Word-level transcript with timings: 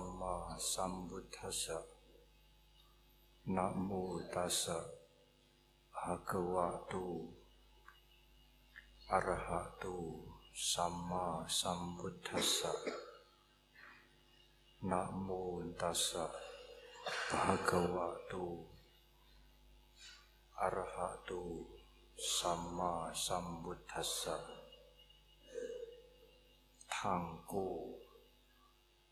Sama 0.00 0.56
Sambuddhasa. 0.56 1.76
Namo 3.52 4.16
tassa 4.32 4.80
Bhagavatu 5.92 7.28
Arahatu 9.12 10.24
Sama 10.56 11.44
Sambuddhasa. 11.44 12.72
Namo 14.88 15.68
tassa 15.76 16.32
Bhagavatu 17.28 18.72
Arahatu 20.56 21.76
Sama 22.16 23.12
Sambuddhasa. 23.12 24.40
Tangku 26.88 27.99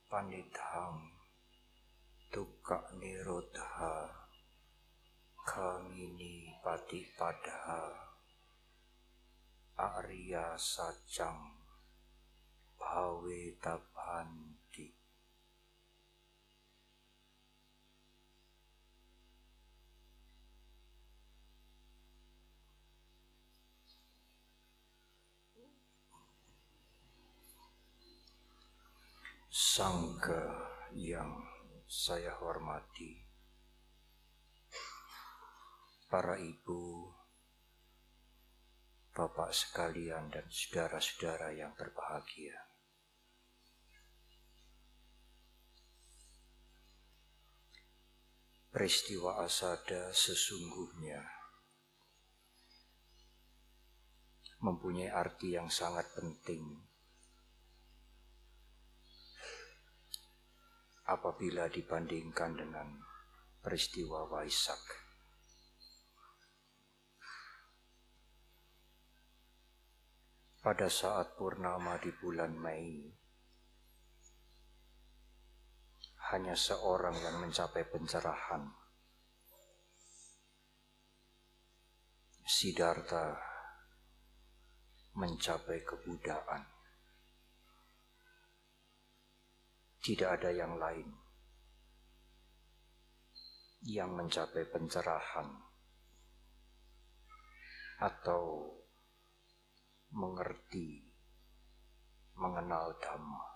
Panitham 0.08 1.04
Tukka 2.32 2.80
Nirodha 2.96 4.08
Kamini 5.44 6.48
Patipadha 6.64 7.92
Arya 9.76 10.56
Sajang 10.56 11.60
Bhawe 12.80 13.40
Tabhanti 13.60 14.57
Sangga 29.48 30.68
yang 30.92 31.40
saya 31.88 32.36
hormati 32.36 33.16
Para 36.04 36.36
ibu 36.36 37.08
Bapak 39.16 39.56
sekalian 39.56 40.28
dan 40.28 40.44
saudara-saudara 40.52 41.56
yang 41.56 41.72
berbahagia. 41.74 42.60
Peristiwa 48.68 49.42
asada 49.42 50.12
sesungguhnya 50.12 51.24
mempunyai 54.60 55.08
arti 55.08 55.56
yang 55.56 55.72
sangat 55.72 56.04
penting 56.12 56.87
apabila 61.08 61.72
dibandingkan 61.72 62.54
dengan 62.60 63.00
peristiwa 63.64 64.28
Waisak. 64.28 65.08
pada 70.68 70.92
saat 70.92 71.32
purnama 71.32 71.96
di 71.96 72.12
bulan 72.12 72.52
Mei, 72.52 73.08
hanya 76.28 76.52
seorang 76.52 77.16
yang 77.24 77.40
mencapai 77.40 77.88
pencerahan. 77.88 78.68
Siddhartha 82.44 83.40
mencapai 85.16 85.80
kebudaan. 85.88 86.77
Tidak 90.08 90.24
ada 90.24 90.48
yang 90.48 90.80
lain 90.80 91.04
yang 93.84 94.16
mencapai 94.16 94.64
pencerahan 94.72 95.52
atau 98.00 98.72
mengerti, 100.16 101.04
mengenal 102.40 102.96
Dhamma. 102.96 103.46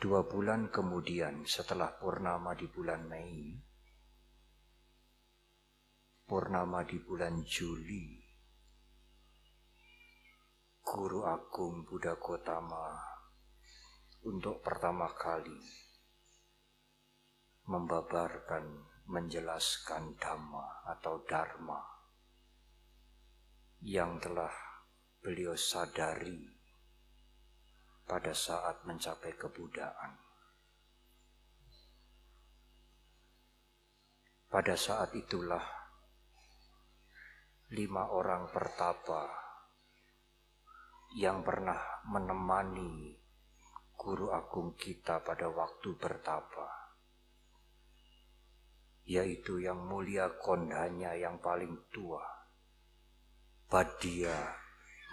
Dua 0.00 0.24
bulan 0.24 0.72
kemudian 0.72 1.44
setelah 1.44 1.92
purnama 1.92 2.56
di 2.56 2.72
bulan 2.72 3.04
Mei, 3.04 3.52
purnama 6.24 6.88
di 6.88 6.96
bulan 7.04 7.44
Juli, 7.44 8.17
Guru 10.88 11.20
Agung 11.28 11.84
Buddha 11.84 12.16
Gotama 12.16 12.96
untuk 14.24 14.64
pertama 14.64 15.12
kali 15.12 15.60
membabarkan, 17.68 18.88
menjelaskan 19.04 20.16
Dhamma 20.16 20.88
atau 20.88 21.20
Dharma 21.28 21.76
yang 23.84 24.16
telah 24.16 24.48
beliau 25.20 25.52
sadari 25.52 26.40
pada 28.08 28.32
saat 28.32 28.80
mencapai 28.88 29.36
kebudaan. 29.36 30.16
Pada 34.48 34.72
saat 34.72 35.12
itulah 35.12 35.68
lima 37.76 38.08
orang 38.08 38.48
pertapa 38.48 39.47
yang 41.16 41.40
pernah 41.40 42.04
menemani 42.08 43.16
guru 43.96 44.32
agung 44.32 44.76
kita 44.76 45.24
pada 45.24 45.48
waktu 45.48 45.96
bertapa, 45.96 46.68
yaitu 49.08 49.60
yang 49.60 49.80
mulia 49.84 50.32
kondanya 50.40 51.16
yang 51.16 51.40
paling 51.40 51.88
tua, 51.88 52.24
Badia 53.68 54.36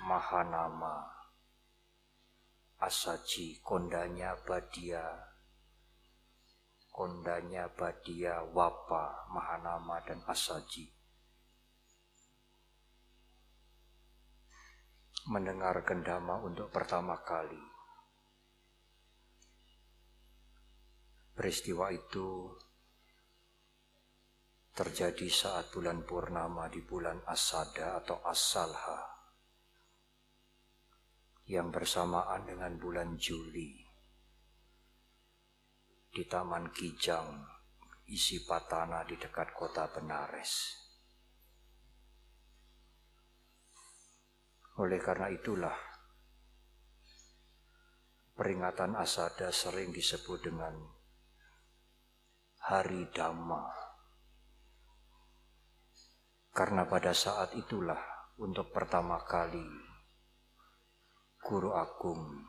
Mahanama. 0.08 1.16
Asaji 2.76 3.64
kondanya 3.64 4.36
Badia 4.44 5.36
kondanya 6.96 7.68
Badia 7.68 8.40
Wapa 8.56 9.28
Mahanama 9.28 10.00
dan 10.08 10.24
Asaji 10.24 10.95
mendengar 15.26 15.82
gendama 15.82 16.38
untuk 16.42 16.70
pertama 16.70 17.18
kali 17.26 17.62
peristiwa 21.36 21.92
itu 21.92 22.54
terjadi 24.76 25.28
saat 25.28 25.72
bulan 25.72 26.06
purnama 26.08 26.70
di 26.72 26.84
bulan 26.86 27.24
Asada 27.28 28.00
atau 28.00 28.24
Asalha 28.24 29.02
yang 31.50 31.70
bersamaan 31.70 32.46
dengan 32.48 32.76
bulan 32.80 33.18
Juli 33.20 33.86
di 36.16 36.24
Taman 36.24 36.72
Kijang 36.72 37.56
isi 38.08 38.46
patana 38.46 39.02
di 39.04 39.18
dekat 39.18 39.52
kota 39.58 39.90
Benares. 39.90 40.85
Oleh 44.76 45.00
karena 45.00 45.32
itulah 45.32 45.76
peringatan 48.36 49.00
Asada 49.00 49.52
sering 49.56 49.96
disebut 49.96 50.44
dengan 50.44 50.76
Hari 52.66 53.08
Dhamma 53.14 53.86
karena 56.56 56.88
pada 56.88 57.12
saat 57.12 57.52
itulah 57.60 58.00
untuk 58.40 58.72
pertama 58.72 59.20
kali 59.28 59.68
Guru 61.44 61.76
Agung 61.76 62.48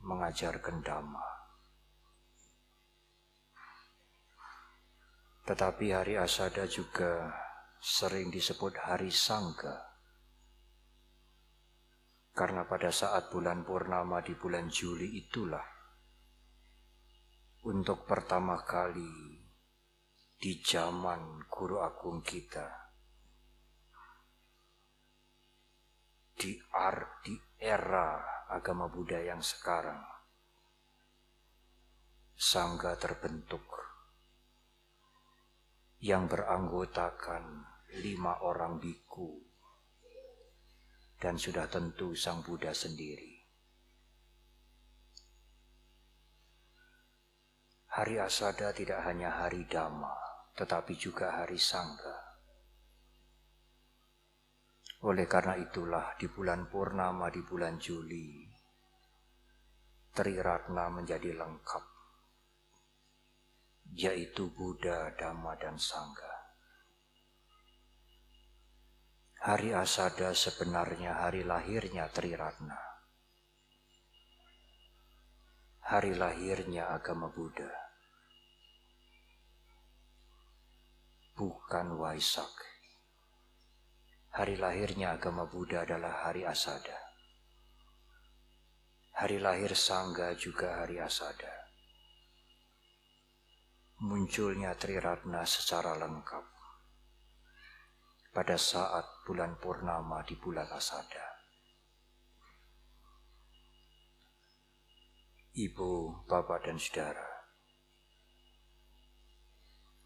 mengajarkan 0.00 0.80
Dhamma. 0.80 1.26
Tetapi 5.44 5.86
hari 5.92 6.14
Asada 6.16 6.64
juga 6.64 7.28
sering 7.76 8.32
disebut 8.32 8.72
hari 8.88 9.12
Sangga. 9.12 9.91
Karena 12.32 12.64
pada 12.64 12.88
saat 12.88 13.28
bulan 13.28 13.60
purnama 13.60 14.24
di 14.24 14.32
bulan 14.32 14.72
Juli 14.72 15.20
itulah 15.20 15.64
untuk 17.68 18.08
pertama 18.08 18.58
kali 18.64 19.38
di 20.40 20.52
zaman 20.64 21.46
Guru 21.46 21.78
Agung 21.78 22.24
kita 22.24 22.82
di 26.34 26.58
arti 26.74 27.38
era 27.54 28.42
agama 28.50 28.90
Buddha 28.90 29.22
yang 29.22 29.38
sekarang. 29.38 30.02
Sangga 32.34 32.98
terbentuk 32.98 33.62
yang 36.02 36.26
beranggotakan 36.26 37.62
lima 38.02 38.42
orang 38.42 38.82
biku 38.82 39.51
dan 41.22 41.38
sudah 41.38 41.70
tentu 41.70 42.18
Sang 42.18 42.42
Buddha 42.42 42.74
sendiri. 42.74 43.38
Hari 47.94 48.18
Asada 48.18 48.74
tidak 48.74 49.06
hanya 49.06 49.30
hari 49.30 49.62
Dhamma, 49.70 50.10
tetapi 50.58 50.98
juga 50.98 51.38
hari 51.38 51.62
Sangga. 51.62 52.34
Oleh 55.06 55.30
karena 55.30 55.54
itulah 55.62 56.18
di 56.18 56.26
bulan 56.26 56.66
Purnama, 56.66 57.30
di 57.30 57.44
bulan 57.46 57.78
Juli, 57.78 58.42
Tri 60.10 60.34
Ratna 60.42 60.90
menjadi 60.90 61.38
lengkap, 61.38 61.84
yaitu 63.94 64.50
Buddha, 64.50 65.14
Dhamma, 65.14 65.54
dan 65.54 65.78
Sangga. 65.78 66.31
Hari 69.42 69.74
Asada 69.74 70.30
sebenarnya 70.38 71.18
hari 71.26 71.42
lahirnya 71.42 72.06
Triratna. 72.14 72.78
Hari 75.82 76.14
lahirnya 76.14 76.94
agama 76.94 77.26
Buddha. 77.26 77.82
bukan 81.42 81.98
Waisak. 81.98 82.54
Hari 84.38 84.56
lahirnya 84.62 85.18
agama 85.18 85.42
Buddha 85.50 85.82
adalah 85.82 86.22
hari 86.28 86.46
Asada. 86.46 86.94
Hari 89.18 89.42
lahir 89.42 89.74
Sangga 89.74 90.38
juga 90.38 90.86
hari 90.86 91.02
Asada. 91.02 91.50
Munculnya 94.06 94.78
Triratna 94.78 95.42
secara 95.42 95.98
lengkap 95.98 96.51
pada 98.32 98.56
saat 98.56 99.04
bulan 99.28 99.60
purnama 99.60 100.24
di 100.24 100.32
bulan 100.40 100.64
Asada. 100.72 101.36
Ibu, 105.52 106.24
bapak, 106.24 106.64
dan 106.64 106.80
saudara, 106.80 107.28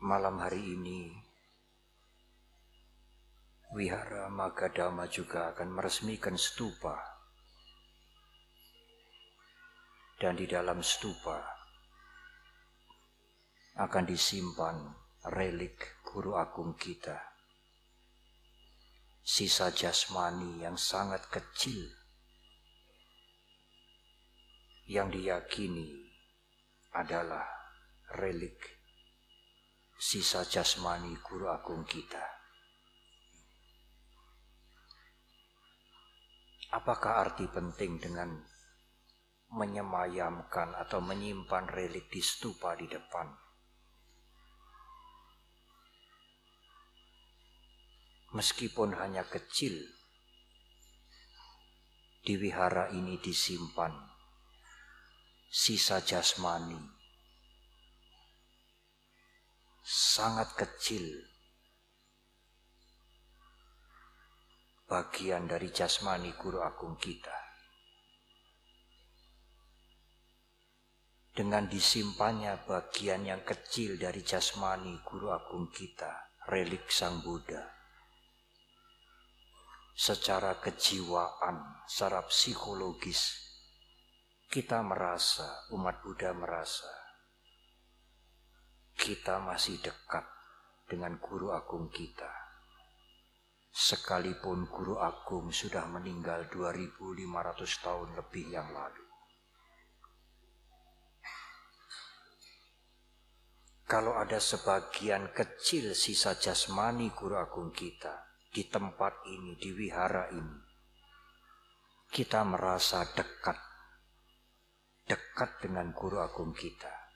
malam 0.03 0.43
hari 0.43 0.59
ini 0.59 1.15
Wihara 3.79 4.27
Magadama 4.27 5.07
juga 5.07 5.55
akan 5.55 5.79
meresmikan 5.79 6.35
stupa 6.35 6.99
dan 10.19 10.35
di 10.35 10.51
dalam 10.51 10.83
stupa 10.83 11.47
akan 13.79 14.03
disimpan 14.03 14.83
relik 15.31 16.03
guru 16.03 16.35
agung 16.35 16.75
kita 16.75 17.36
sisa 19.27 19.75
jasmani 19.75 20.63
yang 20.63 20.79
sangat 20.79 21.27
kecil 21.27 21.83
yang 24.87 25.11
diyakini 25.11 26.07
adalah 26.95 27.43
relik 28.15 28.55
sisa 29.99 30.47
jasmani 30.47 31.19
guru 31.27 31.51
agung 31.51 31.83
kita. 31.83 32.23
Apakah 36.71 37.27
arti 37.27 37.51
penting 37.51 37.99
dengan 37.99 38.31
menyemayamkan 39.59 40.71
atau 40.87 41.03
menyimpan 41.03 41.67
relik 41.67 42.07
di 42.15 42.23
stupa 42.23 42.79
di 42.79 42.87
depan? 42.87 43.46
Meskipun 48.37 48.93
hanya 49.01 49.25
kecil, 49.25 49.73
di 52.27 52.35
wihara 52.35 52.91
ini 52.91 53.23
disimpan 53.23 53.95
sisa 55.47 56.03
jasmani 56.03 56.77
sangat 59.87 60.59
kecil 60.59 61.07
bagian 64.91 65.47
dari 65.47 65.71
jasmani 65.71 66.35
guru 66.35 66.67
agung 66.67 66.99
kita. 66.99 67.47
Dengan 71.31 71.71
disimpannya 71.71 72.67
bagian 72.67 73.23
yang 73.23 73.47
kecil 73.47 73.95
dari 74.01 74.27
jasmani 74.27 74.99
guru 75.07 75.31
agung 75.31 75.71
kita, 75.71 76.43
relik 76.51 76.91
Sang 76.91 77.23
Buddha. 77.23 77.76
Secara 79.97 80.61
kejiwaan, 80.61 81.89
secara 81.89 82.21
psikologis, 82.29 83.33
kita 84.53 84.85
merasa, 84.85 85.65
umat 85.73 86.05
Buddha 86.05 86.37
merasa, 86.37 86.93
kita 88.93 89.41
masih 89.41 89.81
dekat 89.81 90.21
dengan 90.85 91.17
guru 91.17 91.49
agung 91.49 91.89
kita. 91.89 92.29
Sekalipun 93.73 94.69
guru 94.69 95.01
agung 95.01 95.49
sudah 95.49 95.89
meninggal 95.89 96.45
2500 96.53 97.17
tahun 97.81 98.21
lebih 98.21 98.53
yang 98.53 98.69
lalu. 98.77 99.05
Kalau 103.89 104.13
ada 104.13 104.37
sebagian 104.37 105.33
kecil 105.33 105.97
sisa 105.97 106.37
jasmani 106.37 107.17
guru 107.17 107.41
agung 107.41 107.73
kita 107.73 108.26
di 108.57 108.65
tempat 108.73 109.29
ini, 109.29 109.53
di 109.61 109.69
wihara 109.77 110.33
ini, 110.33 110.57
kita 112.09 112.41
merasa 112.49 113.05
dekat, 113.13 113.61
dekat 115.05 115.61
dengan 115.61 115.93
guru 115.93 116.25
agung 116.25 116.57
kita 116.57 117.07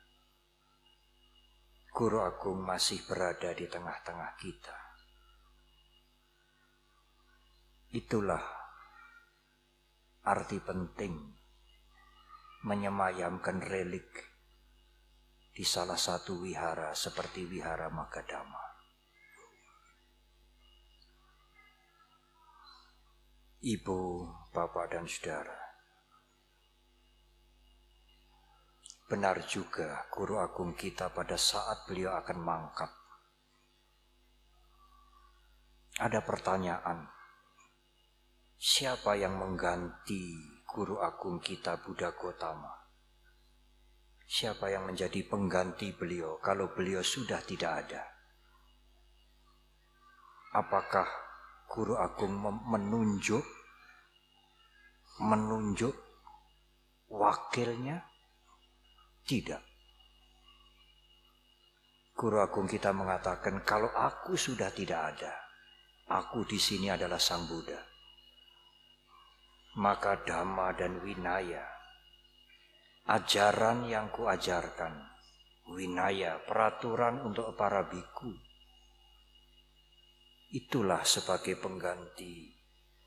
Guru 1.90 2.22
Agung 2.22 2.62
masih 2.62 3.02
berada 3.02 3.50
di 3.50 3.66
tengah-tengah 3.66 4.38
kita. 4.38 4.78
Itulah 7.90 8.40
arti 10.22 10.62
penting 10.62 11.18
menyemayamkan 12.62 13.58
relik 13.58 14.06
di 15.50 15.66
salah 15.66 15.98
satu 15.98 16.46
wihara 16.46 16.94
seperti 16.94 17.50
wihara 17.50 17.90
Magadama. 17.90 18.69
Ibu, 23.60 24.24
bapak, 24.56 24.96
dan 24.96 25.04
saudara, 25.04 25.60
Benar 29.04 29.42
juga 29.44 30.06
guru 30.08 30.40
agung 30.40 30.72
kita 30.72 31.12
pada 31.12 31.36
saat 31.36 31.84
beliau 31.84 32.14
akan 32.14 32.38
mangkat. 32.40 32.88
Ada 36.00 36.24
pertanyaan, 36.24 37.04
siapa 38.56 39.18
yang 39.20 39.36
mengganti 39.36 40.32
guru 40.64 41.02
agung 41.02 41.42
kita 41.42 41.84
Buddha 41.84 42.16
Gotama? 42.16 42.70
Siapa 44.24 44.72
yang 44.72 44.88
menjadi 44.88 45.20
pengganti 45.28 45.92
beliau 45.92 46.40
kalau 46.40 46.72
beliau 46.72 47.04
sudah 47.04 47.44
tidak 47.44 47.82
ada? 47.84 48.08
Apakah 50.56 51.29
guru 51.70 51.94
agung 51.94 52.34
menunjuk 52.66 53.46
menunjuk 55.22 55.94
wakilnya 57.12 58.02
tidak. 59.22 59.62
Guru 62.16 62.36
Agung 62.36 62.68
kita 62.68 62.92
mengatakan, 62.92 63.64
kalau 63.64 63.88
aku 63.96 64.36
sudah 64.36 64.68
tidak 64.76 65.16
ada, 65.16 65.32
aku 66.12 66.44
di 66.44 66.60
sini 66.60 66.92
adalah 66.92 67.16
Sang 67.16 67.48
Buddha. 67.48 67.80
Maka 69.80 70.20
Dhamma 70.20 70.76
dan 70.76 71.00
Winaya, 71.00 71.64
ajaran 73.08 73.88
yang 73.88 74.12
kuajarkan, 74.12 75.00
Winaya, 75.72 76.44
peraturan 76.44 77.24
untuk 77.24 77.56
para 77.56 77.88
biku, 77.88 78.36
itulah 80.50 81.06
sebagai 81.06 81.54
pengganti 81.62 82.50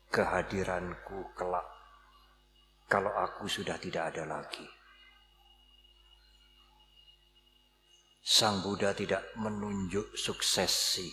kehadiranku 0.08 1.36
kelak 1.36 1.68
kalau 2.88 3.12
aku 3.12 3.44
sudah 3.44 3.76
tidak 3.76 4.16
ada 4.16 4.24
lagi. 4.24 4.64
Sang 8.24 8.64
Buddha 8.64 8.96
tidak 8.96 9.36
menunjuk 9.36 10.16
suksesi. 10.16 11.12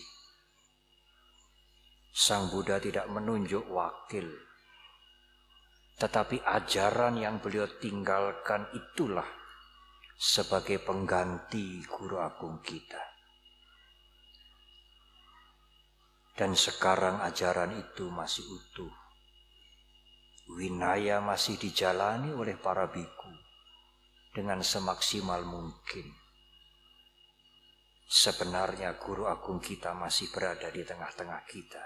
Sang 2.16 2.48
Buddha 2.48 2.80
tidak 2.80 3.12
menunjuk 3.12 3.68
wakil. 3.68 4.32
Tetapi 6.00 6.40
ajaran 6.48 7.20
yang 7.20 7.44
beliau 7.44 7.68
tinggalkan 7.84 8.72
itulah 8.72 9.28
sebagai 10.16 10.80
pengganti 10.80 11.84
guru 11.84 12.16
agung 12.24 12.64
kita. 12.64 13.11
Dan 16.38 16.56
sekarang 16.56 17.20
ajaran 17.22 17.76
itu 17.76 18.08
masih 18.08 18.48
utuh. 18.48 18.94
Winaya 20.52 21.24
masih 21.24 21.56
dijalani 21.56 22.36
oleh 22.36 22.60
para 22.60 22.88
biku 22.92 23.32
dengan 24.32 24.64
semaksimal 24.64 25.44
mungkin 25.48 26.22
sebenarnya 28.12 29.00
guru 29.00 29.24
agung 29.24 29.64
kita 29.64 29.96
masih 29.96 30.28
berada 30.36 30.68
di 30.68 30.84
tengah-tengah 30.84 31.42
kita. 31.48 31.84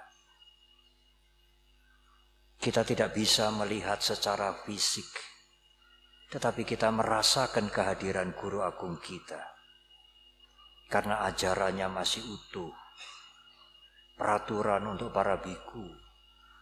Kita 2.58 2.82
tidak 2.82 3.14
bisa 3.14 3.54
melihat 3.54 4.02
secara 4.02 4.66
fisik, 4.66 5.06
tetapi 6.34 6.66
kita 6.66 6.90
merasakan 6.90 7.70
kehadiran 7.70 8.34
guru 8.34 8.66
agung 8.66 8.98
kita. 8.98 9.38
Karena 10.90 11.30
ajarannya 11.30 11.86
masih 11.94 12.26
utuh. 12.26 12.74
Peraturan 14.16 14.96
untuk 14.96 15.12
para 15.12 15.36
biku 15.44 15.84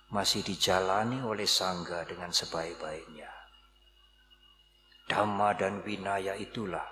masih 0.09 0.41
dijalani 0.41 1.21
oleh 1.21 1.45
sangga 1.45 2.01
dengan 2.01 2.33
sebaik-baiknya. 2.33 3.29
Dhamma 5.05 5.53
dan 5.53 5.85
Winaya 5.85 6.33
itulah 6.33 6.85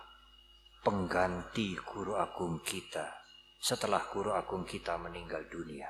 pengganti 0.82 1.78
guru 1.82 2.18
agung 2.18 2.62
kita 2.66 3.22
setelah 3.62 4.06
guru 4.10 4.34
agung 4.34 4.66
kita 4.66 4.98
meninggal 4.98 5.46
dunia. 5.46 5.90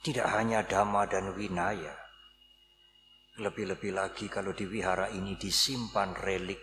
Tidak 0.00 0.24
hanya 0.24 0.64
dhamma 0.64 1.04
dan 1.04 1.36
winaya, 1.36 1.92
lebih-lebih 3.36 3.92
lagi 3.92 4.32
kalau 4.32 4.56
di 4.56 4.64
wihara 4.64 5.12
ini 5.12 5.36
disimpan 5.36 6.16
relik 6.16 6.62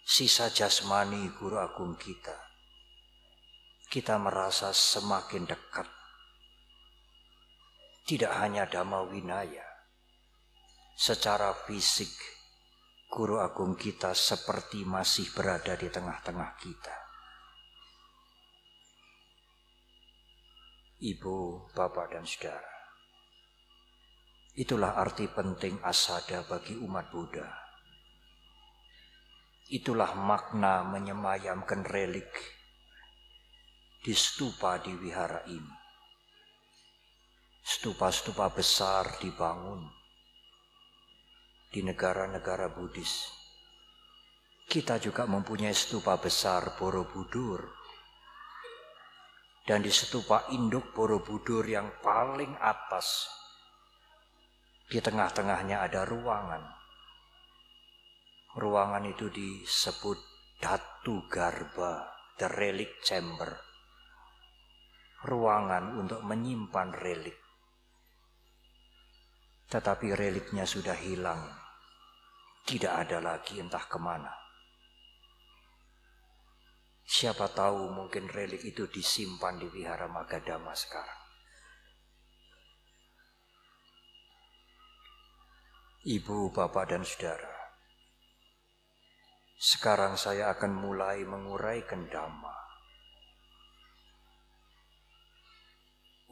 sisa 0.00 0.48
jasmani 0.48 1.28
guru 1.36 1.60
agung 1.60 2.00
kita. 2.00 2.51
Kita 3.92 4.16
merasa 4.16 4.72
semakin 4.72 5.44
dekat. 5.44 5.84
Tidak 8.08 8.32
hanya 8.40 8.64
dhamma 8.64 9.04
winaya, 9.04 9.68
secara 10.96 11.52
fisik 11.68 12.08
guru 13.12 13.36
agung 13.36 13.76
kita 13.76 14.16
seperti 14.16 14.88
masih 14.88 15.28
berada 15.36 15.76
di 15.76 15.92
tengah-tengah 15.92 16.56
kita. 16.56 16.96
Ibu, 21.04 21.68
bapak, 21.76 22.16
dan 22.16 22.24
saudara. 22.24 22.72
Itulah 24.56 24.96
arti 24.96 25.28
penting 25.28 25.84
asada 25.84 26.48
bagi 26.48 26.80
umat 26.80 27.12
Buddha. 27.12 27.44
Itulah 29.68 30.16
makna 30.16 30.80
menyemayamkan 30.80 31.84
relik 31.84 32.61
di 34.02 34.18
stupa 34.18 34.82
di 34.82 34.90
wihara 34.98 35.46
ini. 35.46 35.74
Stupa-stupa 37.62 38.50
besar 38.50 39.22
dibangun 39.22 39.86
di 41.70 41.86
negara-negara 41.86 42.66
Buddhis. 42.74 43.30
Kita 44.66 44.98
juga 44.98 45.30
mempunyai 45.30 45.70
stupa 45.70 46.18
besar 46.18 46.74
Borobudur. 46.74 47.62
Dan 49.62 49.86
di 49.86 49.94
stupa 49.94 50.50
induk 50.50 50.90
Borobudur 50.90 51.62
yang 51.62 52.02
paling 52.02 52.58
atas, 52.58 53.30
di 54.90 54.98
tengah-tengahnya 54.98 55.78
ada 55.86 56.02
ruangan. 56.02 56.66
Ruangan 58.58 59.06
itu 59.06 59.30
disebut 59.30 60.18
Datu 60.58 61.22
Garba, 61.30 62.10
the 62.42 62.50
relic 62.50 62.98
chamber. 63.06 63.71
Ruangan 65.22 65.98
untuk 65.98 66.20
menyimpan 66.26 66.88
relik. 66.98 67.38
Tetapi 69.70 70.12
reliknya 70.12 70.66
sudah 70.66 70.98
hilang 70.98 71.62
tidak 72.62 72.94
ada 73.06 73.18
lagi 73.18 73.58
entah 73.58 73.82
ke 73.90 73.98
mana. 73.98 74.30
Siapa 77.02 77.50
tahu 77.50 77.90
mungkin 77.90 78.30
relik 78.30 78.62
itu 78.62 78.86
disimpan 78.86 79.58
di 79.58 79.66
wihara 79.66 80.06
Magadama 80.06 80.70
sekarang. 80.70 81.20
Ibu, 86.02 86.50
bapak, 86.50 86.90
dan 86.90 87.06
saudara, 87.06 87.54
sekarang 89.54 90.18
saya 90.18 90.50
akan 90.50 90.74
mulai 90.74 91.22
menguraikan 91.22 92.10
dhamma. 92.10 92.61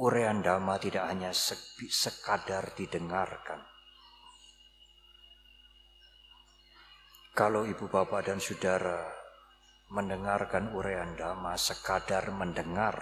Urean 0.01 0.41
dhamma 0.41 0.81
tidak 0.81 1.13
hanya 1.13 1.29
sekadar 1.37 2.73
didengarkan, 2.73 3.61
Kalau 7.41 7.65
ibu 7.65 7.89
bapak 7.89 8.29
dan 8.29 8.37
saudara 8.37 9.01
mendengarkan 9.89 10.77
uraian 10.77 11.17
dhamma 11.17 11.57
sekadar 11.57 12.29
mendengar, 12.37 13.01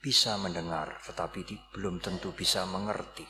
bisa 0.00 0.40
mendengar 0.40 1.00
tetapi 1.04 1.44
belum 1.74 2.00
tentu 2.00 2.32
bisa 2.32 2.64
mengerti. 2.64 3.28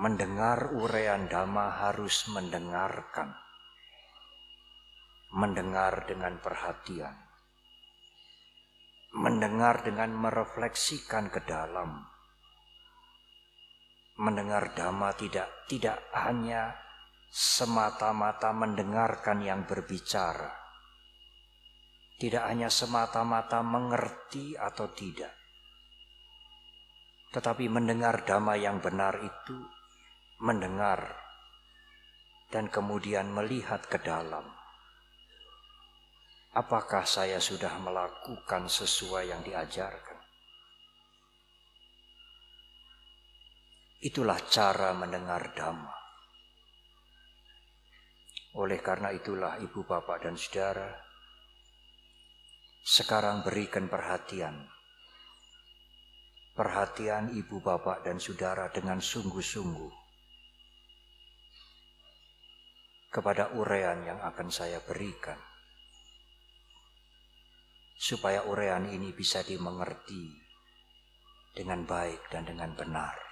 Mendengar 0.00 0.72
uraian 0.76 1.28
dhamma 1.28 1.76
harus 1.76 2.28
mendengarkan. 2.32 3.45
Mendengar 5.36 6.08
dengan 6.08 6.40
perhatian. 6.40 7.12
Mendengar 9.12 9.84
dengan 9.84 10.16
merefleksikan 10.16 11.28
ke 11.28 11.44
dalam 11.44 12.16
mendengar 14.16 14.72
dhamma 14.72 15.12
tidak 15.12 15.68
tidak 15.68 16.00
hanya 16.16 16.72
semata-mata 17.28 18.48
mendengarkan 18.56 19.44
yang 19.44 19.68
berbicara. 19.68 20.56
Tidak 22.16 22.40
hanya 22.48 22.72
semata-mata 22.72 23.60
mengerti 23.60 24.56
atau 24.56 24.88
tidak. 24.96 25.36
Tetapi 27.28 27.68
mendengar 27.68 28.24
dhamma 28.24 28.56
yang 28.56 28.80
benar 28.80 29.20
itu 29.20 29.58
mendengar 30.40 31.12
dan 32.48 32.72
kemudian 32.72 33.28
melihat 33.28 33.84
ke 33.84 34.00
dalam. 34.00 34.55
Apakah 36.56 37.04
saya 37.04 37.36
sudah 37.36 37.76
melakukan 37.84 38.64
sesuai 38.64 39.28
yang 39.28 39.44
diajarkan? 39.44 40.16
Itulah 44.00 44.40
cara 44.48 44.96
mendengar 44.96 45.52
dhamma. 45.52 45.92
Oleh 48.56 48.80
karena 48.80 49.12
itulah 49.12 49.60
ibu 49.60 49.84
bapak 49.84 50.24
dan 50.24 50.40
saudara, 50.40 50.96
sekarang 52.80 53.44
berikan 53.44 53.92
perhatian. 53.92 54.64
Perhatian 56.56 57.36
ibu 57.36 57.60
bapak 57.60 58.00
dan 58.00 58.16
saudara 58.16 58.72
dengan 58.72 58.96
sungguh-sungguh 58.96 59.92
kepada 63.12 63.52
urean 63.60 64.08
yang 64.08 64.20
akan 64.24 64.48
saya 64.48 64.80
berikan. 64.80 65.36
Supaya 67.96 68.44
urean 68.44 68.92
ini 68.92 69.16
bisa 69.16 69.40
dimengerti 69.40 70.36
dengan 71.56 71.88
baik 71.88 72.28
dan 72.28 72.44
dengan 72.44 72.76
benar. 72.76 73.26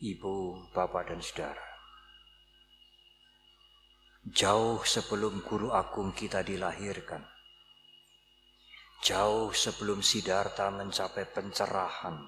ibu, 0.00 0.68
bapak, 0.76 1.08
dan 1.08 1.20
saudara. 1.24 1.64
Jauh 4.26 4.82
sebelum 4.82 5.40
guru 5.46 5.70
agung 5.70 6.10
kita 6.10 6.42
dilahirkan, 6.42 7.22
jauh 9.06 9.54
sebelum 9.54 10.02
Siddhartha 10.02 10.66
mencapai 10.74 11.30
pencerahan, 11.30 12.18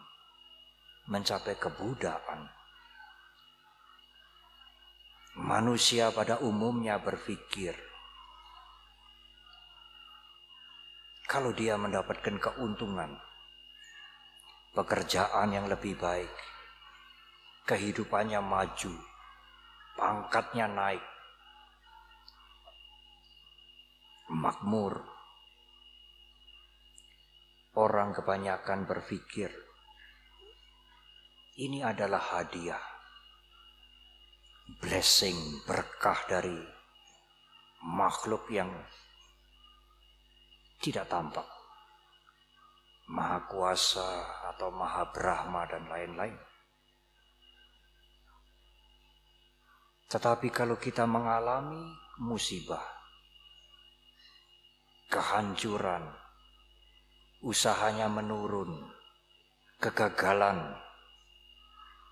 mencapai 1.10 1.58
kebudaan, 1.58 2.46
manusia 5.42 6.14
pada 6.14 6.38
umumnya 6.38 7.02
berpikir, 7.02 7.74
kalau 11.28 11.52
dia 11.52 11.76
mendapatkan 11.76 12.40
keuntungan, 12.40 13.20
pekerjaan 14.72 15.52
yang 15.52 15.68
lebih 15.68 15.92
baik, 16.00 16.32
kehidupannya 17.68 18.40
maju, 18.40 18.96
pangkatnya 19.92 20.64
naik, 20.72 21.04
makmur. 24.32 25.04
Orang 27.76 28.10
kebanyakan 28.16 28.88
berpikir 28.88 29.52
ini 31.60 31.84
adalah 31.84 32.40
hadiah, 32.40 32.80
blessing, 34.80 35.62
berkah 35.68 36.18
dari 36.26 36.58
makhluk 37.84 38.50
yang 38.50 38.72
tidak 40.78 41.10
tampak. 41.10 41.46
Maha 43.08 43.44
kuasa 43.48 44.08
atau 44.52 44.68
maha 44.70 45.08
brahma 45.10 45.64
dan 45.66 45.88
lain-lain. 45.88 46.36
Tetapi 50.08 50.48
kalau 50.48 50.80
kita 50.80 51.04
mengalami 51.04 51.84
musibah, 52.20 52.84
kehancuran, 55.12 56.04
usahanya 57.44 58.08
menurun, 58.08 58.88
kegagalan, 59.80 60.76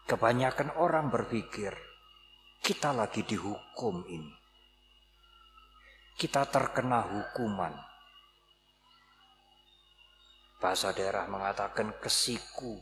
kebanyakan 0.05 0.77
orang 0.77 1.09
berpikir 1.09 1.73
kita 2.61 2.91
lagi 2.91 3.23
dihukum 3.23 4.03
ini. 4.11 4.35
Kita 6.19 6.49
terkena 6.51 7.05
hukuman. 7.07 7.86
Bahasa 10.57 10.93
daerah 10.97 11.29
mengatakan 11.29 11.97
kesiku, 12.01 12.81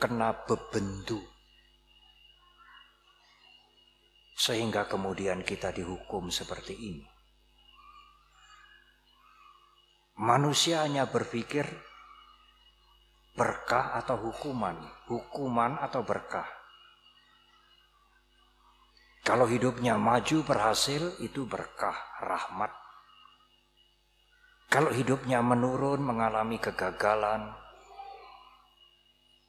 kena 0.00 0.32
bebendu. 0.44 1.20
Sehingga 4.34 4.88
kemudian 4.88 5.44
kita 5.46 5.70
dihukum 5.70 6.28
seperti 6.32 6.74
ini. 6.74 7.06
Manusia 10.14 10.86
hanya 10.86 11.10
berpikir 11.10 11.66
berkah 13.34 13.98
atau 13.98 14.30
hukuman, 14.30 14.78
hukuman 15.10 15.74
atau 15.82 16.06
berkah. 16.06 16.46
Kalau 19.24 19.48
hidupnya 19.48 19.96
maju 19.98 20.44
berhasil 20.44 21.18
itu 21.18 21.48
berkah, 21.48 21.96
rahmat. 22.20 22.83
Kalau 24.74 24.90
hidupnya 24.90 25.38
menurun 25.38 26.02
mengalami 26.02 26.58
kegagalan, 26.58 27.46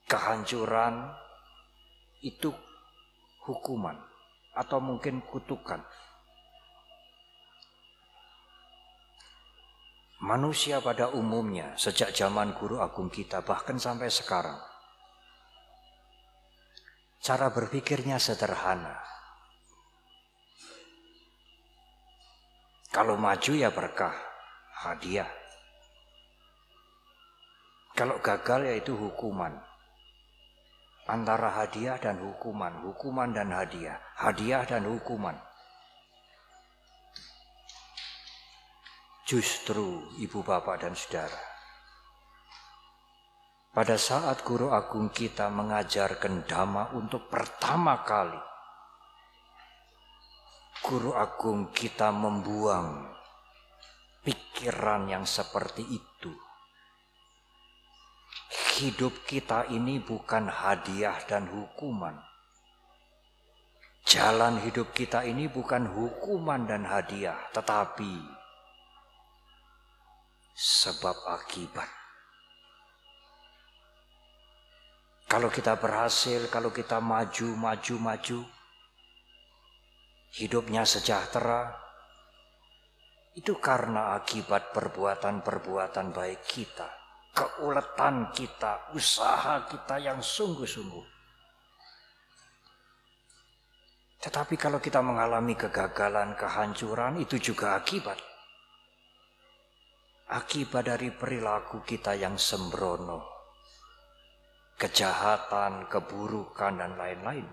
kehancuran, 0.05 1.09
itu 2.21 2.53
hukuman 3.49 3.97
atau 4.53 4.77
mungkin 4.77 5.25
kutukan. 5.25 5.81
Manusia 10.21 10.77
pada 10.77 11.09
umumnya 11.09 11.73
sejak 11.73 12.13
zaman 12.13 12.53
guru 12.53 12.77
agung 12.77 13.09
kita 13.09 13.41
bahkan 13.41 13.81
sampai 13.81 14.13
sekarang 14.13 14.61
cara 17.25 17.49
berpikirnya 17.49 18.21
sederhana. 18.21 19.01
Kalau 22.93 23.17
maju 23.17 23.53
ya 23.57 23.73
berkah, 23.73 24.24
hadiah. 24.85 25.29
Kalau 27.97 28.21
gagal 28.21 28.69
ya 28.69 28.73
itu 28.77 28.93
hukuman 28.93 29.55
antara 31.05 31.53
hadiah 31.53 31.97
dan 32.01 32.17
hukuman, 32.21 32.73
hukuman 32.85 33.29
dan 33.33 33.53
hadiah, 33.53 33.97
hadiah 34.17 34.65
dan 34.65 34.85
hukuman. 34.85 35.37
Justru 39.25 40.05
ibu 40.21 40.45
bapak 40.45 40.85
dan 40.85 40.93
saudara, 40.93 41.41
pada 43.73 43.97
saat 43.97 44.45
guru 44.45 44.69
agung 44.69 45.09
kita 45.09 45.49
mengajarkan 45.49 46.45
dhamma 46.45 46.93
untuk 46.93 47.25
pertama 47.25 48.05
kali, 48.05 48.37
guru 50.85 51.17
agung 51.17 51.73
kita 51.73 52.13
membuang 52.13 53.14
pikiran 54.25 55.05
yang 55.05 55.23
seperti 55.29 55.85
itu 55.85 56.33
hidup 58.75 59.23
kita 59.23 59.71
ini 59.71 60.03
bukan 60.03 60.51
hadiah 60.51 61.15
dan 61.31 61.47
hukuman. 61.47 62.19
Jalan 64.05 64.61
hidup 64.61 64.91
kita 64.91 65.23
ini 65.23 65.47
bukan 65.49 65.87
hukuman 65.89 66.67
dan 66.67 66.83
hadiah, 66.83 67.39
tetapi 67.55 68.21
sebab 70.53 71.15
akibat. 71.39 71.89
Kalau 75.25 75.49
kita 75.49 75.73
berhasil, 75.79 76.47
kalau 76.53 76.69
kita 76.69 77.01
maju, 77.01 77.49
maju, 77.57 77.95
maju, 77.97 78.39
hidupnya 80.37 80.85
sejahtera, 80.85 81.84
itu 83.35 83.59
karena 83.59 84.15
akibat 84.15 84.71
perbuatan-perbuatan 84.71 86.15
baik 86.15 86.41
kita 86.47 87.05
keuletan 87.35 88.31
kita, 88.31 88.95
usaha 88.95 89.67
kita 89.67 89.99
yang 89.99 90.23
sungguh-sungguh. 90.23 91.05
Tetapi 94.23 94.55
kalau 94.57 94.79
kita 94.79 95.03
mengalami 95.03 95.53
kegagalan, 95.53 96.33
kehancuran, 96.33 97.19
itu 97.21 97.37
juga 97.37 97.77
akibat. 97.77 98.17
Akibat 100.25 100.89
dari 100.89 101.13
perilaku 101.13 101.85
kita 101.85 102.17
yang 102.17 102.33
sembrono, 102.33 103.21
kejahatan, 104.81 105.85
keburukan, 105.85 106.73
dan 106.81 106.97
lain-lain. 106.97 107.45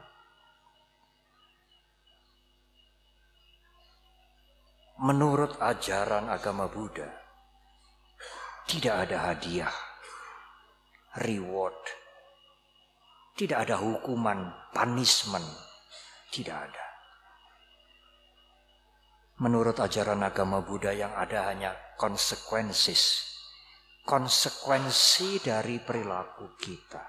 Menurut 5.03 5.59
ajaran 5.59 6.31
agama 6.31 6.71
Buddha, 6.71 7.11
tidak 8.71 9.03
ada 9.03 9.35
hadiah, 9.35 9.75
reward, 11.27 11.75
tidak 13.35 13.67
ada 13.67 13.83
hukuman, 13.83 14.55
punishment, 14.71 15.43
tidak 16.31 16.71
ada. 16.71 16.87
Menurut 19.43 19.75
ajaran 19.83 20.23
agama 20.23 20.63
Buddha 20.63 20.95
yang 20.95 21.11
ada 21.19 21.51
hanya 21.51 21.75
konsekuensi, 21.99 22.95
konsekuensi 24.07 25.43
dari 25.43 25.83
perilaku 25.83 26.55
kita. 26.63 27.03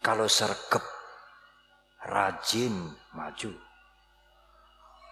Kalau 0.00 0.24
sergap, 0.24 1.01
rajin, 2.02 2.90
maju. 3.14 3.52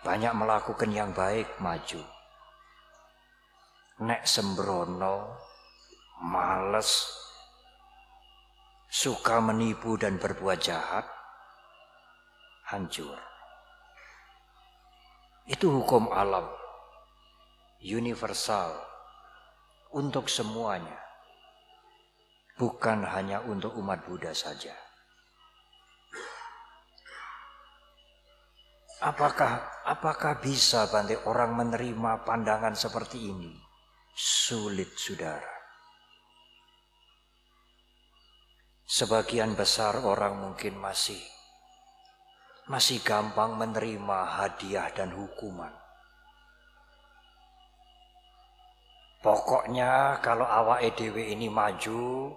Banyak 0.03 0.33
melakukan 0.35 0.90
yang 0.90 1.14
baik 1.14 1.46
maju. 1.62 2.03
Nek 4.00 4.24
sembrono, 4.24 5.37
males, 6.24 7.05
suka 8.88 9.38
menipu 9.38 9.94
dan 10.00 10.16
berbuat 10.16 10.59
jahat, 10.59 11.05
hancur. 12.72 13.20
Itu 15.46 15.68
hukum 15.68 16.09
alam, 16.11 16.48
universal, 17.85 18.72
untuk 19.92 20.33
semuanya. 20.33 20.96
Bukan 22.57 23.05
hanya 23.05 23.44
untuk 23.44 23.76
umat 23.76 24.05
Buddha 24.05 24.33
saja. 24.33 24.89
Apakah 29.01 29.81
apakah 29.89 30.45
bisa 30.45 30.85
Bante 30.93 31.17
orang 31.25 31.57
menerima 31.57 32.21
pandangan 32.21 32.77
seperti 32.77 33.33
ini? 33.33 33.49
Sulit, 34.13 34.93
Saudara. 34.93 35.57
Sebagian 38.85 39.57
besar 39.57 40.05
orang 40.05 40.37
mungkin 40.37 40.77
masih 40.77 41.17
masih 42.69 43.01
gampang 43.01 43.57
menerima 43.57 44.19
hadiah 44.37 44.93
dan 44.93 45.17
hukuman. 45.17 45.73
Pokoknya 49.25 50.21
kalau 50.21 50.45
awak 50.45 50.85
EDW 50.85 51.33
ini 51.33 51.49
maju, 51.49 52.37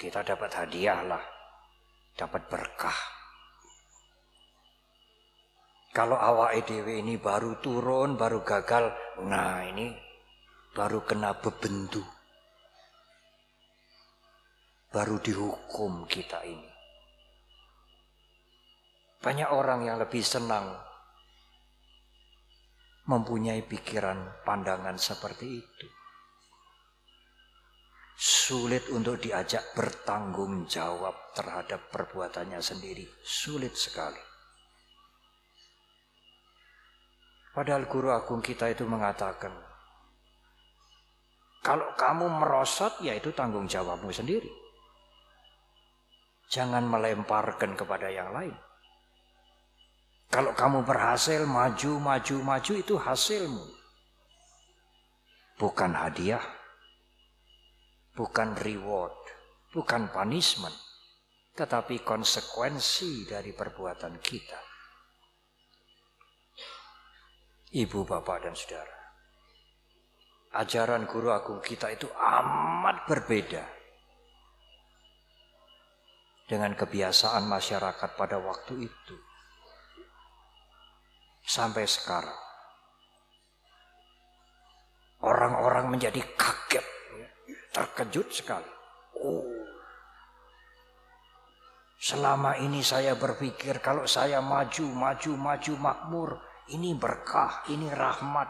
kita 0.00 0.24
dapat 0.24 0.48
hadiah 0.64 1.04
lah, 1.04 1.24
dapat 2.16 2.40
berkah. 2.48 3.23
Kalau 5.94 6.18
awak 6.18 6.58
EDW 6.58 7.06
ini 7.06 7.14
baru 7.22 7.62
turun, 7.62 8.18
baru 8.18 8.42
gagal, 8.42 8.90
nah 9.30 9.62
ini 9.62 9.94
baru 10.74 11.06
kena 11.06 11.38
bebendu. 11.38 12.02
Baru 14.90 15.22
dihukum 15.22 16.02
kita 16.10 16.42
ini. 16.42 16.66
Banyak 19.22 19.54
orang 19.54 19.86
yang 19.86 20.02
lebih 20.02 20.26
senang 20.26 20.74
mempunyai 23.06 23.62
pikiran 23.62 24.42
pandangan 24.42 24.98
seperti 24.98 25.46
itu. 25.62 25.88
Sulit 28.18 28.90
untuk 28.90 29.22
diajak 29.22 29.78
bertanggung 29.78 30.66
jawab 30.66 31.30
terhadap 31.38 31.86
perbuatannya 31.94 32.58
sendiri. 32.58 33.06
Sulit 33.22 33.78
sekali. 33.78 34.33
Padahal 37.54 37.86
guru 37.86 38.10
agung 38.10 38.42
kita 38.42 38.66
itu 38.66 38.82
mengatakan, 38.82 39.54
kalau 41.64 41.96
kamu 41.96 42.28
merosot 42.28 42.98
ya 43.00 43.16
itu 43.16 43.32
tanggung 43.32 43.64
jawabmu 43.64 44.12
sendiri. 44.12 44.50
Jangan 46.52 46.84
melemparkan 46.84 47.72
kepada 47.72 48.12
yang 48.12 48.34
lain. 48.36 48.52
Kalau 50.28 50.52
kamu 50.52 50.84
berhasil 50.84 51.46
maju, 51.46 52.02
maju, 52.02 52.36
maju 52.42 52.72
itu 52.74 52.94
hasilmu. 52.98 53.64
Bukan 55.56 55.94
hadiah. 55.94 56.42
Bukan 58.18 58.58
reward. 58.60 59.14
Bukan 59.72 60.12
punishment. 60.12 60.74
Tetapi 61.54 62.02
konsekuensi 62.02 63.30
dari 63.30 63.54
perbuatan 63.54 64.18
kita. 64.18 64.73
Ibu, 67.74 68.06
bapak, 68.06 68.46
dan 68.46 68.54
saudara. 68.54 68.98
Ajaran 70.54 71.10
guru 71.10 71.34
agung 71.34 71.58
kita 71.58 71.90
itu 71.90 72.06
amat 72.14 73.10
berbeda 73.10 73.66
dengan 76.46 76.78
kebiasaan 76.78 77.42
masyarakat 77.50 78.10
pada 78.14 78.38
waktu 78.38 78.86
itu 78.86 79.16
sampai 81.42 81.82
sekarang. 81.82 82.38
Orang-orang 85.26 85.90
menjadi 85.90 86.22
kaget, 86.38 86.86
ya, 87.18 87.28
terkejut 87.74 88.28
sekali. 88.30 88.70
Oh, 89.18 89.42
selama 91.98 92.54
ini 92.62 92.86
saya 92.86 93.18
berpikir 93.18 93.82
kalau 93.82 94.06
saya 94.06 94.38
maju, 94.38 94.86
maju, 94.86 95.32
maju 95.34 95.72
makmur, 95.80 96.30
ini 96.72 96.96
berkah, 96.96 97.66
ini 97.68 97.92
rahmat. 97.92 98.48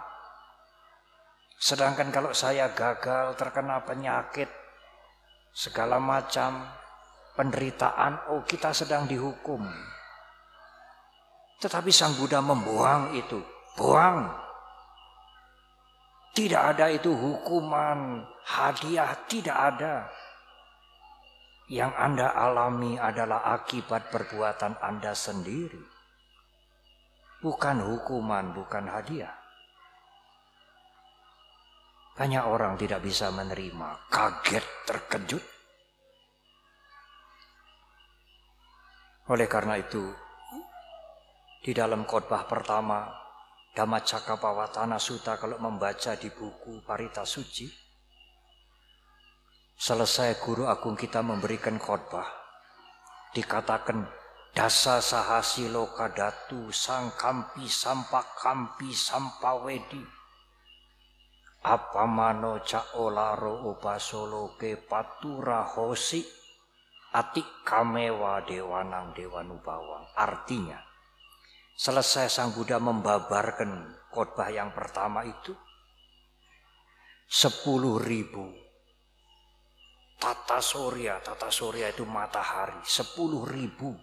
Sedangkan 1.59 2.13
kalau 2.15 2.31
saya 2.31 2.71
gagal, 2.71 3.35
terkena 3.35 3.83
penyakit, 3.83 4.47
segala 5.51 5.99
macam, 5.99 6.69
penderitaan, 7.35 8.31
oh 8.31 8.47
kita 8.47 8.71
sedang 8.71 9.11
dihukum. 9.11 9.65
Tetapi 11.59 11.91
Sang 11.91 12.15
Buddha 12.15 12.45
membuang 12.45 13.17
itu, 13.17 13.41
buang. 13.75 14.29
Tidak 16.35 16.59
ada 16.59 16.91
itu 16.91 17.15
hukuman, 17.15 18.27
hadiah, 18.45 19.15
tidak 19.31 19.55
ada. 19.55 20.11
Yang 21.71 21.93
Anda 21.97 22.29
alami 22.37 23.01
adalah 23.01 23.57
akibat 23.57 24.13
perbuatan 24.13 24.77
Anda 24.85 25.17
sendiri. 25.17 25.94
Bukan 27.45 27.77
hukuman, 27.85 28.57
bukan 28.57 28.89
hadiah. 28.89 29.37
Banyak 32.17 32.41
orang 32.41 32.81
tidak 32.81 33.05
bisa 33.05 33.29
menerima, 33.29 34.09
kaget, 34.09 34.65
terkejut. 34.89 35.45
Oleh 39.29 39.45
karena 39.45 39.77
itu, 39.77 40.09
di 41.61 41.77
dalam 41.77 42.09
khotbah 42.09 42.49
pertama, 42.49 43.13
Dhamma 43.77 44.01
Cakapawatana 44.01 44.97
Sutta 44.97 45.37
kalau 45.37 45.61
membaca 45.61 46.17
di 46.17 46.33
buku 46.33 46.81
Parita 46.81 47.29
Suci, 47.29 47.69
selesai 49.77 50.41
guru 50.41 50.65
agung 50.65 50.97
kita 50.97 51.21
memberikan 51.21 51.77
khotbah, 51.77 52.25
dikatakan 53.37 54.24
dasa 54.55 55.03
sahasi 55.03 55.67
lokadatu 55.67 56.71
sang 56.71 57.11
kampi 57.19 57.67
sampak 57.67 58.39
kampi 58.39 58.95
sampawedi. 58.95 59.99
Apa 61.67 62.07
mano 62.07 62.63
ca 62.63 62.95
olaro 62.95 63.75
ke 64.55 64.79
patura 64.79 65.67
hosi? 65.67 66.23
Atik 67.15 67.67
kamewa 67.67 68.43
dewanang 68.47 69.15
dewanu 69.15 69.59
bawang. 69.63 70.03
Artinya, 70.19 70.83
selesai 71.79 72.27
Sang 72.27 72.51
Buddha 72.51 72.83
membabarkan 72.83 73.71
khotbah 74.11 74.51
yang 74.51 74.75
pertama 74.75 75.23
itu, 75.23 75.55
sepuluh 77.31 78.03
ribu. 78.03 78.51
Tata 80.19 80.59
surya, 80.59 81.23
tata 81.23 81.55
surya 81.55 81.95
itu 81.95 82.03
matahari, 82.03 82.83
sepuluh 82.83 83.47
ribu 83.47 83.95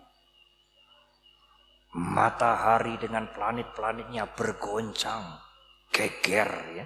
matahari 1.95 2.95
dengan 2.99 3.27
planet-planetnya 3.31 4.31
bergoncang, 4.35 5.39
geger 5.91 6.51
ya 6.75 6.85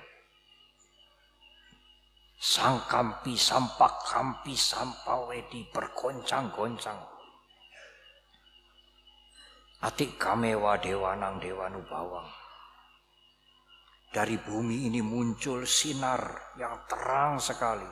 Sang 2.45 2.83
kampi 2.85 3.33
sampak 3.39 4.05
kampi 4.05 4.53
sampawedi 4.53 5.65
bergoncang-goncang. 5.73 6.99
Atik 9.81 10.21
kamewa 10.21 10.77
dewanang 10.77 11.41
dewanu 11.41 11.81
bawang. 11.89 12.27
Dari 14.13 14.37
bumi 14.37 14.85
ini 14.85 15.01
muncul 15.01 15.65
sinar 15.65 16.21
yang 16.59 16.85
terang 16.85 17.41
sekali. 17.41 17.87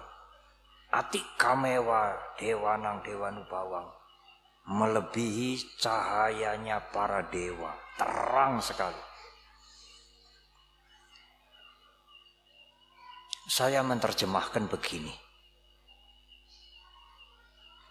Atik 0.93 1.25
kamewa 1.39 2.13
dewanang 2.37 3.01
dewanu 3.01 3.41
bawang. 3.49 4.02
Melebihi 4.63 5.75
cahayanya 5.75 6.79
para 6.95 7.27
dewa. 7.27 7.75
Terang 7.99 8.63
sekali. 8.63 9.03
Saya 13.43 13.83
menerjemahkan 13.83 14.71
begini. 14.71 15.11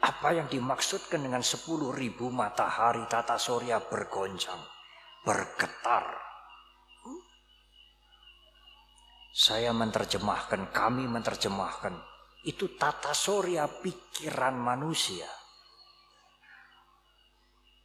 Apa 0.02 0.34
yang 0.34 0.50
dimaksudkan 0.50 1.22
dengan 1.22 1.44
sepuluh 1.44 1.94
ribu 1.94 2.32
matahari 2.32 3.04
tata 3.06 3.38
surya 3.38 3.78
bergoncang, 3.78 4.58
bergetar. 5.22 6.08
Saya 9.32 9.70
menerjemahkan, 9.76 10.74
kami 10.74 11.06
menerjemahkan, 11.06 11.94
itu 12.48 12.74
tata 12.74 13.14
surya 13.14 13.68
pikiran 13.68 14.58
manusia. 14.58 15.41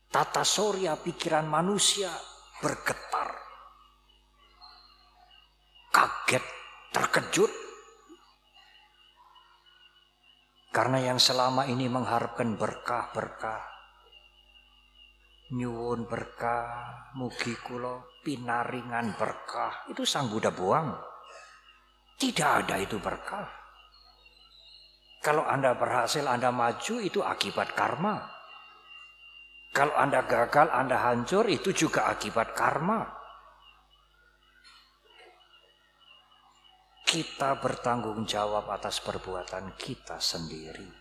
Tata 0.08 0.39
surya 0.48 0.96
pikiran 0.96 1.43
manusia 1.43 2.08
bergetar. 2.63 3.28
Kaget 5.91 6.46
terkejut. 6.96 7.52
Karena 10.72 11.12
yang 11.12 11.20
selama 11.20 11.67
ini 11.67 11.91
mengharapkan 11.91 12.56
berkah-berkah. 12.56 13.67
Nyuwun 15.48 16.08
berkah 16.08 17.12
mugi 17.15 17.56
kula 17.60 18.04
pinaringan 18.24 19.15
berkah. 19.20 19.88
Itu 19.91 20.08
sang 20.08 20.32
Buddha 20.32 20.56
buang. 20.56 20.96
Tidak 22.15 22.50
ada 22.63 22.80
itu 22.80 22.96
berkah. 23.00 23.48
Kalau 25.20 25.43
Anda 25.43 25.76
berhasil 25.76 26.24
Anda 26.24 26.54
maju 26.56 26.96
itu 27.04 27.20
akibat 27.20 27.76
karma 27.76 28.37
kalau 29.78 29.94
Anda 29.94 30.26
gagal 30.26 30.74
Anda 30.74 30.98
hancur 30.98 31.46
itu 31.46 31.70
juga 31.70 32.10
akibat 32.10 32.58
karma 32.58 33.18
kita 37.08 37.62
bertanggung 37.63 38.28
jawab 38.28 38.68
atas 38.68 39.00
perbuatan 39.00 39.80
kita 39.80 40.20
sendiri. 40.20 40.92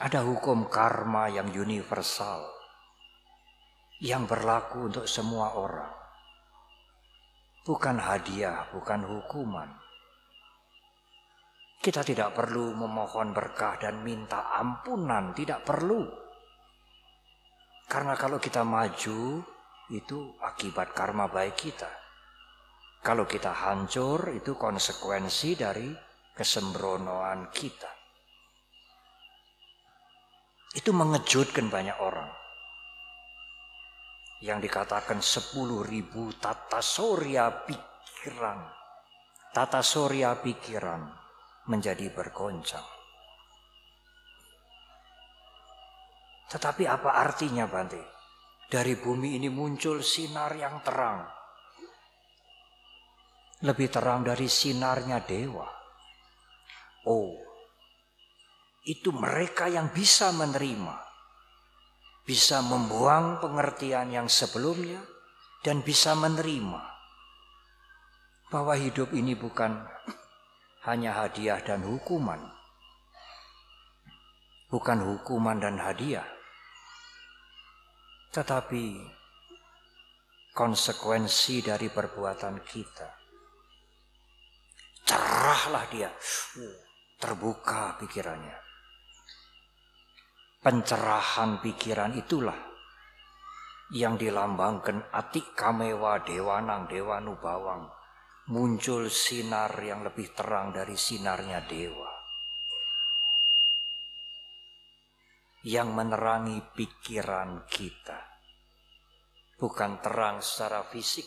Ada 0.00 0.24
hukum 0.24 0.72
karma 0.72 1.28
yang 1.28 1.52
universal 1.52 2.48
yang 4.00 4.24
berlaku 4.24 4.88
untuk 4.88 5.04
semua 5.04 5.60
orang. 5.60 5.92
Bukan 7.68 8.00
hadiah, 8.00 8.64
bukan 8.72 9.04
hukuman. 9.04 9.68
Kita 11.76 12.00
tidak 12.00 12.32
perlu 12.32 12.72
memohon 12.72 13.36
berkah 13.36 13.76
dan 13.76 14.00
minta 14.00 14.56
ampunan, 14.56 15.36
tidak 15.36 15.68
perlu. 15.68 16.21
Karena 17.92 18.16
kalau 18.16 18.40
kita 18.40 18.64
maju, 18.64 19.44
itu 19.92 20.18
akibat 20.40 20.96
karma 20.96 21.28
baik 21.28 21.60
kita. 21.60 21.92
Kalau 23.04 23.28
kita 23.28 23.52
hancur 23.52 24.32
itu 24.32 24.56
konsekuensi 24.56 25.60
dari 25.60 25.92
kesembronoan 26.32 27.52
kita. 27.52 27.92
Itu 30.72 30.96
mengejutkan 30.96 31.68
banyak 31.68 32.00
orang. 32.00 32.32
Yang 34.40 34.72
dikatakan 34.72 35.20
sepuluh 35.20 35.84
ribu 35.84 36.32
tata 36.40 36.80
surya 36.80 37.68
pikiran. 37.68 38.72
Tata 39.52 39.84
surya 39.84 40.40
pikiran 40.40 41.12
menjadi 41.68 42.08
bergoncang. 42.08 42.91
Tetapi 46.52 46.84
apa 46.84 47.16
artinya 47.16 47.64
Bante? 47.64 48.12
Dari 48.68 48.92
bumi 49.00 49.40
ini 49.40 49.48
muncul 49.48 50.04
sinar 50.04 50.52
yang 50.56 50.84
terang 50.84 51.42
lebih 53.62 53.88
terang 53.94 54.26
dari 54.26 54.50
sinarnya 54.50 55.22
dewa. 55.22 55.66
Oh, 57.06 57.34
itu 58.86 59.14
mereka 59.14 59.70
yang 59.70 59.94
bisa 59.94 60.34
menerima, 60.34 60.98
bisa 62.26 62.58
membuang 62.62 63.38
pengertian 63.38 64.10
yang 64.10 64.26
sebelumnya, 64.26 64.98
dan 65.62 65.82
bisa 65.86 66.18
menerima 66.18 66.82
bahwa 68.50 68.74
hidup 68.74 69.14
ini 69.14 69.38
bukan 69.38 69.78
hanya 70.82 71.14
hadiah 71.22 71.62
dan 71.62 71.86
hukuman, 71.86 72.42
bukan 74.66 74.98
hukuman 75.06 75.62
dan 75.62 75.78
hadiah, 75.78 76.26
tetapi 78.32 78.96
konsekuensi 80.56 81.60
dari 81.60 81.92
perbuatan 81.92 82.64
kita. 82.64 83.10
Cerahlah 85.04 85.84
dia, 85.92 86.08
terbuka 87.20 88.00
pikirannya. 88.00 88.56
Pencerahan 90.64 91.60
pikiran 91.60 92.16
itulah 92.16 92.56
yang 93.92 94.16
dilambangkan 94.16 95.12
atik 95.12 95.52
kamewa 95.52 96.24
dewanang 96.24 96.88
dewanu 96.88 97.36
bawang. 97.36 97.92
Muncul 98.48 99.12
sinar 99.12 99.76
yang 99.84 100.08
lebih 100.08 100.32
terang 100.32 100.72
dari 100.72 100.96
sinarnya 100.96 101.60
dewa. 101.68 102.11
Yang 105.62 105.88
menerangi 105.94 106.58
pikiran 106.74 107.70
kita. 107.70 108.18
Bukan 109.54 110.02
terang 110.02 110.42
secara 110.42 110.82
fisik. 110.90 111.26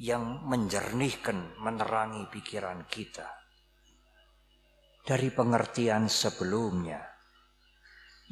Yang 0.00 0.24
menjernihkan, 0.48 1.60
menerangi 1.60 2.24
pikiran 2.32 2.88
kita. 2.88 3.28
Dari 5.04 5.28
pengertian 5.28 6.08
sebelumnya 6.08 7.12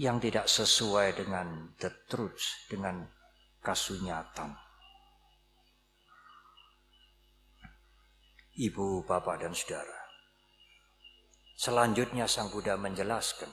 yang 0.01 0.17
tidak 0.17 0.49
sesuai 0.49 1.13
dengan 1.13 1.77
the 1.77 1.93
truth, 2.09 2.65
dengan 2.73 3.05
kasunyatan. 3.61 4.57
Ibu, 8.57 9.05
bapak, 9.05 9.45
dan 9.45 9.53
saudara. 9.53 10.01
Selanjutnya 11.61 12.25
Sang 12.25 12.49
Buddha 12.49 12.81
menjelaskan, 12.81 13.53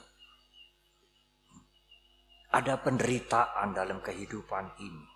ada 2.48 2.80
penderitaan 2.80 3.76
dalam 3.76 4.00
kehidupan 4.00 4.80
ini. 4.80 5.06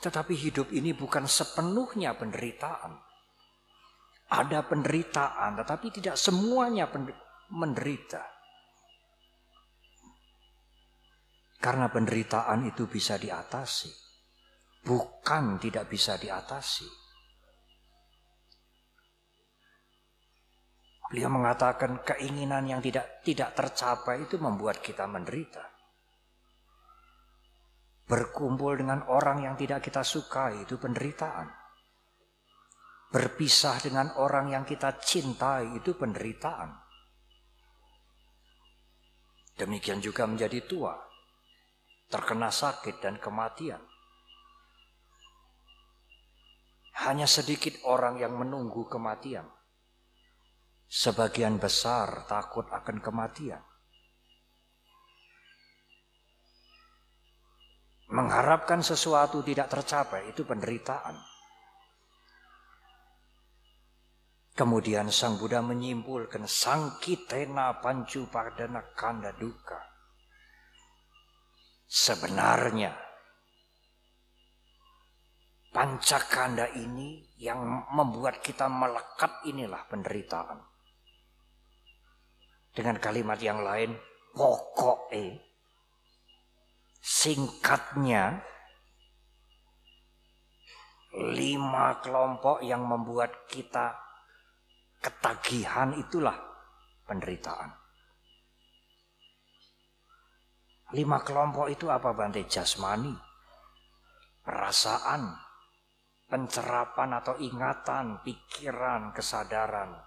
Tetapi 0.00 0.32
hidup 0.32 0.72
ini 0.72 0.96
bukan 0.96 1.28
sepenuhnya 1.28 2.16
penderitaan. 2.16 2.96
Ada 4.30 4.64
penderitaan, 4.64 5.58
tetapi 5.60 5.90
tidak 5.90 6.16
semuanya 6.16 6.88
menderita. 7.52 8.22
Karena 11.60 11.92
penderitaan 11.92 12.64
itu 12.64 12.88
bisa 12.88 13.20
diatasi. 13.20 13.92
Bukan 14.80 15.60
tidak 15.60 15.92
bisa 15.92 16.16
diatasi. 16.16 16.88
Beliau 21.10 21.26
mengatakan 21.26 22.06
keinginan 22.06 22.70
yang 22.70 22.78
tidak 22.78 23.26
tidak 23.26 23.50
tercapai 23.58 24.30
itu 24.30 24.38
membuat 24.38 24.78
kita 24.78 25.10
menderita. 25.10 25.66
Berkumpul 28.06 28.78
dengan 28.78 29.02
orang 29.10 29.42
yang 29.42 29.58
tidak 29.58 29.82
kita 29.82 30.06
sukai 30.06 30.62
itu 30.62 30.78
penderitaan. 30.78 31.50
Berpisah 33.10 33.82
dengan 33.82 34.14
orang 34.22 34.54
yang 34.54 34.62
kita 34.62 35.02
cintai 35.02 35.74
itu 35.74 35.98
penderitaan. 35.98 36.78
Demikian 39.58 39.98
juga 39.98 40.30
menjadi 40.30 40.62
tua 40.62 40.94
terkena 42.10 42.50
sakit 42.50 42.98
dan 42.98 43.18
kematian. 43.22 43.78
Hanya 47.06 47.24
sedikit 47.24 47.80
orang 47.86 48.18
yang 48.18 48.34
menunggu 48.34 48.84
kematian. 48.90 49.46
Sebagian 50.90 51.62
besar 51.62 52.26
takut 52.26 52.66
akan 52.66 52.98
kematian. 52.98 53.62
Mengharapkan 58.10 58.82
sesuatu 58.82 59.38
tidak 59.46 59.70
tercapai 59.70 60.34
itu 60.34 60.42
penderitaan. 60.42 61.14
Kemudian 64.58 65.14
Sang 65.14 65.38
Buddha 65.38 65.62
menyimpulkan 65.62 66.44
sangkitena 66.44 67.78
pancu 67.78 68.26
padana 68.26 68.82
kanda 68.92 69.30
duka 69.38 69.78
Sebenarnya 71.86 72.94
pancakanda 75.74 76.70
ini 76.78 77.18
yang 77.38 77.62
membuat 77.94 78.42
kita 78.42 78.70
melekat 78.70 79.42
inilah 79.46 79.86
penderitaan. 79.90 80.69
Dengan 82.80 82.96
kalimat 82.96 83.36
yang 83.36 83.60
lain, 83.60 83.92
pokoknya 84.32 85.36
singkatnya 86.96 88.40
lima 91.36 92.00
kelompok 92.00 92.64
yang 92.64 92.80
membuat 92.88 93.44
kita 93.52 94.00
ketagihan 94.96 95.92
itulah 95.92 96.40
penderitaan. 97.04 97.68
Lima 100.96 101.20
kelompok 101.20 101.68
itu 101.68 101.84
apa 101.92 102.16
Bante? 102.16 102.48
Jasmani, 102.48 103.12
perasaan, 104.40 105.36
pencerapan 106.32 107.10
atau 107.12 107.36
ingatan, 107.36 108.24
pikiran, 108.24 109.12
kesadaran. 109.12 110.00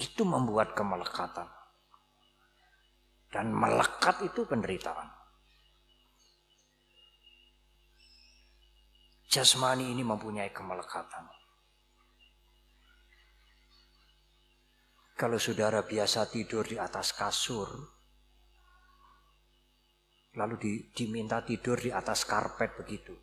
Itu 0.00 0.24
membuat 0.24 0.72
kemelekatan. 0.72 1.53
Dan 3.34 3.50
melekat 3.50 4.22
itu 4.22 4.46
penderitaan. 4.46 5.10
Jasmani 9.26 9.90
ini 9.90 10.06
mempunyai 10.06 10.54
kemelekatan. 10.54 11.26
Kalau 15.18 15.38
saudara 15.42 15.82
biasa 15.82 16.30
tidur 16.30 16.62
di 16.62 16.78
atas 16.78 17.10
kasur, 17.10 17.66
lalu 20.38 20.54
di, 20.54 20.72
diminta 20.94 21.42
tidur 21.42 21.74
di 21.82 21.90
atas 21.90 22.22
karpet 22.22 22.78
begitu. 22.78 23.14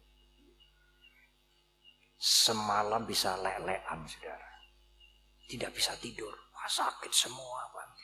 Semalam 2.19 3.07
bisa 3.07 3.39
lelean, 3.39 4.03
saudara. 4.11 4.49
Tidak 5.47 5.71
bisa 5.71 5.95
tidur. 5.95 6.35
Wah, 6.51 6.67
sakit 6.67 7.11
semua, 7.15 7.63
Bante. 7.71 8.00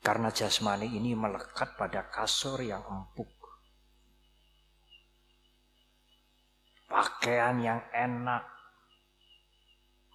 Karena 0.00 0.32
jasmani 0.32 0.88
ini 0.88 1.12
melekat 1.12 1.76
pada 1.76 2.08
kasur 2.08 2.60
yang 2.64 2.80
empuk. 2.88 3.28
Pakaian 6.88 7.60
yang 7.60 7.80
enak. 7.92 8.48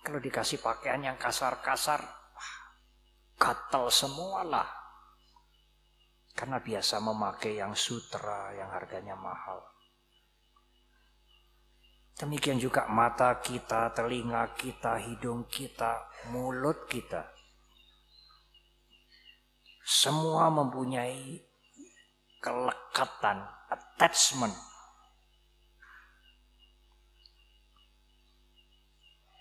Kalau 0.01 0.19
dikasih 0.21 0.61
pakaian 0.61 1.01
yang 1.01 1.17
kasar-kasar, 1.17 2.01
gatal 3.37 3.89
semualah 3.89 4.85
karena 6.35 6.59
biasa 6.59 6.99
memakai 6.99 7.63
yang 7.63 7.71
sutra 7.73 8.51
yang 8.51 8.67
harganya 8.69 9.15
mahal. 9.15 9.63
Demikian 12.15 12.59
juga 12.59 12.87
mata 12.87 13.43
kita, 13.43 13.91
telinga 13.91 14.55
kita, 14.55 14.99
hidung 15.03 15.47
kita, 15.51 16.11
mulut 16.31 16.87
kita. 16.87 17.34
Semua 19.85 20.49
mempunyai 20.49 21.45
kelekatan, 22.41 23.45
attachment. 23.69 24.57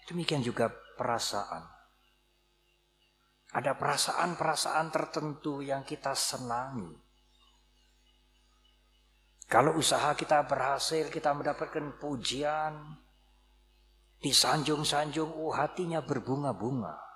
Demikian 0.04 0.44
juga 0.44 0.68
perasaan. 1.00 1.64
Ada 3.57 3.72
perasaan-perasaan 3.72 4.92
tertentu 4.92 5.64
yang 5.64 5.80
kita 5.80 6.12
senangi. 6.12 6.92
Kalau 9.48 9.80
usaha 9.80 10.12
kita 10.12 10.44
berhasil, 10.44 11.09
kita 11.09 11.33
mendapatkan 11.33 11.96
pujian, 11.96 13.00
disanjung-sanjung, 14.20 15.33
oh 15.40 15.57
hatinya 15.57 16.04
berbunga-bunga. 16.04 17.13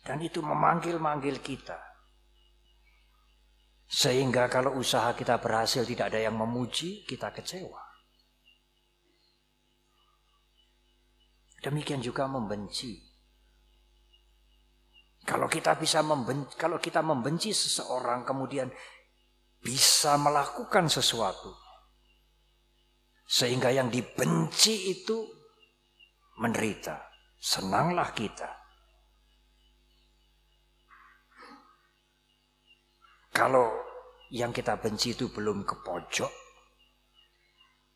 Dan 0.00 0.24
itu 0.24 0.40
memanggil-manggil 0.40 1.44
kita. 1.44 1.76
Sehingga 3.90 4.46
kalau 4.46 4.78
usaha 4.78 5.10
kita 5.12 5.42
berhasil 5.42 5.82
tidak 5.82 6.14
ada 6.14 6.30
yang 6.30 6.38
memuji, 6.38 7.02
kita 7.04 7.34
kecewa. 7.34 7.82
Demikian 11.60 12.00
juga 12.00 12.24
membenci. 12.24 12.96
Kalau 15.26 15.50
kita 15.50 15.76
bisa 15.76 16.00
membenci, 16.00 16.56
kalau 16.56 16.80
kita 16.80 17.04
membenci 17.04 17.52
seseorang 17.52 18.24
kemudian 18.24 18.72
bisa 19.60 20.16
melakukan 20.16 20.88
sesuatu 20.88 21.52
sehingga 23.30 23.70
yang 23.70 23.86
dibenci 23.86 24.90
itu 24.90 25.22
menderita. 26.42 26.98
Senanglah 27.40 28.10
kita. 28.10 28.59
Kalau 33.40 33.72
yang 34.28 34.52
kita 34.52 34.76
benci 34.76 35.16
itu 35.16 35.32
belum 35.32 35.64
ke 35.64 35.72
pojok, 35.80 36.28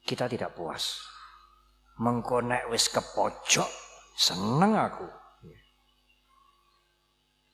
kita 0.09 0.25
tidak 0.25 0.57
puas. 0.57 1.05
Mengkonek 2.01 2.73
wis 2.73 2.89
ke 2.89 3.05
pojok, 3.13 3.69
seneng 4.17 4.73
aku. 4.73 5.05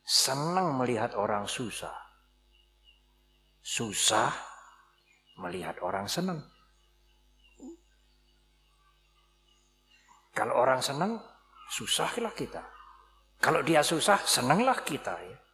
Senang 0.06 0.78
melihat 0.78 1.18
orang 1.18 1.50
susah. 1.50 1.98
Susah 3.58 4.30
melihat 5.42 5.74
orang 5.82 6.06
senang. 6.06 6.38
Kalau 10.30 10.54
orang 10.62 10.78
senang, 10.78 11.18
susahlah 11.74 12.30
kita. 12.38 12.62
Kalau 13.42 13.66
dia 13.66 13.82
susah, 13.82 14.22
senanglah 14.22 14.78
kita 14.86 15.18
ya. 15.26 15.49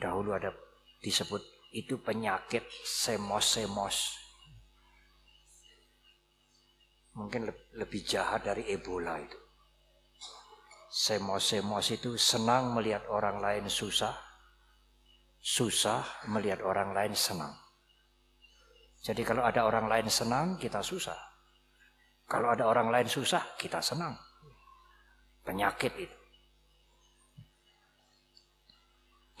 Dahulu 0.00 0.32
ada 0.32 0.48
disebut 1.04 1.44
itu 1.76 2.00
penyakit 2.00 2.64
semos-semos. 2.82 4.16
Mungkin 7.12 7.52
lebih 7.76 8.00
jahat 8.08 8.48
dari 8.48 8.64
Ebola 8.72 9.20
itu. 9.20 9.36
Semos-semos 10.90 11.86
itu 11.92 12.16
senang 12.18 12.74
melihat 12.74 13.06
orang 13.12 13.38
lain 13.38 13.70
susah, 13.70 14.16
susah 15.38 16.02
melihat 16.26 16.64
orang 16.66 16.90
lain 16.90 17.14
senang. 17.14 17.54
Jadi 19.00 19.22
kalau 19.22 19.46
ada 19.46 19.64
orang 19.64 19.86
lain 19.86 20.08
senang, 20.10 20.60
kita 20.60 20.82
susah. 20.82 21.16
Kalau 22.26 22.52
ada 22.52 22.68
orang 22.68 22.92
lain 22.92 23.08
susah, 23.08 23.56
kita 23.56 23.80
senang. 23.80 24.12
Penyakit 25.46 25.92
itu. 25.96 26.19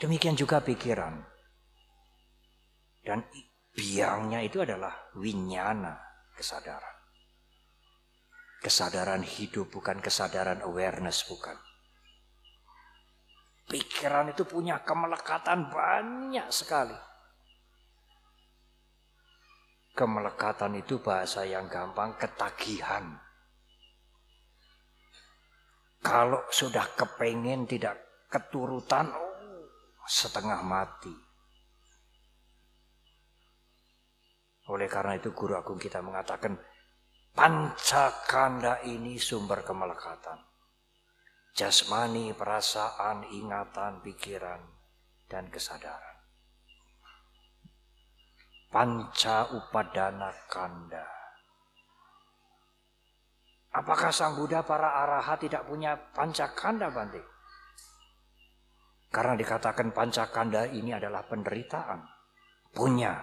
Demikian 0.00 0.32
juga 0.32 0.64
pikiran. 0.64 1.12
Dan 3.04 3.20
biangnya 3.76 4.40
itu 4.40 4.64
adalah 4.64 5.12
winyana 5.12 5.92
kesadaran. 6.32 6.96
Kesadaran 8.64 9.20
hidup 9.20 9.68
bukan 9.68 10.00
kesadaran 10.00 10.64
awareness 10.64 11.24
bukan. 11.28 11.56
Pikiran 13.68 14.32
itu 14.32 14.48
punya 14.48 14.80
kemelekatan 14.80 15.68
banyak 15.68 16.48
sekali. 16.48 16.96
Kemelekatan 19.92 20.80
itu 20.80 21.00
bahasa 21.04 21.44
yang 21.44 21.68
gampang 21.68 22.16
ketagihan. 22.16 23.20
Kalau 26.00 26.40
sudah 26.48 26.88
kepengen 26.96 27.68
tidak 27.68 28.00
keturutan, 28.32 29.12
setengah 30.10 30.66
mati. 30.66 31.14
Oleh 34.66 34.90
karena 34.90 35.14
itu 35.14 35.30
guru 35.30 35.54
agung 35.54 35.78
kita 35.78 36.02
mengatakan 36.02 36.58
Pancakanda 37.30 38.82
ini 38.82 39.14
sumber 39.14 39.62
kemelekatan. 39.62 40.34
Jasmani, 41.54 42.34
perasaan, 42.34 43.26
ingatan, 43.30 44.02
pikiran, 44.02 44.58
dan 45.30 45.46
kesadaran. 45.46 46.16
Panca 48.70 49.50
upadana 49.54 50.30
kanda. 50.50 51.06
Apakah 53.70 54.10
Sang 54.10 54.34
Buddha 54.34 54.66
para 54.66 55.06
arahat 55.06 55.46
tidak 55.46 55.66
punya 55.66 55.94
pancakanda 56.10 56.90
Bante? 56.90 57.22
Karena 59.10 59.34
dikatakan 59.34 59.90
pancakanda 59.90 60.70
ini 60.70 60.94
adalah 60.94 61.26
penderitaan. 61.26 62.00
Punya. 62.70 63.18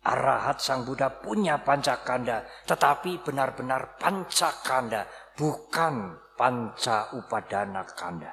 Arahat 0.00 0.64
Sang 0.64 0.88
Buddha 0.88 1.12
punya 1.12 1.60
pancakanda, 1.60 2.40
tetapi 2.64 3.20
benar-benar 3.20 4.00
pancakanda, 4.00 5.04
bukan 5.36 6.16
panca 6.40 7.12
upadana 7.12 7.84
kanda. 7.84 8.32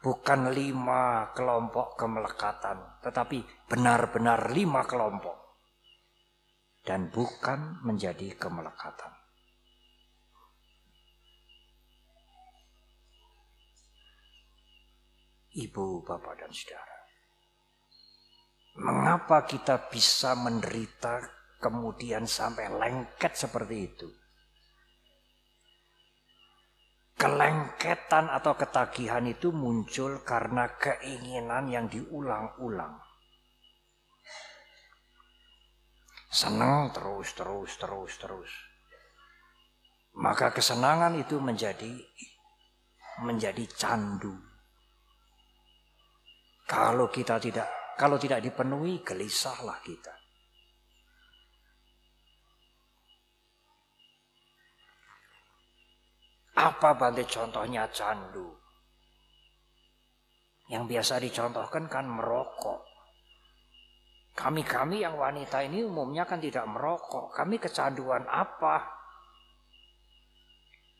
Bukan 0.00 0.48
lima 0.48 1.28
kelompok 1.36 2.00
kemelekatan, 2.00 3.04
tetapi 3.04 3.68
benar-benar 3.68 4.48
lima 4.48 4.88
kelompok. 4.88 5.60
Dan 6.80 7.12
bukan 7.12 7.84
menjadi 7.84 8.32
kemelekatan. 8.40 9.23
Ibu, 15.54 16.02
bapak, 16.02 16.34
dan 16.42 16.50
saudara. 16.50 16.98
Mengapa 18.74 19.46
kita 19.46 19.86
bisa 19.86 20.34
menderita 20.34 21.22
kemudian 21.62 22.26
sampai 22.26 22.74
lengket 22.74 23.38
seperti 23.38 23.76
itu? 23.86 24.08
Kelengketan 27.14 28.26
atau 28.34 28.58
ketagihan 28.58 29.22
itu 29.30 29.54
muncul 29.54 30.26
karena 30.26 30.66
keinginan 30.74 31.70
yang 31.70 31.86
diulang-ulang. 31.86 32.98
Senang 36.34 36.90
terus, 36.90 37.30
terus, 37.38 37.78
terus, 37.78 38.12
terus. 38.18 38.50
Maka 40.18 40.50
kesenangan 40.50 41.14
itu 41.14 41.38
menjadi 41.38 41.94
menjadi 43.22 43.62
candu. 43.78 44.53
Kalau 46.64 47.12
kita 47.12 47.36
tidak 47.36 47.84
kalau 47.94 48.18
tidak 48.18 48.42
dipenuhi, 48.42 49.06
gelisahlah 49.06 49.78
kita. 49.86 50.14
Apa 56.54 56.94
bantu 56.98 57.22
contohnya 57.26 57.86
candu? 57.90 58.50
Yang 60.70 60.84
biasa 60.90 61.14
dicontohkan 61.22 61.86
kan 61.86 62.06
merokok. 62.08 62.82
Kami-kami 64.34 65.06
yang 65.06 65.14
wanita 65.14 65.62
ini 65.62 65.86
umumnya 65.86 66.26
kan 66.26 66.42
tidak 66.42 66.66
merokok. 66.66 67.30
Kami 67.30 67.62
kecanduan 67.62 68.26
apa? 68.26 68.82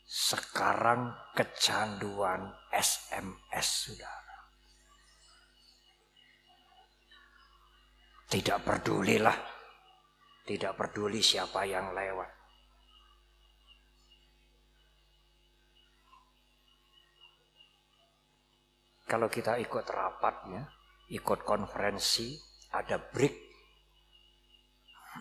Sekarang 0.07 1.11
kecanduan 1.35 2.55
SMS 2.71 3.91
sudah. 3.91 4.24
Tidak 8.35 8.67
pedulilah. 8.67 9.39
Tidak 10.43 10.75
peduli 10.75 11.23
siapa 11.23 11.63
yang 11.71 11.95
lewat. 11.95 12.31
Kalau 19.07 19.31
kita 19.31 19.55
ikut 19.63 19.87
rapatnya, 19.87 20.67
ikut 21.15 21.47
konferensi, 21.47 22.35
ada 22.75 22.99
break. 22.99 23.35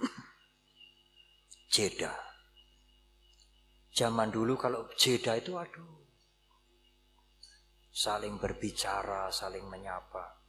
Jeda. 1.70 2.18
Zaman 3.94 4.34
dulu 4.34 4.58
kalau 4.58 4.90
jeda 4.98 5.38
itu 5.38 5.54
aduh. 5.54 6.02
Saling 7.94 8.42
berbicara, 8.42 9.30
saling 9.30 9.70
menyapa 9.70 10.43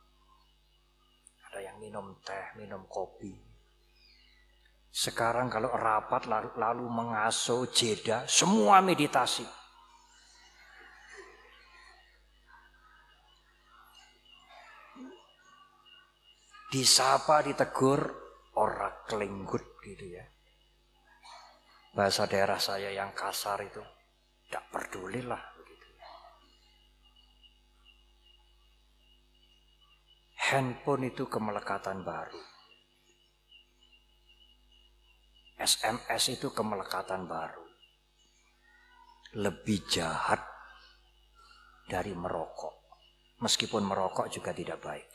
ada 1.54 1.70
yang 1.70 1.78
minum 1.78 2.18
teh, 2.26 2.58
minum 2.58 2.82
kopi. 2.90 3.30
Sekarang 4.90 5.46
kalau 5.46 5.70
rapat 5.70 6.26
lalu, 6.26 6.50
lalu 6.58 6.82
mengasuh 6.90 7.70
jeda, 7.70 8.26
semua 8.26 8.82
meditasi. 8.82 9.46
Disapa, 16.74 17.46
ditegur, 17.46 18.02
orang 18.58 19.06
kelinggut 19.06 19.78
gitu 19.86 20.10
ya. 20.10 20.26
Bahasa 21.94 22.26
daerah 22.26 22.58
saya 22.58 22.90
yang 22.90 23.14
kasar 23.14 23.62
itu, 23.62 23.78
tidak 24.50 24.74
pedulilah. 24.74 25.53
Handphone 30.54 31.10
itu 31.10 31.26
kemelekatan 31.26 32.06
baru. 32.06 32.38
SMS 35.58 36.38
itu 36.38 36.54
kemelekatan 36.54 37.26
baru. 37.26 37.66
Lebih 39.34 39.82
jahat 39.90 40.38
dari 41.90 42.14
merokok. 42.14 42.86
Meskipun 43.42 43.82
merokok 43.82 44.30
juga 44.30 44.54
tidak 44.54 44.78
baik. 44.78 45.10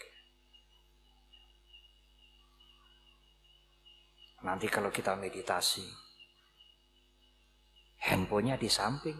Nanti 4.43 4.67
kalau 4.67 4.91
kita 4.91 5.15
meditasi, 5.15 5.87
handphonenya 8.11 8.59
di 8.59 8.67
samping. 8.67 9.19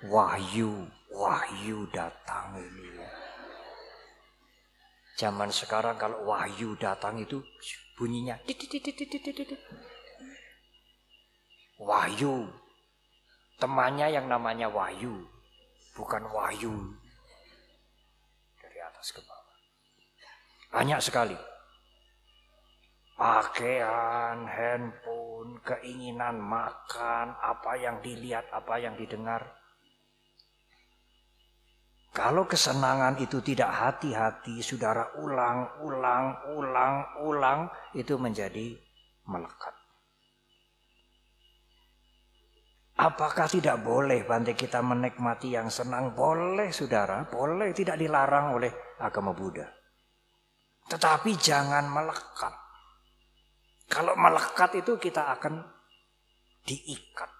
Wahyu, 0.00 0.88
wahyu 1.12 1.84
datang 1.92 2.56
ini. 2.56 3.04
Zaman 5.20 5.52
sekarang 5.52 6.00
kalau 6.00 6.24
wahyu 6.24 6.72
datang 6.80 7.20
itu 7.20 7.44
bunyinya 8.00 8.40
Wahyu. 11.76 12.48
Temannya 13.60 14.08
yang 14.16 14.24
namanya 14.24 14.72
Wahyu, 14.72 15.20
bukan 15.92 16.24
Wahyu. 16.32 16.96
Dari 18.56 18.80
atas 18.80 19.12
ke 19.12 19.20
bawah. 19.20 19.56
Banyak 20.80 21.00
sekali. 21.04 21.36
Pakaian, 23.20 24.48
handphone, 24.48 25.60
keinginan 25.60 26.40
makan, 26.40 27.36
apa 27.36 27.76
yang 27.76 28.00
dilihat, 28.00 28.48
apa 28.48 28.80
yang 28.80 28.96
didengar 28.96 29.59
kalau 32.20 32.44
kesenangan 32.44 33.16
itu 33.16 33.40
tidak 33.40 33.72
hati-hati, 33.72 34.60
saudara 34.60 35.08
ulang, 35.24 35.80
ulang, 35.80 36.36
ulang, 36.52 36.94
ulang, 37.24 37.60
itu 37.96 38.20
menjadi 38.20 38.76
melekat. 39.24 39.72
Apakah 43.00 43.48
tidak 43.48 43.80
boleh 43.80 44.28
bantai 44.28 44.52
kita 44.52 44.84
menikmati 44.84 45.56
yang 45.56 45.72
senang? 45.72 46.12
Boleh 46.12 46.68
saudara, 46.68 47.24
boleh 47.24 47.72
tidak 47.72 47.96
dilarang 47.96 48.52
oleh 48.52 49.00
agama 49.00 49.32
Buddha. 49.32 49.64
Tetapi 50.92 51.32
jangan 51.40 51.88
melekat. 51.88 52.52
Kalau 53.88 54.12
melekat 54.20 54.76
itu 54.76 55.00
kita 55.00 55.32
akan 55.40 55.64
diikat. 56.68 57.32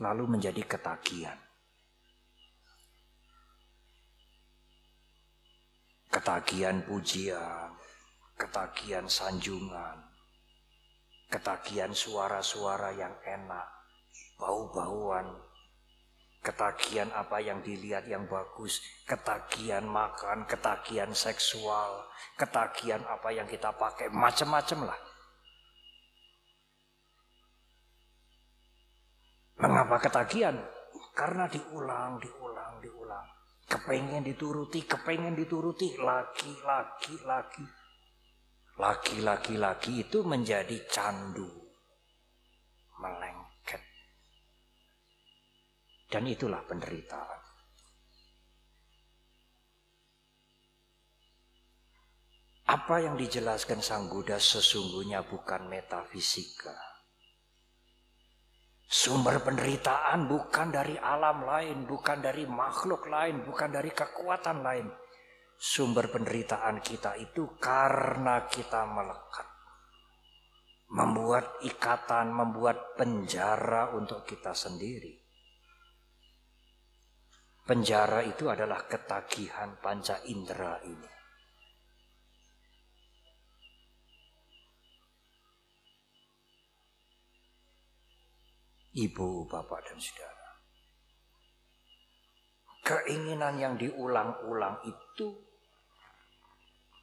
Lalu 0.00 0.24
menjadi 0.40 0.64
ketagihan. 0.64 1.45
Ketagihan 6.16 6.80
pujian, 6.88 7.76
ketagihan 8.40 9.04
sanjungan, 9.04 10.00
ketagihan 11.28 11.92
suara-suara 11.92 12.96
yang 12.96 13.12
enak, 13.20 13.68
bau-bauan, 14.40 15.28
ketagihan 16.40 17.12
apa 17.12 17.36
yang 17.44 17.60
dilihat 17.60 18.08
yang 18.08 18.24
bagus, 18.32 18.80
ketagihan 19.04 19.84
makan, 19.84 20.48
ketagihan 20.48 21.12
seksual, 21.12 22.08
ketagihan 22.40 23.04
apa 23.04 23.28
yang 23.36 23.44
kita 23.44 23.68
pakai, 23.76 24.08
macam-macam 24.08 24.88
lah. 24.88 25.00
Mengapa 29.60 30.00
ketagihan? 30.00 30.56
Karena 31.12 31.44
diulang, 31.44 32.16
diulang. 32.24 32.45
Kepengen 33.66 34.22
dituruti, 34.22 34.86
kepengen 34.86 35.34
dituruti, 35.34 35.98
lagi, 35.98 36.54
lagi. 37.26 37.66
Lagi, 38.78 39.18
lagi, 39.26 39.54
lagi 39.58 39.92
itu 40.06 40.22
menjadi 40.22 40.86
candu. 40.86 41.50
Melengket. 43.02 43.82
Dan 46.06 46.30
itulah 46.30 46.62
penderitaan. 46.62 47.42
Apa 52.66 53.02
yang 53.02 53.18
dijelaskan 53.18 53.82
Sang 53.82 54.06
Buddha 54.06 54.38
sesungguhnya 54.38 55.26
bukan 55.26 55.66
metafisika. 55.66 56.85
Sumber 58.86 59.42
penderitaan 59.42 60.30
bukan 60.30 60.70
dari 60.70 60.94
alam 60.94 61.42
lain, 61.42 61.90
bukan 61.90 62.22
dari 62.22 62.46
makhluk 62.46 63.10
lain, 63.10 63.42
bukan 63.42 63.74
dari 63.74 63.90
kekuatan 63.90 64.62
lain. 64.62 64.86
Sumber 65.58 66.06
penderitaan 66.06 66.78
kita 66.78 67.18
itu 67.18 67.58
karena 67.58 68.46
kita 68.46 68.86
melekat. 68.86 69.48
Membuat 70.86 71.58
ikatan, 71.66 72.30
membuat 72.30 72.94
penjara 72.94 73.90
untuk 73.90 74.22
kita 74.22 74.54
sendiri. 74.54 75.18
Penjara 77.66 78.22
itu 78.22 78.46
adalah 78.46 78.86
ketagihan 78.86 79.74
panca 79.82 80.22
indera 80.30 80.78
ini. 80.86 81.15
Ibu, 88.96 89.44
bapak, 89.44 89.92
dan 89.92 90.00
saudara. 90.00 90.50
Keinginan 92.80 93.54
yang 93.60 93.74
diulang-ulang 93.76 94.80
itu 94.88 95.36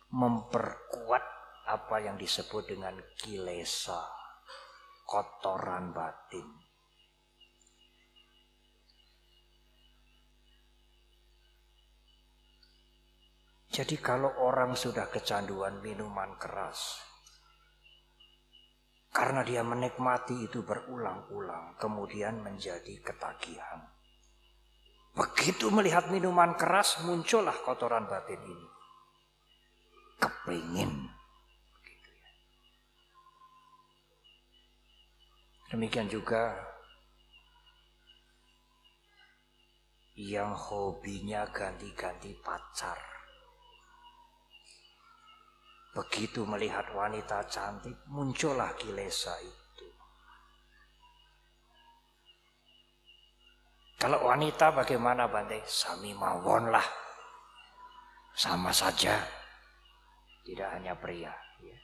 memperkuat 0.10 1.24
apa 1.70 1.96
yang 2.02 2.18
disebut 2.18 2.66
dengan 2.66 2.98
kilesa, 3.18 4.02
kotoran 5.06 5.94
batin. 5.94 6.48
Jadi 13.74 13.98
kalau 13.98 14.30
orang 14.38 14.78
sudah 14.78 15.10
kecanduan 15.10 15.82
minuman 15.82 16.38
keras, 16.38 17.02
karena 19.14 19.46
dia 19.46 19.62
menikmati 19.62 20.50
itu 20.50 20.66
berulang-ulang, 20.66 21.78
kemudian 21.78 22.42
menjadi 22.42 22.98
ketagihan. 23.06 23.86
Begitu 25.14 25.70
melihat 25.70 26.10
minuman 26.10 26.58
keras, 26.58 26.98
muncullah 27.06 27.54
kotoran 27.62 28.10
batin 28.10 28.42
ini. 28.42 28.68
Kepingin. 30.18 30.94
Ya. 31.06 31.14
Demikian 35.70 36.10
juga 36.10 36.58
yang 40.18 40.58
hobinya 40.58 41.46
ganti-ganti 41.54 42.34
pacar. 42.42 43.13
Begitu 45.94 46.42
melihat 46.50 46.90
wanita 46.90 47.46
cantik, 47.46 47.94
muncullah 48.10 48.74
kilesa 48.74 49.38
itu. 49.46 49.88
Kalau 54.02 54.26
wanita 54.26 54.74
bagaimana 54.74 55.30
Bante? 55.30 55.62
Sami 55.70 56.18
mawon 56.18 56.74
lah. 56.74 56.84
Sama 58.34 58.74
saja. 58.74 59.22
Tidak 60.44 60.70
hanya 60.74 60.98
pria. 60.98 61.32
Ya. 61.62 61.78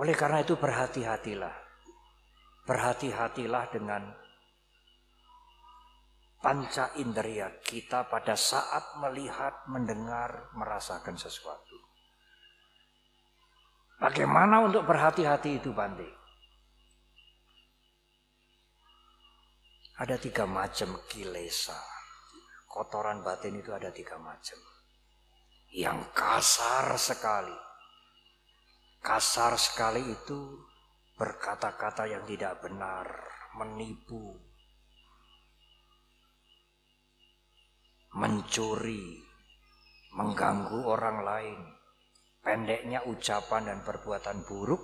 Oleh 0.00 0.16
karena 0.16 0.40
itu 0.40 0.56
berhati-hatilah. 0.56 1.54
Berhati-hatilah 2.64 3.64
dengan 3.68 4.16
panca 6.40 6.88
indera 6.96 7.52
kita 7.60 8.08
pada 8.08 8.32
saat 8.32 8.96
melihat, 8.96 9.68
mendengar, 9.68 10.48
merasakan 10.56 11.20
sesuatu. 11.20 11.67
Bagaimana 13.98 14.62
untuk 14.62 14.86
berhati-hati 14.86 15.58
itu 15.58 15.74
Bante? 15.74 16.06
Ada 19.98 20.14
tiga 20.22 20.46
macam 20.46 21.02
kilesa. 21.10 21.74
Kotoran 22.70 23.26
batin 23.26 23.58
itu 23.58 23.74
ada 23.74 23.90
tiga 23.90 24.14
macam. 24.22 24.54
Yang 25.74 25.98
kasar 26.14 26.94
sekali. 26.94 27.58
Kasar 29.02 29.58
sekali 29.58 30.06
itu 30.06 30.62
berkata-kata 31.18 32.06
yang 32.06 32.22
tidak 32.22 32.62
benar, 32.62 33.10
menipu, 33.58 34.38
mencuri, 38.14 39.18
mengganggu 40.14 40.86
orang 40.86 41.18
lain, 41.26 41.60
pendeknya 42.48 43.04
ucapan 43.04 43.68
dan 43.68 43.78
perbuatan 43.84 44.48
buruk 44.48 44.80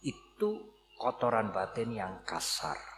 itu 0.00 0.72
kotoran 0.96 1.52
batin 1.52 1.92
yang 1.92 2.24
kasar. 2.24 2.92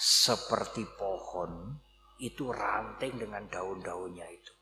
seperti 0.00 0.88
pohon 0.96 1.76
itu 2.24 2.48
ranting 2.48 3.20
dengan 3.20 3.44
daun-daunnya 3.52 4.24
itu. 4.32 4.54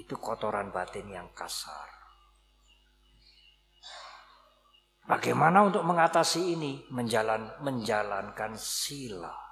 Itu 0.00 0.16
kotoran 0.16 0.72
batin 0.72 1.12
yang 1.12 1.28
kasar. 1.36 1.92
Bagaimana 5.04 5.68
untuk 5.68 5.84
mengatasi 5.84 6.56
ini? 6.56 6.88
Menjalan, 6.88 7.60
menjalankan 7.60 8.56
sila. 8.56 9.49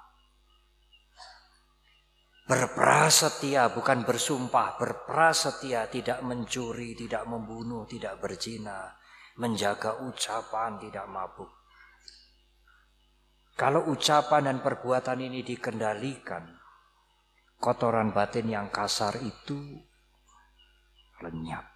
Berprasetia 2.49 3.69
bukan 3.69 4.01
bersumpah, 4.09 4.81
berprasetia 4.81 5.85
tidak 5.85 6.25
mencuri, 6.25 6.97
tidak 6.97 7.29
membunuh, 7.29 7.85
tidak 7.85 8.17
berzina, 8.17 8.89
menjaga 9.37 10.01
ucapan, 10.01 10.81
tidak 10.81 11.05
mabuk. 11.05 11.53
Kalau 13.53 13.93
ucapan 13.93 14.49
dan 14.49 14.57
perbuatan 14.65 15.21
ini 15.21 15.45
dikendalikan, 15.45 16.49
kotoran 17.61 18.09
batin 18.17 18.49
yang 18.49 18.73
kasar 18.73 19.21
itu 19.21 19.85
lenyap. 21.21 21.69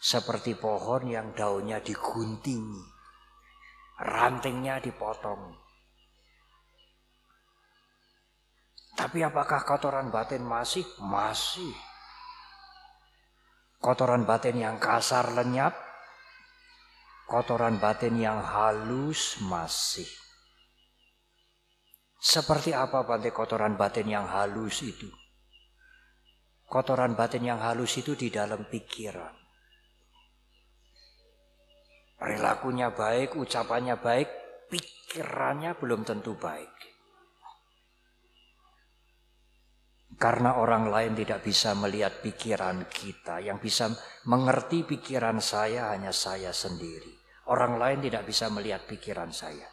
Seperti 0.00 0.56
pohon 0.56 1.04
yang 1.04 1.36
daunnya 1.36 1.84
diguntingi, 1.84 2.80
rantingnya 4.00 4.80
dipotong. 4.80 5.61
Tapi 9.02 9.18
apakah 9.26 9.66
kotoran 9.66 10.14
batin 10.14 10.46
masih? 10.46 10.86
Masih. 11.02 11.74
Kotoran 13.82 14.22
batin 14.22 14.62
yang 14.62 14.78
kasar 14.78 15.34
lenyap, 15.34 15.74
kotoran 17.26 17.82
batin 17.82 18.14
yang 18.14 18.38
halus 18.38 19.42
masih. 19.42 20.06
Seperti 22.22 22.70
apa 22.70 23.02
Bante 23.02 23.34
kotoran 23.34 23.74
batin 23.74 24.06
yang 24.06 24.30
halus 24.30 24.86
itu? 24.86 25.10
Kotoran 26.70 27.18
batin 27.18 27.42
yang 27.42 27.58
halus 27.58 27.98
itu 27.98 28.14
di 28.14 28.30
dalam 28.30 28.70
pikiran. 28.70 29.34
Perilakunya 32.22 32.94
baik, 32.94 33.34
ucapannya 33.34 33.98
baik, 33.98 34.30
pikirannya 34.70 35.74
belum 35.74 36.06
tentu 36.06 36.38
baik. 36.38 36.70
Karena 40.22 40.54
orang 40.54 40.86
lain 40.86 41.18
tidak 41.18 41.42
bisa 41.42 41.74
melihat 41.74 42.22
pikiran 42.22 42.86
kita, 42.86 43.42
yang 43.42 43.58
bisa 43.58 43.90
mengerti 44.30 44.86
pikiran 44.86 45.42
saya 45.42 45.90
hanya 45.90 46.14
saya 46.14 46.54
sendiri. 46.54 47.10
Orang 47.50 47.74
lain 47.74 47.98
tidak 48.06 48.30
bisa 48.30 48.46
melihat 48.46 48.86
pikiran 48.86 49.34
saya. 49.34 49.66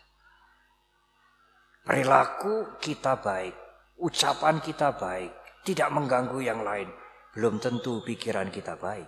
Perilaku 1.86 2.82
kita 2.82 3.22
baik, 3.22 3.54
ucapan 4.02 4.58
kita 4.58 4.98
baik, 4.98 5.30
tidak 5.62 5.94
mengganggu 5.94 6.42
yang 6.42 6.66
lain. 6.66 6.90
Belum 7.30 7.62
tentu 7.62 8.02
pikiran 8.02 8.50
kita 8.50 8.74
baik. 8.74 9.06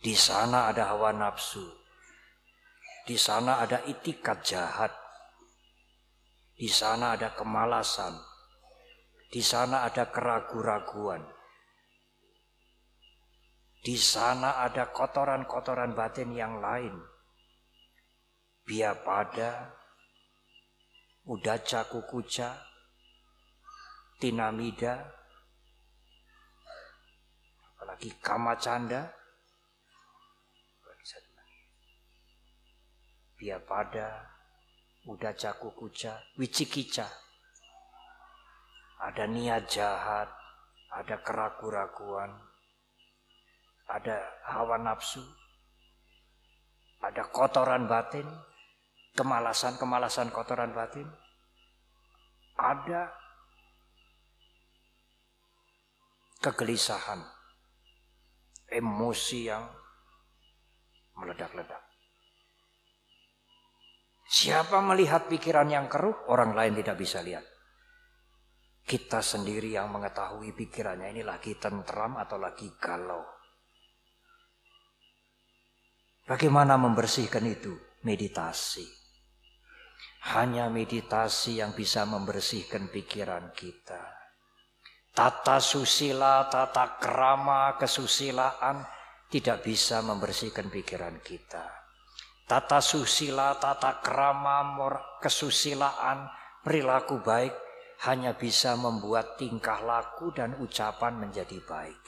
Di 0.00 0.16
sana 0.16 0.72
ada 0.72 0.96
hawa 0.96 1.12
nafsu. 1.12 1.64
Di 3.04 3.20
sana 3.20 3.60
ada 3.60 3.84
itikat 3.84 4.40
jahat. 4.48 5.03
Di 6.54 6.70
sana 6.70 7.18
ada 7.18 7.34
kemalasan. 7.34 8.14
Di 9.30 9.42
sana 9.42 9.82
ada 9.82 10.10
keraguan-raguan. 10.10 11.22
Di 13.84 13.98
sana 14.00 14.64
ada 14.64 14.88
kotoran-kotoran 14.88 15.92
batin 15.92 16.32
yang 16.32 16.62
lain 16.62 16.94
biapada, 18.64 19.76
udaca 21.28 21.84
kukuca, 21.92 22.64
tinamida, 24.16 25.04
apalagi 27.76 28.10
kamacanda, 28.24 29.12
biapada, 33.36 34.33
udaca 35.04 35.56
kukuca, 35.60 36.20
wicikica. 36.40 37.06
Ada 39.04 39.28
niat 39.28 39.68
jahat, 39.68 40.32
ada 40.88 41.16
keraguan-raguan, 41.20 42.32
ada 43.90 44.16
hawa 44.48 44.80
nafsu, 44.80 45.20
ada 47.04 47.28
kotoran 47.28 47.84
batin, 47.84 48.24
kemalasan-kemalasan 49.12 50.32
kotoran 50.32 50.72
batin. 50.72 51.04
Ada 52.54 53.12
kegelisahan, 56.40 57.20
emosi 58.70 59.50
yang 59.50 59.68
meledak-ledak. 61.18 61.93
Siapa 64.34 64.82
melihat 64.82 65.30
pikiran 65.30 65.70
yang 65.70 65.86
keruh, 65.86 66.26
orang 66.26 66.58
lain 66.58 66.74
tidak 66.82 66.98
bisa 66.98 67.22
lihat. 67.22 67.46
Kita 68.82 69.22
sendiri 69.22 69.78
yang 69.78 69.94
mengetahui 69.94 70.50
pikirannya 70.58 71.14
ini 71.14 71.22
lagi 71.22 71.54
tentram 71.54 72.18
atau 72.18 72.42
lagi 72.42 72.66
galau. 72.74 73.22
Bagaimana 76.26 76.74
membersihkan 76.74 77.46
itu? 77.46 77.78
Meditasi. 78.02 78.82
Hanya 80.34 80.66
meditasi 80.66 81.62
yang 81.62 81.70
bisa 81.70 82.02
membersihkan 82.02 82.90
pikiran 82.90 83.54
kita. 83.54 84.02
Tata 85.14 85.62
susila, 85.62 86.50
tata 86.50 86.98
krama, 86.98 87.78
kesusilaan 87.78 88.82
tidak 89.30 89.62
bisa 89.62 90.02
membersihkan 90.02 90.74
pikiran 90.74 91.22
kita. 91.22 91.83
Tata 92.44 92.84
susila, 92.84 93.56
tata 93.56 94.04
krama, 94.04 94.60
kesusilaan, 95.16 96.28
perilaku 96.60 97.24
baik 97.24 97.56
hanya 98.04 98.36
bisa 98.36 98.76
membuat 98.76 99.40
tingkah 99.40 99.80
laku 99.80 100.28
dan 100.36 100.60
ucapan 100.60 101.24
menjadi 101.24 101.56
baik. 101.64 102.04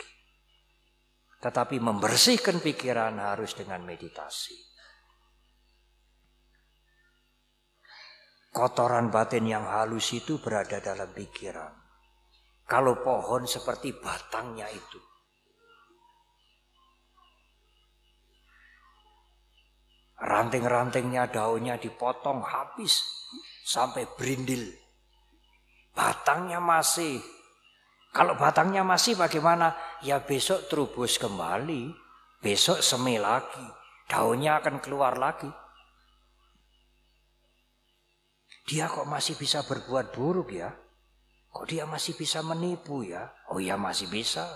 Tetapi 1.40 1.80
membersihkan 1.80 2.60
pikiran 2.60 3.16
harus 3.16 3.56
dengan 3.56 3.80
meditasi. 3.80 4.56
Kotoran 8.52 9.12
batin 9.12 9.44
yang 9.44 9.68
halus 9.68 10.16
itu 10.16 10.40
berada 10.40 10.80
dalam 10.80 11.12
pikiran. 11.12 11.72
Kalau 12.64 13.00
pohon 13.04 13.44
seperti 13.44 13.96
batangnya 13.96 14.68
itu. 14.72 15.15
Ranting-rantingnya 20.16 21.28
daunnya 21.28 21.76
dipotong 21.76 22.40
habis 22.40 23.04
sampai 23.66 24.08
berindil. 24.16 24.72
Batangnya 25.92 26.56
masih. 26.56 27.20
Kalau 28.16 28.32
batangnya 28.36 28.80
masih 28.80 29.12
bagaimana? 29.12 29.76
Ya 30.00 30.24
besok 30.24 30.72
terubus 30.72 31.20
kembali. 31.20 31.92
Besok 32.40 32.80
semi 32.80 33.20
lagi. 33.20 33.64
Daunnya 34.08 34.62
akan 34.64 34.80
keluar 34.80 35.20
lagi. 35.20 35.52
Dia 38.66 38.88
kok 38.88 39.04
masih 39.04 39.36
bisa 39.36 39.62
berbuat 39.68 40.16
buruk 40.16 40.50
ya? 40.56 40.72
Kok 41.52 41.68
dia 41.68 41.84
masih 41.84 42.16
bisa 42.16 42.40
menipu 42.40 43.04
ya? 43.04 43.30
Oh 43.52 43.60
ya 43.60 43.76
masih 43.76 44.08
bisa. 44.08 44.48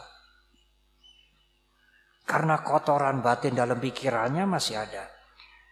Karena 2.24 2.62
kotoran 2.64 3.20
batin 3.20 3.54
dalam 3.54 3.78
pikirannya 3.78 4.44
masih 4.48 4.82
ada. 4.82 5.19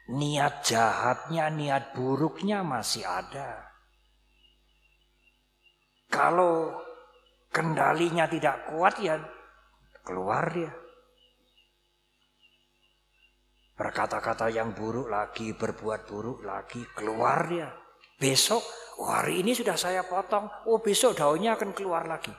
Niat 0.08 0.64
jahatnya, 0.64 1.52
niat 1.52 1.92
buruknya 1.92 2.64
masih 2.64 3.04
ada. 3.04 3.68
Kalau 6.08 6.72
kendalinya 7.52 8.24
tidak 8.24 8.72
kuat 8.72 8.96
ya 9.04 9.20
keluar 10.08 10.48
dia. 10.48 10.72
Berkata-kata 13.76 14.48
yang 14.48 14.72
buruk 14.72 15.12
lagi, 15.12 15.52
berbuat 15.52 16.08
buruk 16.08 16.40
lagi, 16.42 16.82
keluar 16.96 17.44
dia. 17.46 17.68
Besok, 18.16 18.64
oh 18.98 19.12
hari 19.12 19.44
ini 19.44 19.54
sudah 19.54 19.76
saya 19.76 20.02
potong, 20.02 20.48
oh 20.66 20.80
besok 20.82 21.14
daunnya 21.14 21.54
akan 21.54 21.70
keluar 21.76 22.08
lagi. 22.08 22.32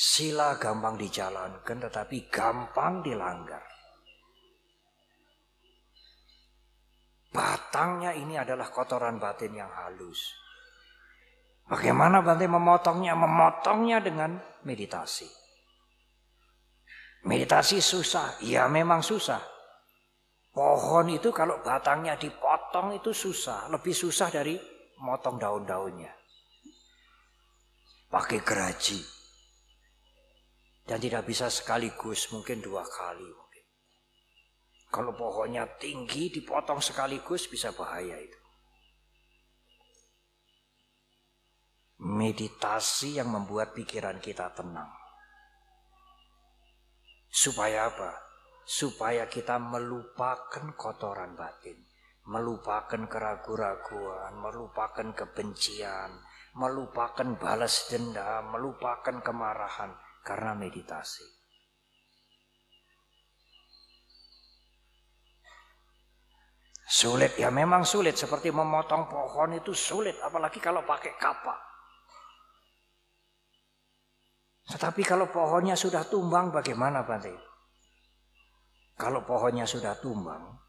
Sila 0.00 0.56
gampang 0.56 0.96
dijalankan 0.96 1.76
tetapi 1.76 2.32
gampang 2.32 3.04
dilanggar. 3.04 3.60
Batangnya 7.28 8.16
ini 8.16 8.40
adalah 8.40 8.72
kotoran 8.72 9.20
batin 9.20 9.60
yang 9.60 9.68
halus. 9.68 10.24
Bagaimana 11.68 12.24
Bante 12.24 12.48
memotongnya? 12.48 13.12
Memotongnya 13.12 14.00
dengan 14.00 14.40
meditasi. 14.64 15.28
Meditasi 17.28 17.84
susah, 17.84 18.40
ya 18.40 18.72
memang 18.72 19.04
susah. 19.04 19.44
Pohon 20.48 21.12
itu 21.12 21.28
kalau 21.28 21.60
batangnya 21.60 22.16
dipotong 22.16 22.96
itu 22.96 23.12
susah, 23.12 23.68
lebih 23.68 23.92
susah 23.92 24.32
dari 24.32 24.56
motong 25.04 25.36
daun-daunnya. 25.36 26.10
Pakai 28.08 28.40
geraji. 28.40 29.19
Dan 30.90 30.98
tidak 30.98 31.22
bisa 31.22 31.46
sekaligus, 31.46 32.34
mungkin 32.34 32.58
dua 32.58 32.82
kali 32.82 33.22
mungkin. 33.22 33.64
Kalau 34.90 35.14
pohonnya 35.14 35.70
tinggi 35.78 36.34
dipotong 36.34 36.82
sekaligus 36.82 37.46
bisa 37.46 37.70
bahaya 37.70 38.18
itu. 38.18 38.40
meditasi 42.00 43.20
yang 43.20 43.28
membuat 43.28 43.76
pikiran 43.76 44.16
kita 44.24 44.56
tenang. 44.56 44.88
Supaya 47.28 47.92
apa? 47.92 48.10
Supaya 48.64 49.28
kita 49.28 49.60
melupakan 49.60 50.72
kotoran 50.74 51.36
batin, 51.36 51.76
melupakan 52.24 53.04
keraguan-raguan, 53.04 54.32
melupakan 54.40 55.08
kebencian, 55.12 56.10
melupakan 56.56 57.28
balas 57.36 57.86
dendam, 57.92 58.48
melupakan 58.48 59.20
kemarahan 59.20 59.92
karena 60.20 60.52
meditasi. 60.56 61.40
Sulit 66.90 67.38
ya 67.38 67.54
memang 67.54 67.86
sulit 67.86 68.18
seperti 68.18 68.50
memotong 68.50 69.06
pohon 69.06 69.54
itu 69.54 69.70
sulit 69.70 70.18
apalagi 70.26 70.58
kalau 70.58 70.82
pakai 70.82 71.14
kapak. 71.14 71.70
Tetapi 74.70 75.02
kalau 75.06 75.30
pohonnya 75.30 75.78
sudah 75.78 76.02
tumbang 76.06 76.50
bagaimana 76.50 77.06
Bante? 77.06 77.34
Kalau 78.98 79.22
pohonnya 79.24 79.64
sudah 79.64 79.96
tumbang, 79.96 80.60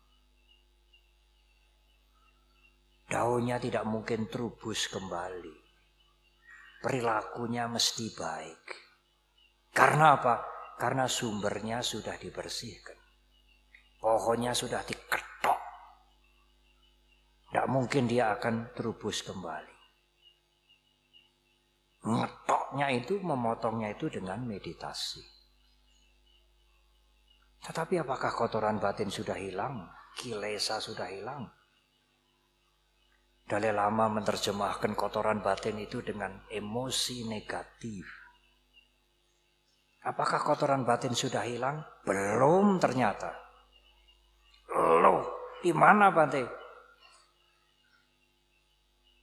daunnya 3.11 3.59
tidak 3.59 3.83
mungkin 3.83 4.29
terubus 4.31 4.87
kembali. 4.87 5.57
Perilakunya 6.81 7.69
mesti 7.69 8.05
baik. 8.15 8.90
Karena 9.71 10.19
apa? 10.19 10.35
Karena 10.75 11.07
sumbernya 11.07 11.79
sudah 11.79 12.19
dibersihkan. 12.19 12.99
Pohonnya 14.01 14.51
sudah 14.51 14.83
diketok. 14.83 15.59
Tidak 17.47 17.67
mungkin 17.71 18.07
dia 18.07 18.35
akan 18.35 18.75
terubus 18.75 19.23
kembali. 19.23 19.75
Ngetoknya 22.01 22.87
itu, 22.97 23.21
memotongnya 23.21 23.93
itu 23.93 24.09
dengan 24.09 24.41
meditasi. 24.43 25.21
Tetapi 27.61 28.01
apakah 28.01 28.33
kotoran 28.33 28.81
batin 28.81 29.13
sudah 29.13 29.37
hilang? 29.37 29.85
Kilesa 30.17 30.81
sudah 30.81 31.07
hilang? 31.13 31.45
Dalai 33.45 33.69
Lama 33.69 34.09
menerjemahkan 34.09 34.97
kotoran 34.97 35.45
batin 35.45 35.77
itu 35.77 36.01
dengan 36.01 36.41
emosi 36.49 37.29
negatif. 37.29 38.20
Apakah 40.01 40.41
kotoran 40.41 40.81
batin 40.81 41.13
sudah 41.13 41.45
hilang? 41.45 41.85
Belum 42.01 42.81
ternyata. 42.81 43.37
Loh, 44.73 45.21
di 45.61 45.69
mana 45.69 46.09
Bante? 46.09 46.41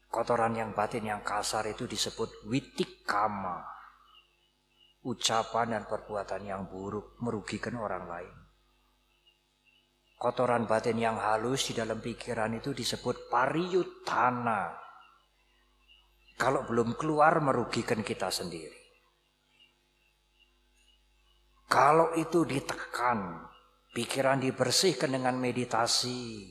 Kotoran 0.07 0.55
yang 0.55 0.71
batin 0.79 1.03
yang 1.03 1.27
kasar 1.27 1.67
itu 1.67 1.91
disebut 1.91 2.47
witikama. 2.47 3.59
Ucapan 5.03 5.75
dan 5.75 5.83
perbuatan 5.91 6.43
yang 6.47 6.71
buruk 6.71 7.19
merugikan 7.27 7.75
orang 7.75 8.07
lain. 8.07 8.35
Kotoran 10.15 10.67
batin 10.67 10.99
yang 10.99 11.19
halus 11.19 11.71
di 11.71 11.79
dalam 11.79 11.99
pikiran 11.99 12.55
itu 12.55 12.71
disebut 12.71 13.31
pariyutana. 13.31 14.79
Kalau 16.39 16.63
belum 16.71 16.95
keluar 16.95 17.43
merugikan 17.43 18.03
kita 18.07 18.31
sendiri. 18.31 18.78
Kalau 21.69 22.17
itu 22.17 22.49
ditekan, 22.49 23.45
pikiran 23.93 24.41
dibersihkan 24.41 25.13
dengan 25.13 25.37
meditasi, 25.37 26.49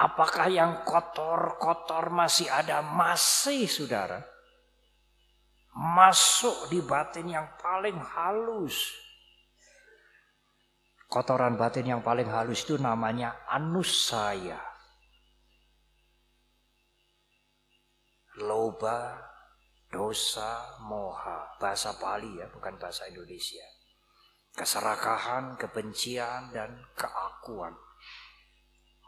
Apakah 0.00 0.48
yang 0.48 0.72
kotor-kotor 0.88 2.08
masih 2.08 2.48
ada? 2.48 2.80
Masih 2.80 3.68
saudara. 3.68 4.24
Masuk 5.76 6.72
di 6.72 6.80
batin 6.80 7.28
yang 7.28 7.44
paling 7.60 8.00
halus. 8.00 8.96
Kotoran 11.04 11.60
batin 11.60 11.84
yang 11.84 12.00
paling 12.00 12.32
halus 12.32 12.64
itu 12.64 12.80
namanya 12.80 13.44
anusaya. 13.44 14.56
Loba, 18.40 19.20
dosa, 19.92 20.80
moha. 20.80 21.60
Bahasa 21.60 21.92
Pali 22.00 22.40
ya, 22.40 22.48
bukan 22.48 22.80
bahasa 22.80 23.04
Indonesia. 23.04 23.68
Keserakahan, 24.54 25.56
kebencian, 25.56 26.50
dan 26.50 26.74
keakuan 26.98 27.74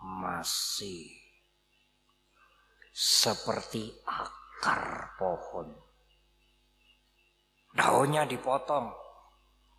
masih 0.02 1.22
seperti 2.92 3.88
akar 4.04 5.14
pohon. 5.16 5.72
Daunnya 7.72 8.28
dipotong, 8.28 8.92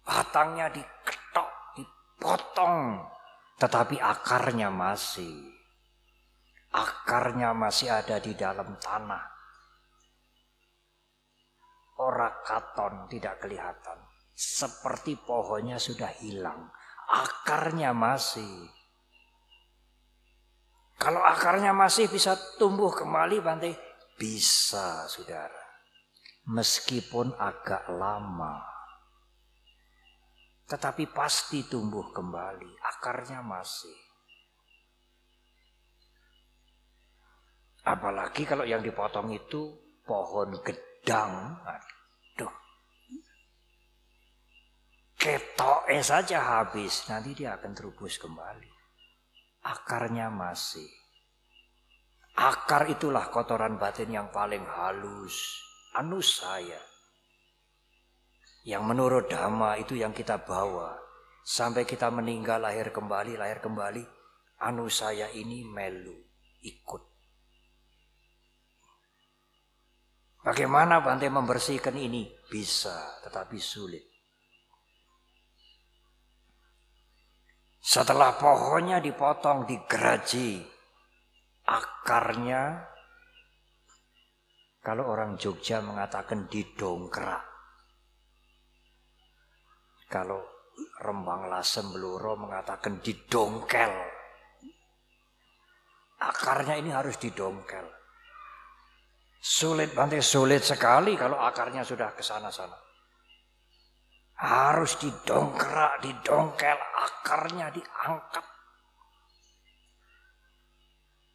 batangnya 0.01 0.71
diketok, 0.73 1.77
dipotong, 1.77 3.05
tetapi 3.61 4.01
akarnya 4.01 4.73
masih. 4.73 5.53
Akarnya 6.73 7.53
masih 7.53 7.93
ada 7.93 8.17
di 8.17 8.33
dalam 8.33 8.73
tanah. 8.81 9.29
Orakaton 12.01 13.05
tidak 13.13 13.45
kelihatan. 13.45 14.12
Seperti 14.33 15.17
pohonnya 15.17 15.77
sudah 15.77 16.09
hilang. 16.21 16.69
Akarnya 17.09 17.93
masih. 17.93 18.69
Kalau 20.97 21.21
akarnya 21.21 21.75
masih 21.75 22.09
bisa 22.09 22.33
tumbuh 22.57 22.89
kembali 22.89 23.43
Bante, 23.43 23.75
bisa 24.17 25.05
saudara. 25.05 25.63
Meskipun 26.49 27.35
agak 27.39 27.87
lama. 27.93 28.63
Tetapi 30.67 31.11
pasti 31.11 31.67
tumbuh 31.67 32.09
kembali, 32.09 32.79
akarnya 32.81 33.43
masih. 33.43 33.93
Apalagi 37.83 38.47
kalau 38.47 38.63
yang 38.63 38.79
dipotong 38.79 39.27
itu 39.35 39.75
pohon 40.07 40.55
gedang. 40.63 41.59
Aduh. 41.67 42.53
Ketoknya 45.23 46.03
saja 46.03 46.43
habis, 46.43 47.07
nanti 47.07 47.31
dia 47.31 47.55
akan 47.55 47.71
terubus 47.71 48.19
kembali 48.19 48.73
akarnya 49.63 50.27
masih. 50.27 50.91
Akar 52.35 52.91
itulah 52.91 53.31
kotoran 53.31 53.79
batin 53.79 54.11
yang 54.11 54.27
paling 54.29 54.61
halus. 54.67 55.63
Anus 55.95 56.43
saya. 56.43 56.81
Yang 58.67 58.83
menurut 58.83 59.25
dhamma 59.31 59.79
itu 59.79 59.95
yang 59.95 60.11
kita 60.11 60.41
bawa. 60.43 60.99
Sampai 61.43 61.83
kita 61.83 62.09
meninggal 62.09 62.63
lahir 62.63 62.89
kembali, 62.91 63.37
lahir 63.37 63.59
kembali. 63.59 64.03
Anu 64.63 64.87
saya 64.87 65.27
ini 65.35 65.67
melu, 65.67 66.15
ikut. 66.63 67.03
Bagaimana 70.43 71.03
Bante 71.03 71.27
membersihkan 71.27 71.99
ini? 71.99 72.31
Bisa, 72.47 73.19
tetapi 73.27 73.59
sulit. 73.59 74.12
Setelah 77.83 78.39
pohonnya 78.39 79.03
dipotong, 79.03 79.67
digeraji, 79.67 80.63
akarnya 81.67 82.79
kalau 84.83 85.11
orang 85.11 85.39
Jogja 85.39 85.83
mengatakan 85.83 86.47
didongkrak. 86.47 87.43
Kalau 90.11 90.43
Rembang 91.03 91.47
Lasem 91.47 91.87
Bluro 91.91 92.35
mengatakan 92.39 93.03
didongkel. 93.03 93.93
Akarnya 96.23 96.79
ini 96.79 96.91
harus 96.91 97.19
didongkel. 97.19 97.83
Sulit, 99.43 99.91
nanti 99.95 100.23
sulit 100.23 100.63
sekali 100.63 101.19
kalau 101.19 101.35
akarnya 101.35 101.83
sudah 101.83 102.15
ke 102.15 102.23
sana-sana. 102.23 102.82
Harus 104.43 104.99
didongkrak, 104.99 106.03
didongkel, 106.03 106.75
akarnya 106.75 107.71
diangkat. 107.71 108.43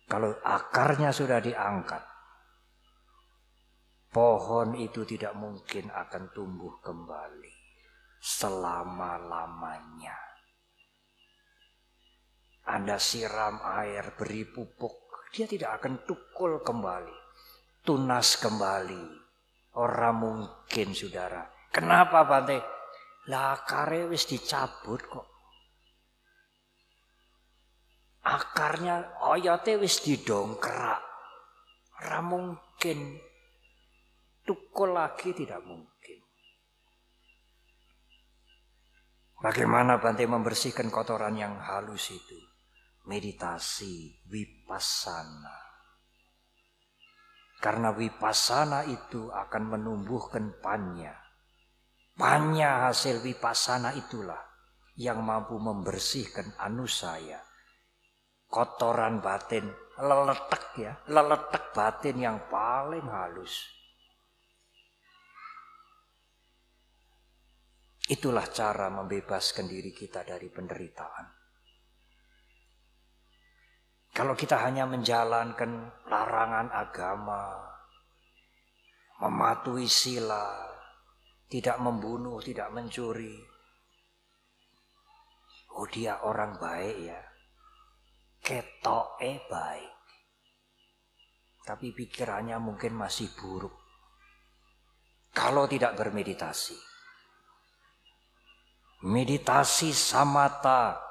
Kalau 0.09 0.37
akarnya 0.45 1.09
sudah 1.09 1.41
diangkat, 1.41 2.05
pohon 4.13 4.77
itu 4.77 5.09
tidak 5.09 5.33
mungkin 5.41 5.89
akan 5.89 6.37
tumbuh 6.37 6.77
kembali. 6.85 7.57
selama-lamanya. 8.19 10.19
Anda 12.67 12.99
siram 12.99 13.63
air, 13.63 14.19
beri 14.19 14.43
pupuk, 14.45 15.31
dia 15.33 15.47
tidak 15.47 15.79
akan 15.81 16.05
tukul 16.05 16.61
kembali, 16.61 17.15
tunas 17.87 18.37
kembali. 18.43 19.31
Orang 19.79 20.19
mungkin 20.19 20.91
saudara. 20.91 21.47
Kenapa 21.71 22.27
Bante? 22.27 22.78
Lah 23.29 23.61
wis 24.09 24.25
dicabut 24.25 25.05
kok. 25.05 25.29
Akarnya 28.25 29.21
oyote 29.29 29.77
wis 29.81 30.01
didongkrak. 30.01 31.01
Ora 31.99 32.21
mungkin 32.25 33.21
tukul 34.49 34.97
lagi 34.97 35.37
tidak 35.37 35.61
mungkin. 35.65 36.19
Bagaimana 39.39 40.01
Bante 40.03 40.25
membersihkan 40.27 40.89
kotoran 40.91 41.37
yang 41.37 41.61
halus 41.63 42.11
itu? 42.11 42.49
meditasi 43.09 44.21
vipassana. 44.29 45.57
Karena 47.59 47.91
vipassana 47.91 48.87
itu 48.87 49.33
akan 49.33 49.63
menumbuhkan 49.75 50.61
panya. 50.63 51.17
Panya 52.19 52.91
hasil 52.91 53.23
vipassana 53.23 53.95
itulah 53.95 54.43
yang 54.99 55.23
mampu 55.23 55.55
membersihkan 55.55 56.59
anusaya. 56.59 57.39
Kotoran 58.51 59.23
batin, 59.23 59.71
leletak 60.03 60.75
ya, 60.75 60.99
leletak 61.07 61.71
batin 61.71 62.19
yang 62.19 62.39
paling 62.51 63.07
halus. 63.07 63.71
Itulah 68.11 68.51
cara 68.51 68.91
membebaskan 68.91 69.71
diri 69.71 69.95
kita 69.95 70.27
dari 70.27 70.51
penderitaan. 70.51 71.27
Kalau 74.11 74.35
kita 74.35 74.59
hanya 74.67 74.91
menjalankan 74.91 76.03
larangan 76.11 76.75
agama, 76.75 77.63
mematuhi 79.23 79.87
sila, 79.87 80.68
tidak 81.49 81.81
membunuh, 81.81 82.39
tidak 82.45 82.69
mencuri. 82.71 83.37
Oh 85.77 85.89
dia 85.89 86.21
orang 86.23 86.61
baik 86.61 86.97
ya. 87.09 87.21
Ketoke 88.45 89.49
baik. 89.49 89.93
Tapi 91.65 91.93
pikirannya 91.93 92.57
mungkin 92.61 92.97
masih 92.97 93.29
buruk. 93.37 93.77
Kalau 95.33 95.69
tidak 95.69 95.97
bermeditasi. 95.97 96.77
Meditasi 99.05 99.93
samata 99.93 101.09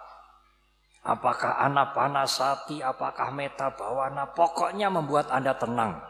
Apakah 1.07 1.63
anapanasati, 1.63 2.83
apakah 2.83 3.31
meta 3.31 3.71
bawana, 3.71 4.27
pokoknya 4.27 4.91
membuat 4.91 5.31
Anda 5.31 5.55
tenang. 5.55 6.03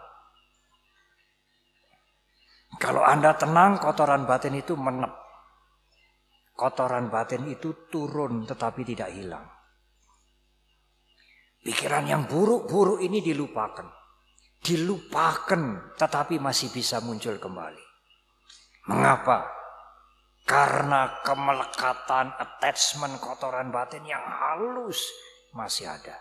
Kalau 2.77 3.01
Anda 3.01 3.33
tenang, 3.33 3.81
kotoran 3.81 4.29
batin 4.29 4.53
itu 4.53 4.77
menep. 4.77 5.09
Kotoran 6.53 7.09
batin 7.09 7.49
itu 7.49 7.89
turun 7.89 8.45
tetapi 8.45 8.85
tidak 8.85 9.09
hilang. 9.13 9.45
Pikiran 11.65 12.05
yang 12.05 12.23
buruk-buruk 12.29 13.01
ini 13.01 13.21
dilupakan. 13.21 13.89
Dilupakan 14.61 15.93
tetapi 15.97 16.37
masih 16.37 16.69
bisa 16.69 17.01
muncul 17.01 17.41
kembali. 17.41 17.83
Mengapa? 18.93 19.49
Karena 20.47 21.21
kemelekatan, 21.25 22.39
attachment, 22.39 23.19
kotoran 23.19 23.73
batin 23.73 24.05
yang 24.05 24.21
halus 24.21 25.01
masih 25.51 25.89
ada. 25.89 26.15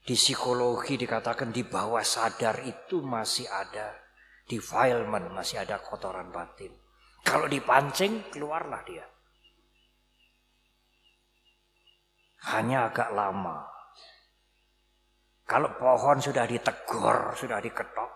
Di 0.00 0.16
psikologi 0.16 0.96
dikatakan 0.96 1.52
di 1.52 1.62
bawah 1.62 2.02
sadar 2.02 2.66
itu 2.66 2.98
masih 3.04 3.46
ada 3.46 4.09
defilement, 4.50 5.30
masih 5.30 5.62
ada 5.62 5.78
kotoran 5.78 6.34
batin. 6.34 6.74
Kalau 7.22 7.46
dipancing, 7.46 8.26
keluarlah 8.34 8.82
dia. 8.82 9.06
Hanya 12.50 12.90
agak 12.90 13.14
lama. 13.14 13.70
Kalau 15.46 15.70
pohon 15.78 16.18
sudah 16.18 16.50
ditegur, 16.50 17.38
sudah 17.38 17.62
diketok, 17.62 18.10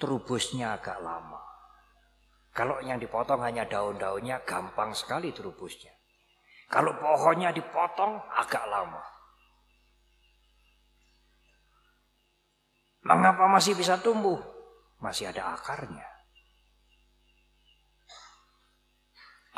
terubusnya 0.00 0.80
agak 0.80 0.96
lama. 1.04 1.40
Kalau 2.54 2.78
yang 2.80 3.02
dipotong 3.02 3.42
hanya 3.42 3.66
daun-daunnya 3.66 4.40
gampang 4.46 4.94
sekali 4.94 5.34
terubusnya. 5.34 5.90
Kalau 6.70 6.94
pohonnya 6.96 7.50
dipotong 7.50 8.22
agak 8.40 8.64
lama. 8.70 9.02
Mengapa 13.04 13.44
masih 13.50 13.76
bisa 13.76 14.00
tumbuh? 14.00 14.53
Masih 15.04 15.28
ada 15.28 15.52
akarnya. 15.52 16.08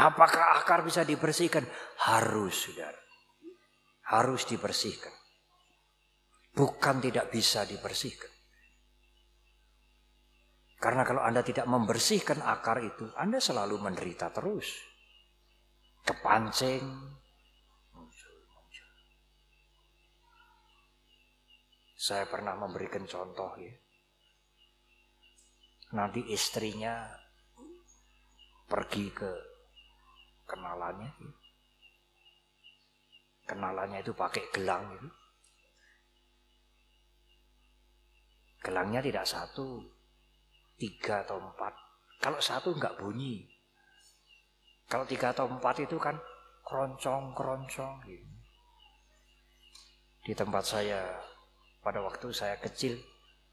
Apakah 0.03 0.59
akar 0.59 0.83
bisa 0.83 1.07
dibersihkan? 1.07 1.63
Harus, 2.03 2.67
saudara. 2.67 2.99
Harus 4.11 4.43
dibersihkan. 4.51 5.15
Bukan 6.51 6.99
tidak 6.99 7.31
bisa 7.31 7.63
dibersihkan. 7.63 8.29
Karena 10.83 11.07
kalau 11.07 11.23
Anda 11.23 11.41
tidak 11.47 11.65
membersihkan 11.71 12.43
akar 12.43 12.83
itu, 12.83 13.07
Anda 13.15 13.39
selalu 13.39 13.79
menderita 13.79 14.35
terus. 14.35 14.69
Kepancing, 16.05 16.85
Saya 21.97 22.23
pernah 22.31 22.55
memberikan 22.55 23.03
contoh 23.03 23.57
ya. 23.59 23.86
Nanti 25.95 26.25
istrinya 26.35 27.07
pergi 28.67 29.07
ke 29.15 29.31
kenalannya. 30.47 31.11
Ya. 31.11 31.33
Kenalannya 33.47 34.03
itu 34.03 34.11
pakai 34.11 34.43
gelang 34.51 34.91
itu. 34.99 35.09
Gelangnya 38.67 38.99
tidak 38.99 39.31
satu, 39.31 39.79
tiga 40.75 41.23
atau 41.23 41.39
empat. 41.39 41.71
Kalau 42.19 42.43
satu 42.43 42.75
nggak 42.75 42.99
bunyi. 42.99 43.47
Kalau 44.91 45.07
tiga 45.07 45.31
atau 45.31 45.47
empat 45.47 45.87
itu 45.87 45.95
kan 46.03 46.19
keroncong-keroncong. 46.67 48.03
Gitu. 48.07 48.27
Di 50.27 50.35
tempat 50.35 50.67
saya 50.67 51.23
pada 51.79 52.03
waktu 52.03 52.35
saya 52.35 52.59
kecil 52.59 52.99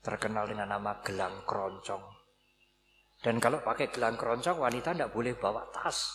terkenal 0.02 0.50
dengan 0.50 0.74
nama 0.74 0.98
gelang 1.06 1.46
keroncong. 1.46 2.02
Dan 3.24 3.40
kalau 3.40 3.64
pakai 3.64 3.88
gelang 3.88 4.20
keroncong 4.20 4.60
wanita 4.60 4.92
tidak 4.92 5.16
boleh 5.16 5.32
bawa 5.40 5.64
tas. 5.72 6.12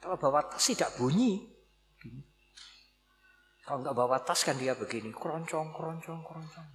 Kalau 0.00 0.16
bawa 0.16 0.40
tas 0.48 0.64
tidak 0.64 0.96
bunyi. 0.96 1.44
Kalau 3.68 3.84
nggak 3.84 3.92
bawa 3.92 4.16
tas 4.24 4.40
kan 4.40 4.56
dia 4.56 4.72
begini, 4.72 5.12
keroncong, 5.12 5.76
keroncong, 5.76 6.24
keroncong. 6.24 6.68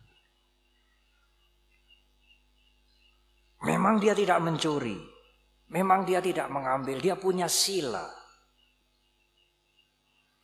Memang 3.66 3.98
dia 3.98 4.14
tidak 4.14 4.38
mencuri. 4.38 5.02
Memang 5.74 6.06
dia 6.06 6.22
tidak 6.22 6.54
mengambil. 6.54 7.02
Dia 7.02 7.18
punya 7.18 7.50
sila. 7.50 8.06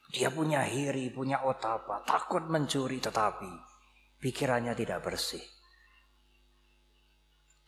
Dia 0.10 0.34
punya 0.34 0.66
hiri, 0.66 1.14
punya 1.14 1.46
otapa. 1.46 2.02
Takut 2.02 2.50
mencuri 2.50 2.98
tetapi 2.98 3.52
pikirannya 4.18 4.74
tidak 4.74 5.06
bersih. 5.06 5.59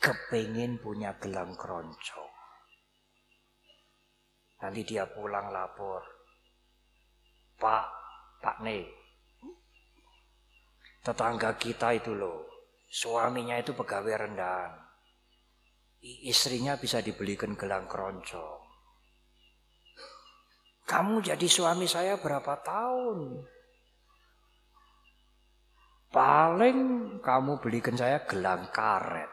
Kepingin 0.02 0.82
punya 0.82 1.14
gelang 1.22 1.54
keroncong. 1.54 2.34
Nanti 4.66 4.82
dia 4.82 5.06
pulang 5.06 5.54
lapor. 5.54 6.02
Pak, 7.62 7.86
Pak 8.42 8.58
Ne. 8.66 8.90
Tetangga 11.06 11.54
kita 11.62 11.94
itu 11.94 12.18
loh. 12.18 12.50
Suaminya 12.90 13.62
itu 13.62 13.78
pegawai 13.78 14.26
rendahan 14.26 14.92
istrinya 16.02 16.82
bisa 16.82 17.00
dibelikan 17.00 17.54
gelang 17.54 17.86
keroncong. 17.86 18.62
Kamu 20.90 21.22
jadi 21.24 21.48
suami 21.48 21.86
saya 21.86 22.18
berapa 22.18 22.58
tahun? 22.66 23.46
Paling 26.12 26.80
kamu 27.24 27.64
belikan 27.64 27.96
saya 27.96 28.28
gelang 28.28 28.68
karet. 28.76 29.30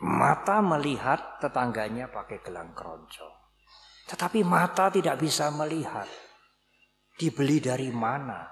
Mata 0.00 0.64
melihat 0.64 1.36
tetangganya 1.44 2.08
pakai 2.08 2.40
gelang 2.40 2.72
keroncong. 2.72 3.36
Tetapi 4.08 4.40
mata 4.40 4.88
tidak 4.88 5.20
bisa 5.20 5.52
melihat. 5.52 6.08
Dibeli 7.20 7.60
dari 7.60 7.92
mana? 7.92 8.48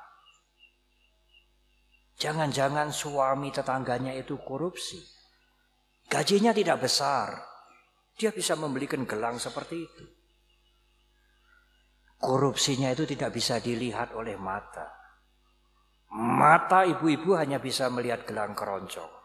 Jangan-jangan 2.21 2.93
suami 2.93 3.49
tetangganya 3.49 4.13
itu 4.13 4.37
korupsi. 4.45 5.01
Gajinya 6.13 6.53
tidak 6.53 6.85
besar. 6.85 7.33
Dia 8.19 8.29
bisa 8.29 8.53
membelikan 8.53 9.09
gelang 9.09 9.41
seperti 9.41 9.77
itu. 9.89 10.05
Korupsinya 12.19 12.91
itu 12.91 13.07
tidak 13.07 13.31
bisa 13.33 13.63
dilihat 13.63 14.13
oleh 14.13 14.35
mata. 14.35 14.91
Mata 16.13 16.83
ibu-ibu 16.83 17.39
hanya 17.39 17.63
bisa 17.63 17.87
melihat 17.89 18.27
gelang 18.27 18.59
keroncong. 18.59 19.18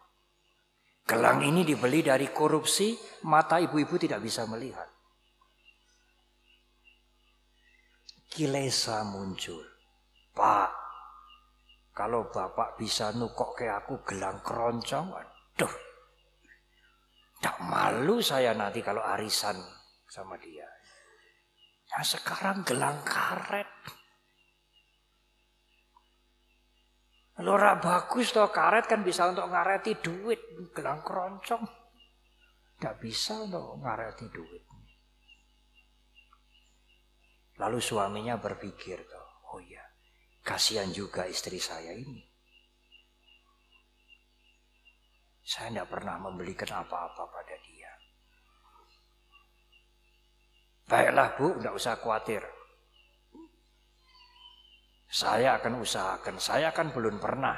Gelang 1.04 1.44
ini 1.44 1.68
dibeli 1.68 2.00
dari 2.00 2.32
korupsi, 2.32 2.96
mata 3.28 3.60
ibu-ibu 3.60 4.00
tidak 4.00 4.24
bisa 4.24 4.48
melihat. 4.48 4.88
Kilesa 8.32 9.04
muncul. 9.04 9.68
Pak, 10.34 10.72
kalau 11.94 12.32
bapak 12.32 12.80
bisa 12.80 13.12
nukok 13.14 13.52
ke 13.54 13.70
aku 13.70 14.02
gelang 14.08 14.42
keroncong, 14.42 15.14
aduh, 15.14 15.74
tak 17.44 17.60
malu 17.62 18.24
saya 18.24 18.56
nanti 18.56 18.80
kalau 18.80 19.04
arisan 19.04 19.60
sama 20.08 20.40
dia. 20.40 20.66
Nah 21.94 22.02
sekarang 22.02 22.66
gelang 22.66 23.04
karet. 23.06 23.70
Lora 27.42 27.82
bagus 27.82 28.30
toh 28.30 28.54
karet 28.54 28.86
kan 28.86 29.02
bisa 29.02 29.26
untuk 29.26 29.50
ngareti 29.50 29.98
duit. 29.98 30.38
Gelang 30.70 31.02
keroncong. 31.02 31.66
Tidak 32.78 32.96
bisa 33.02 33.42
untuk 33.42 33.82
ngareti 33.82 34.30
duit. 34.30 34.64
Lalu 37.58 37.80
suaminya 37.82 38.38
berpikir 38.38 38.98
toh, 39.06 39.30
oh 39.54 39.62
ya, 39.62 39.82
kasihan 40.42 40.90
juga 40.90 41.30
istri 41.30 41.62
saya 41.62 41.94
ini. 41.94 42.22
Saya 45.44 45.70
tidak 45.70 45.90
pernah 45.92 46.18
membelikan 46.18 46.82
apa-apa 46.82 47.24
pada 47.30 47.56
dia. 47.62 47.92
Baiklah 50.90 51.30
bu, 51.38 51.48
tidak 51.62 51.74
usah 51.78 51.94
khawatir. 52.00 52.42
Saya 55.14 55.62
akan 55.62 55.78
usahakan, 55.78 56.42
saya 56.42 56.74
kan 56.74 56.90
belum 56.90 57.22
pernah. 57.22 57.54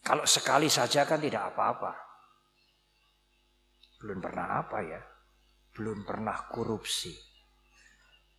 Kalau 0.00 0.24
sekali 0.24 0.72
saja 0.72 1.04
kan 1.04 1.20
tidak 1.20 1.52
apa-apa. 1.52 1.92
Belum 4.00 4.16
pernah 4.24 4.64
apa 4.64 4.80
ya? 4.80 5.00
Belum 5.76 6.08
pernah 6.08 6.48
korupsi. 6.48 7.12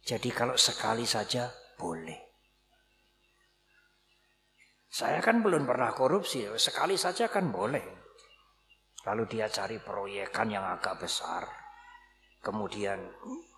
Jadi 0.01 0.33
kalau 0.33 0.57
sekali 0.57 1.05
saja 1.05 1.53
boleh. 1.77 2.17
Saya 4.89 5.21
kan 5.21 5.45
belum 5.45 5.69
pernah 5.69 5.93
korupsi, 5.93 6.49
sekali 6.57 6.97
saja 6.97 7.29
kan 7.29 7.53
boleh. 7.53 7.85
Lalu 9.05 9.23
dia 9.29 9.45
cari 9.53 9.77
proyekan 9.77 10.49
yang 10.49 10.65
agak 10.65 10.97
besar 11.05 11.61
kemudian 12.41 12.97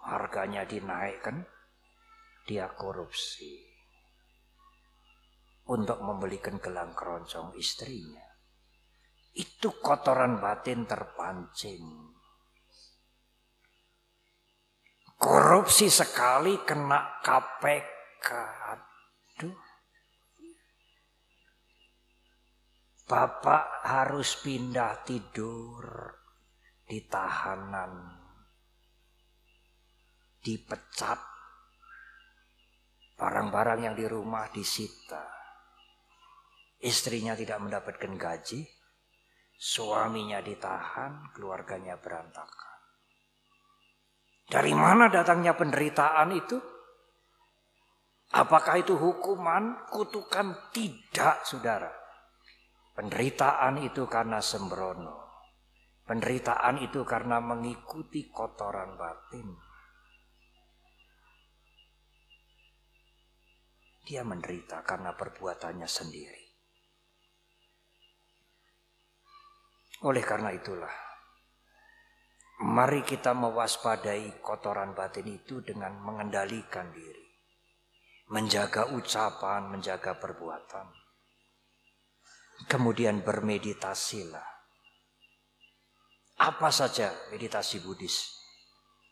harganya 0.03 0.67
dinaikkan, 0.67 1.47
dia 2.43 2.67
korupsi 2.75 3.73
untuk 5.71 6.03
membelikan 6.03 6.59
gelang 6.59 6.91
keroncong 6.91 7.55
istrinya. 7.55 8.23
Itu 9.33 9.79
kotoran 9.79 10.37
batin 10.37 10.85
terpancing. 10.85 12.13
Korupsi 15.17 15.87
sekali 15.87 16.59
kena 16.67 17.23
KPK. 17.23 18.27
Aduh. 18.75 19.57
Bapak 23.07 23.87
harus 23.87 24.35
pindah 24.43 24.99
tidur 25.07 25.83
di 26.83 27.03
tahanan 27.07 28.19
dipecat. 30.43 31.32
Barang-barang 33.23 33.87
yang 33.87 33.95
di 33.95 34.03
rumah 34.03 34.51
disita. 34.51 35.23
Istrinya 36.83 37.39
tidak 37.39 37.63
mendapatkan 37.63 38.19
gaji, 38.19 38.67
suaminya 39.55 40.43
ditahan, 40.43 41.31
keluarganya 41.31 41.95
berantakan. 41.95 42.75
Dari 44.43 44.75
mana 44.75 45.07
datangnya 45.07 45.55
penderitaan 45.55 46.35
itu? 46.35 46.59
Apakah 48.35 48.83
itu 48.83 48.99
hukuman, 48.99 49.87
kutukan? 49.87 50.75
Tidak, 50.75 51.47
saudara. 51.47 51.95
Penderitaan 52.91 53.87
itu 53.87 54.03
karena 54.03 54.43
sembrono. 54.43 55.47
Penderitaan 56.03 56.75
itu 56.83 57.07
karena 57.07 57.39
mengikuti 57.39 58.27
kotoran 58.27 58.99
batin. 58.99 59.72
Dia 64.03 64.27
menderita 64.27 64.83
karena 64.83 65.15
perbuatannya 65.15 65.87
sendiri. 65.87 66.43
Oleh 70.03 70.19
karena 70.19 70.51
itulah, 70.51 70.91
mari 72.67 73.07
kita 73.07 73.31
mewaspadai 73.31 74.43
kotoran 74.43 74.91
batin 74.91 75.31
itu 75.31 75.63
dengan 75.63 75.95
mengendalikan 76.03 76.91
diri. 76.91 77.23
Menjaga 78.27 78.91
ucapan, 78.91 79.71
menjaga 79.71 80.19
perbuatan. 80.19 80.91
Kemudian 82.67 83.23
bermeditasilah. 83.23 84.49
Apa 86.43 86.69
saja 86.75 87.15
meditasi 87.31 87.79
Buddhis. 87.79 88.35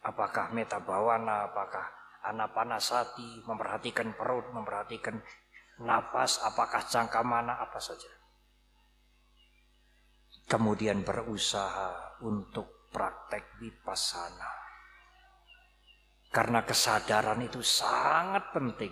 Apakah 0.04 0.52
meta 0.52 0.84
bawana, 0.84 1.48
apakah 1.48 2.01
anapanasati, 2.26 3.46
memperhatikan 3.46 4.14
perut, 4.14 4.50
memperhatikan 4.54 5.18
nafas, 5.82 6.42
apakah 6.46 6.86
cangka 6.86 7.22
mana, 7.26 7.58
apa 7.58 7.82
saja. 7.82 8.10
Kemudian 10.46 11.02
berusaha 11.02 12.22
untuk 12.22 12.92
praktek 12.92 13.58
vipassana. 13.58 14.52
Karena 16.32 16.64
kesadaran 16.64 17.40
itu 17.44 17.60
sangat 17.60 18.56
penting. 18.56 18.92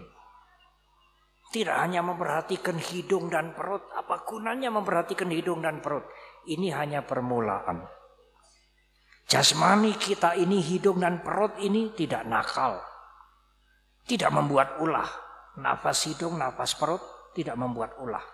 Tidak 1.49 1.73
hanya 1.73 2.05
memperhatikan 2.05 2.77
hidung 2.77 3.31
dan 3.31 3.57
perut, 3.57 3.89
apa 3.95 4.21
gunanya 4.21 4.69
memperhatikan 4.69 5.33
hidung 5.33 5.65
dan 5.65 5.81
perut? 5.81 6.05
Ini 6.45 6.69
hanya 6.77 7.01
permulaan. 7.01 7.89
Jasmani 9.29 9.93
kita 9.97 10.37
ini 10.37 10.57
hidung 10.57 11.01
dan 11.01 11.21
perut 11.21 11.57
ini 11.61 11.93
tidak 11.93 12.25
nakal. 12.25 12.81
Tidak 14.09 14.33
membuat 14.33 14.81
ulah. 14.81 15.05
Nafas 15.61 16.09
hidung, 16.09 16.41
nafas 16.41 16.73
perut 16.73 17.03
tidak 17.37 17.53
membuat 17.53 17.93
ulah. 18.01 18.25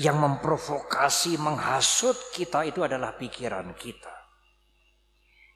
Yang 0.00 0.16
memprovokasi, 0.16 1.36
menghasut 1.36 2.16
kita 2.32 2.64
itu 2.64 2.80
adalah 2.84 3.20
pikiran 3.20 3.76
kita. 3.76 4.16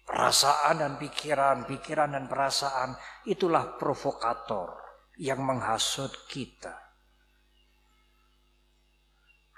Perasaan 0.05 0.85
dan 0.85 0.93
pikiran, 1.01 1.65
pikiran 1.65 2.13
dan 2.13 2.29
perasaan 2.29 2.99
itulah 3.25 3.79
provokator 3.81 4.77
yang 5.17 5.41
menghasut 5.41 6.13
kita. 6.29 6.77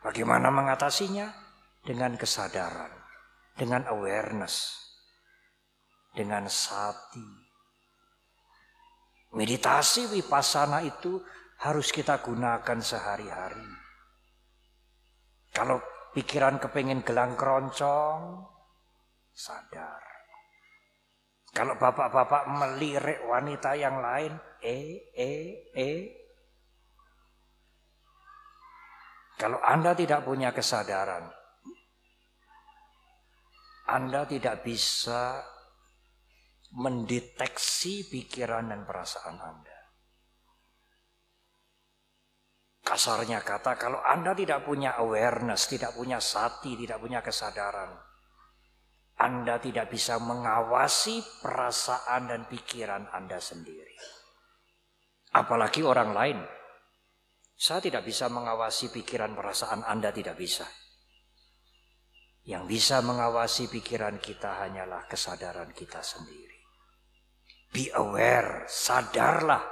Bagaimana 0.02 0.50
mengatasinya? 0.50 1.40
Dengan 1.82 2.14
kesadaran, 2.14 2.94
dengan 3.58 3.90
awareness, 3.90 4.70
dengan 6.14 6.46
sati, 6.46 7.41
Meditasi 9.32 10.12
wipasana 10.12 10.84
itu 10.84 11.16
harus 11.64 11.88
kita 11.88 12.20
gunakan 12.20 12.78
sehari-hari. 12.84 13.64
Kalau 15.52 15.80
pikiran 16.12 16.60
kepengen 16.60 17.00
gelang 17.00 17.32
keroncong, 17.36 18.44
sadar. 19.32 20.00
Kalau 21.52 21.76
bapak-bapak 21.76 22.48
melirik 22.48 23.20
wanita 23.28 23.76
yang 23.76 24.00
lain, 24.00 24.32
eh, 24.64 25.12
eh, 25.12 25.68
eh. 25.76 26.00
Kalau 29.36 29.60
Anda 29.60 29.92
tidak 29.92 30.24
punya 30.24 30.52
kesadaran, 30.52 31.28
Anda 33.88 34.24
tidak 34.24 34.64
bisa 34.64 35.44
mendeteksi 36.72 38.08
pikiran 38.08 38.72
dan 38.72 38.88
perasaan 38.88 39.36
Anda. 39.36 39.78
Kasarnya 42.82 43.40
kata, 43.46 43.78
kalau 43.78 44.02
Anda 44.02 44.34
tidak 44.34 44.66
punya 44.66 44.98
awareness, 44.98 45.70
tidak 45.70 45.94
punya 45.94 46.18
sati, 46.18 46.74
tidak 46.74 46.98
punya 46.98 47.22
kesadaran, 47.22 47.94
Anda 49.22 49.62
tidak 49.62 49.86
bisa 49.92 50.18
mengawasi 50.18 51.22
perasaan 51.40 52.26
dan 52.26 52.42
pikiran 52.50 53.06
Anda 53.14 53.38
sendiri. 53.38 53.96
Apalagi 55.32 55.80
orang 55.80 56.12
lain. 56.12 56.38
Saya 57.56 57.78
tidak 57.78 58.02
bisa 58.02 58.26
mengawasi 58.26 58.90
pikiran 58.90 59.38
perasaan 59.38 59.86
Anda 59.86 60.10
tidak 60.10 60.34
bisa. 60.34 60.66
Yang 62.42 62.64
bisa 62.66 62.98
mengawasi 63.06 63.70
pikiran 63.70 64.18
kita 64.18 64.66
hanyalah 64.66 65.06
kesadaran 65.06 65.70
kita 65.70 66.02
sendiri. 66.02 66.51
Be 67.72 67.88
aware, 67.96 68.68
sadarlah 68.68 69.64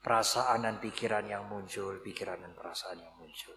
perasaan 0.00 0.64
dan 0.64 0.80
pikiran 0.80 1.28
yang 1.28 1.44
muncul, 1.52 2.00
pikiran 2.00 2.40
dan 2.40 2.56
perasaan 2.56 2.96
yang 2.96 3.12
muncul. 3.20 3.52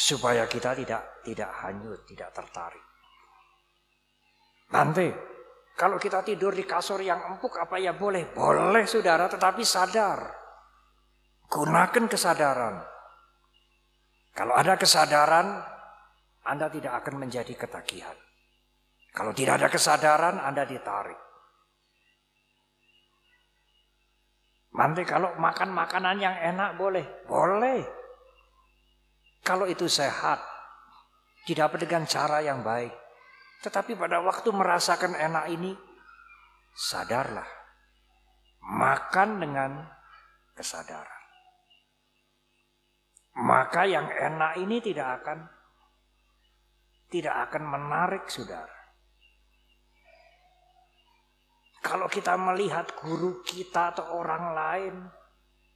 Supaya 0.00 0.48
kita 0.48 0.72
tidak 0.72 1.20
tidak 1.20 1.50
hanyut, 1.60 2.08
tidak 2.08 2.32
tertarik. 2.32 2.84
Nanti 4.72 5.12
kalau 5.76 6.00
kita 6.00 6.24
tidur 6.24 6.56
di 6.56 6.64
kasur 6.64 7.04
yang 7.04 7.20
empuk 7.36 7.56
apa 7.60 7.76
ya 7.76 7.92
boleh? 7.92 8.32
Boleh 8.32 8.88
saudara, 8.88 9.28
tetapi 9.28 9.60
sadar. 9.60 10.24
Gunakan 11.50 12.04
kesadaran. 12.08 12.80
Kalau 14.36 14.54
ada 14.54 14.78
kesadaran, 14.78 15.60
Anda 16.46 16.70
tidak 16.72 17.00
akan 17.04 17.26
menjadi 17.26 17.52
ketagihan. 17.58 18.16
Kalau 19.10 19.34
tidak 19.34 19.62
ada 19.62 19.68
kesadaran, 19.68 20.38
Anda 20.38 20.62
ditarik. 20.62 21.18
Nanti 24.70 25.02
kalau 25.02 25.34
makan 25.34 25.74
makanan 25.74 26.16
yang 26.22 26.36
enak 26.54 26.78
boleh? 26.78 27.26
Boleh. 27.26 27.82
Kalau 29.42 29.66
itu 29.66 29.90
sehat, 29.90 30.38
didapat 31.44 31.82
dengan 31.84 32.06
cara 32.06 32.38
yang 32.38 32.62
baik. 32.62 32.94
Tetapi 33.66 33.98
pada 33.98 34.22
waktu 34.22 34.48
merasakan 34.54 35.18
enak 35.18 35.50
ini, 35.50 35.74
sadarlah. 36.72 37.48
Makan 38.62 39.28
dengan 39.42 39.70
kesadaran 40.54 41.20
maka 43.40 43.86
yang 43.86 44.10
enak 44.10 44.58
ini 44.60 44.82
tidak 44.82 45.22
akan 45.22 45.38
tidak 47.10 47.34
akan 47.50 47.62
menarik 47.66 48.24
saudara. 48.30 48.79
Kalau 51.80 52.06
kita 52.12 52.36
melihat 52.36 52.92
guru 53.00 53.40
kita 53.40 53.96
atau 53.96 54.20
orang 54.20 54.44
lain 54.52 54.94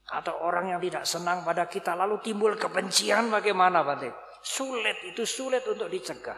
atau 0.04 0.36
orang 0.44 0.76
yang 0.76 0.80
tidak 0.84 1.08
senang 1.08 1.40
pada 1.40 1.64
kita 1.64 1.96
lalu 1.96 2.20
timbul 2.20 2.52
kebencian 2.60 3.32
bagaimana 3.32 3.80
Bante? 3.80 4.12
Sulit 4.44 5.00
itu 5.08 5.24
sulit 5.24 5.64
untuk 5.64 5.88
dicegah. 5.88 6.36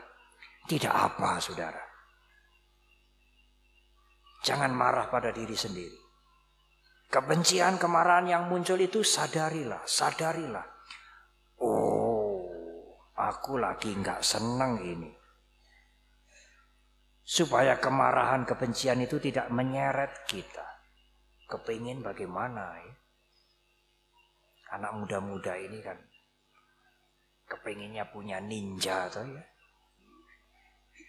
Tidak 0.71 0.95
apa 0.95 1.43
saudara. 1.43 1.83
Jangan 4.47 4.71
marah 4.71 5.11
pada 5.11 5.35
diri 5.35 5.59
sendiri. 5.59 5.99
Kebencian, 7.11 7.83
kemarahan 7.83 8.31
yang 8.31 8.45
muncul 8.47 8.79
itu 8.79 9.03
sadarilah, 9.03 9.83
sadarilah. 9.83 10.67
Oh, 11.63 12.47
aku 13.19 13.59
lagi 13.59 13.91
nggak 13.91 14.23
senang 14.23 14.79
ini. 14.87 15.16
Supaya 17.27 17.83
kemarahan 17.83 18.47
kebencian 18.47 19.03
itu 19.03 19.19
tidak 19.19 19.51
menyeret 19.51 20.31
kita. 20.31 20.63
Kepingin 21.51 21.99
bagaimana 21.99 22.79
ya? 22.79 22.95
Anak 24.79 24.95
muda-muda 24.95 25.59
ini 25.59 25.83
kan 25.83 25.99
kepinginnya 27.51 28.07
punya 28.15 28.39
ninja 28.39 29.11
tuh 29.11 29.27
ya. 29.27 29.43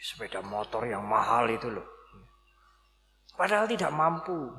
Sepeda 0.02 0.42
motor 0.42 0.90
yang 0.90 1.06
mahal 1.06 1.54
itu 1.54 1.70
loh. 1.70 1.86
Padahal 3.38 3.70
tidak 3.70 3.94
mampu. 3.94 4.50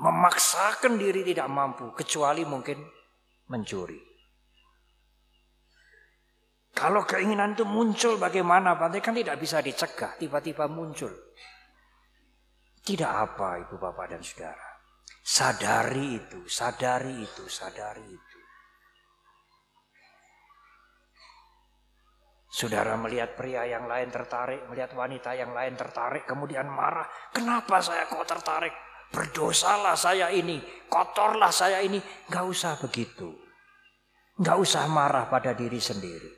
Memaksakan 0.00 0.96
diri 0.96 1.20
tidak 1.20 1.52
mampu. 1.52 1.92
Kecuali 1.92 2.48
mungkin 2.48 2.80
mencuri. 3.52 4.07
Kalau 6.78 7.02
keinginan 7.02 7.58
itu 7.58 7.66
muncul 7.66 8.22
bagaimana 8.22 8.78
Bante 8.78 9.02
kan 9.02 9.10
tidak 9.10 9.42
bisa 9.42 9.58
dicegah, 9.58 10.14
tiba-tiba 10.14 10.70
muncul. 10.70 11.10
Tidak 12.86 13.10
apa 13.10 13.66
Ibu 13.66 13.82
Bapak 13.82 14.14
dan 14.14 14.22
Saudara. 14.22 14.78
Sadari 15.26 16.22
itu, 16.22 16.46
sadari 16.46 17.18
itu, 17.18 17.44
sadari 17.50 18.06
itu. 18.06 18.38
Saudara 22.46 22.94
melihat 22.94 23.34
pria 23.34 23.66
yang 23.66 23.90
lain 23.90 24.14
tertarik, 24.14 24.62
melihat 24.70 24.94
wanita 24.94 25.34
yang 25.34 25.50
lain 25.50 25.74
tertarik, 25.74 26.30
kemudian 26.30 26.70
marah. 26.70 27.10
Kenapa 27.34 27.82
saya 27.82 28.06
kok 28.06 28.22
tertarik? 28.22 28.72
Berdosalah 29.10 29.98
saya 29.98 30.30
ini, 30.30 30.62
kotorlah 30.86 31.50
saya 31.50 31.82
ini. 31.82 31.98
Gak 32.30 32.46
usah 32.46 32.78
begitu. 32.78 33.34
Gak 34.38 34.62
usah 34.62 34.86
marah 34.86 35.26
pada 35.26 35.52
diri 35.58 35.82
sendiri. 35.82 36.37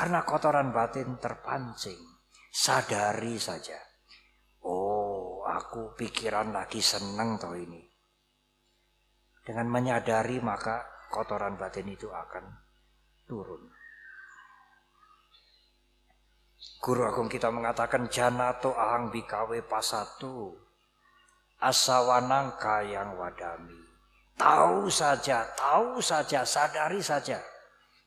Karena 0.00 0.24
kotoran 0.24 0.72
batin 0.72 1.20
terpancing. 1.20 2.00
Sadari 2.48 3.36
saja. 3.36 3.76
Oh, 4.64 5.44
aku 5.44 5.92
pikiran 5.92 6.56
lagi 6.56 6.80
seneng 6.80 7.36
toh 7.36 7.52
ini. 7.52 7.84
Dengan 9.44 9.68
menyadari 9.68 10.40
maka 10.40 10.88
kotoran 11.12 11.60
batin 11.60 11.84
itu 11.84 12.08
akan 12.08 12.48
turun. 13.28 13.60
Guru 16.80 17.04
Agung 17.04 17.28
kita 17.28 17.52
mengatakan 17.52 18.08
janato 18.08 18.72
ahang 18.72 19.12
bikawe 19.12 19.60
pasatu 19.68 20.56
asawanang 21.60 22.56
kayang 22.56 23.20
wadami. 23.20 23.84
Tahu 24.40 24.88
saja, 24.88 25.44
tahu 25.52 26.00
saja, 26.00 26.40
sadari 26.48 27.04
saja. 27.04 27.36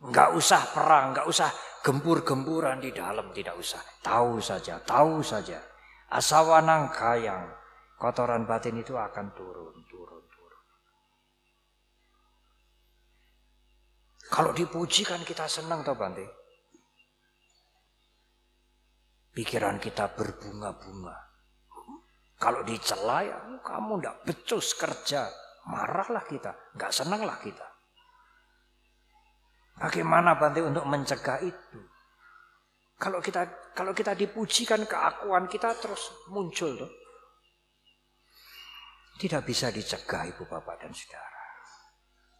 Enggak 0.02 0.34
usah 0.34 0.74
perang, 0.74 1.14
enggak 1.14 1.30
usah 1.30 1.54
gempur-gempuran 1.84 2.80
di 2.80 2.96
dalam, 2.96 3.36
tidak 3.36 3.60
usah. 3.60 3.84
Tahu 4.00 4.40
saja, 4.40 4.80
tahu 4.88 5.20
saja. 5.20 5.60
Asawanang 6.08 6.88
kayang, 6.96 7.52
kotoran 8.00 8.48
batin 8.48 8.80
itu 8.80 8.96
akan 8.96 9.36
turun, 9.36 9.76
turun, 9.92 10.24
turun. 10.32 10.64
Kalau 14.32 14.56
dipuji 14.56 15.04
kan 15.04 15.20
kita 15.28 15.44
senang 15.52 15.84
toh 15.84 16.00
Bante. 16.00 16.24
Pikiran 19.34 19.82
kita 19.82 20.14
berbunga-bunga. 20.14 21.18
Kalau 22.38 22.62
dicela 22.62 23.26
ya 23.26 23.40
kamu 23.66 24.04
ndak 24.04 24.16
becus 24.30 24.78
kerja, 24.78 25.26
marahlah 25.66 26.22
kita, 26.28 26.54
nggak 26.78 26.92
senanglah 26.94 27.40
kita. 27.42 27.72
Bagaimana 29.78 30.38
Bante 30.38 30.61
untuk 30.61 30.86
mencegah 30.86 31.41
itu? 31.41 31.82
Kalau 32.97 33.19
kita 33.19 33.74
kalau 33.74 33.91
kita 33.91 34.13
dipujikan 34.13 34.86
keakuan 34.86 35.49
kita 35.49 35.74
terus 35.82 36.13
muncul 36.30 36.78
tuh. 36.78 36.91
Tidak 39.17 39.41
bisa 39.45 39.69
dicegah 39.69 40.30
Ibu 40.30 40.45
Bapak 40.49 40.82
dan 40.82 40.91
Saudara. 40.93 41.41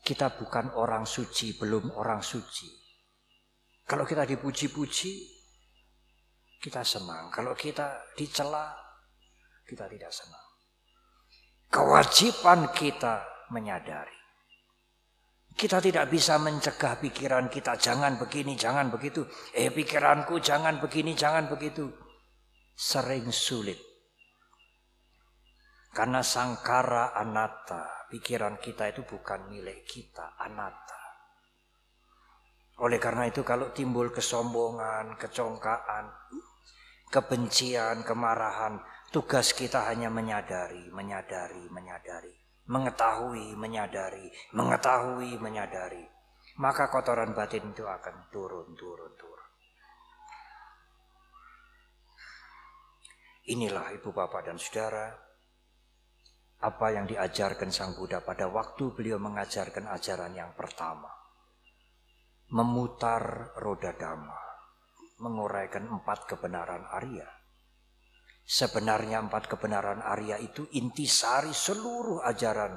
Kita 0.03 0.36
bukan 0.36 0.73
orang 0.75 1.05
suci, 1.07 1.55
belum 1.55 1.95
orang 1.95 2.19
suci. 2.19 2.67
Kalau 3.86 4.03
kita 4.03 4.25
dipuji-puji, 4.25 5.11
kita 6.59 6.81
senang. 6.84 7.29
Kalau 7.31 7.53
kita 7.55 8.15
dicela, 8.17 8.73
kita 9.63 9.86
tidak 9.88 10.11
senang. 10.11 10.47
Kewajiban 11.71 12.73
kita 12.73 13.47
menyadari 13.53 14.22
kita 15.54 15.78
tidak 15.78 16.10
bisa 16.10 16.41
mencegah 16.41 16.97
pikiran 16.97 17.45
kita 17.45 17.78
jangan 17.78 18.18
begini, 18.18 18.58
jangan 18.58 18.89
begitu. 18.89 19.22
Eh 19.54 19.70
pikiranku 19.70 20.41
jangan 20.41 20.82
begini, 20.82 21.14
jangan 21.14 21.45
begitu. 21.45 21.93
Sering 22.74 23.30
sulit. 23.30 23.78
Karena 25.93 26.26
sangkara 26.26 27.14
anata, 27.14 28.10
pikiran 28.10 28.58
kita 28.58 28.89
itu 28.89 29.06
bukan 29.06 29.45
milik 29.45 29.86
kita, 29.86 30.34
anata. 30.41 31.01
Oleh 32.82 32.97
karena 32.97 33.30
itu 33.30 33.45
kalau 33.45 33.70
timbul 33.70 34.10
kesombongan, 34.10 35.14
kecongkaan, 35.22 36.10
kebencian, 37.14 38.01
kemarahan, 38.01 38.82
tugas 39.14 39.54
kita 39.54 39.86
hanya 39.86 40.10
menyadari, 40.10 40.89
menyadari, 40.89 41.70
menyadari 41.70 42.43
mengetahui, 42.64 43.59
menyadari, 43.59 44.32
mengetahui, 44.55 45.36
menyadari, 45.36 46.07
maka 46.59 46.88
kotoran 46.88 47.36
batin 47.36 47.76
itu 47.76 47.84
akan 47.84 48.32
turun, 48.32 48.72
turun, 48.80 49.11
turun. 49.20 49.49
Inilah 53.51 53.91
ibu 53.91 54.16
bapak 54.16 54.47
dan 54.47 54.55
saudara, 54.55 55.11
apa 56.64 56.88
yang 56.95 57.03
diajarkan 57.03 57.68
Sang 57.76 57.91
Buddha 57.91 58.24
pada 58.24 58.47
waktu 58.47 58.95
beliau 58.95 59.20
mengajarkan 59.20 59.91
ajaran 59.91 60.32
yang 60.32 60.55
pertama. 60.55 61.11
Memutar 62.55 63.51
roda 63.59 63.91
dhamma, 63.91 64.39
menguraikan 65.20 65.91
empat 65.91 66.32
kebenaran 66.32 66.88
Arya 66.88 67.43
Sebenarnya 68.44 69.24
empat 69.24 69.48
kebenaran 69.48 70.04
Arya 70.04 70.36
itu 70.36 70.68
intisari 70.76 71.56
seluruh 71.56 72.28
ajaran 72.28 72.76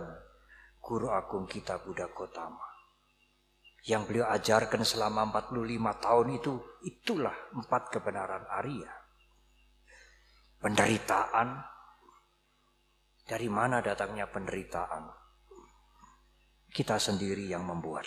Guru 0.78 1.10
Agung 1.10 1.50
kita 1.50 1.82
Buddha 1.82 2.06
Gotama. 2.14 2.62
Yang 3.86 4.02
beliau 4.06 4.26
ajarkan 4.30 4.82
selama 4.82 5.30
45 5.30 6.02
tahun 6.02 6.28
itu, 6.38 6.54
itulah 6.86 7.34
empat 7.54 7.90
kebenaran 7.90 8.46
Arya. 8.50 8.90
Penderitaan, 10.58 11.62
dari 13.26 13.46
mana 13.50 13.82
datangnya 13.82 14.26
penderitaan? 14.26 15.06
Kita 16.70 16.98
sendiri 16.98 17.46
yang 17.46 17.66
membuat. 17.66 18.06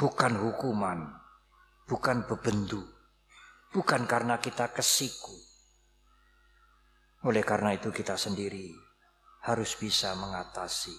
Bukan 0.00 0.32
hukuman, 0.36 1.12
bukan 1.84 2.24
bebendu, 2.24 2.80
bukan 3.72 4.08
karena 4.08 4.40
kita 4.40 4.72
kesiku. 4.72 5.43
Oleh 7.24 7.40
karena 7.40 7.72
itu 7.72 7.88
kita 7.88 8.20
sendiri 8.20 8.68
harus 9.48 9.80
bisa 9.80 10.12
mengatasi. 10.12 10.92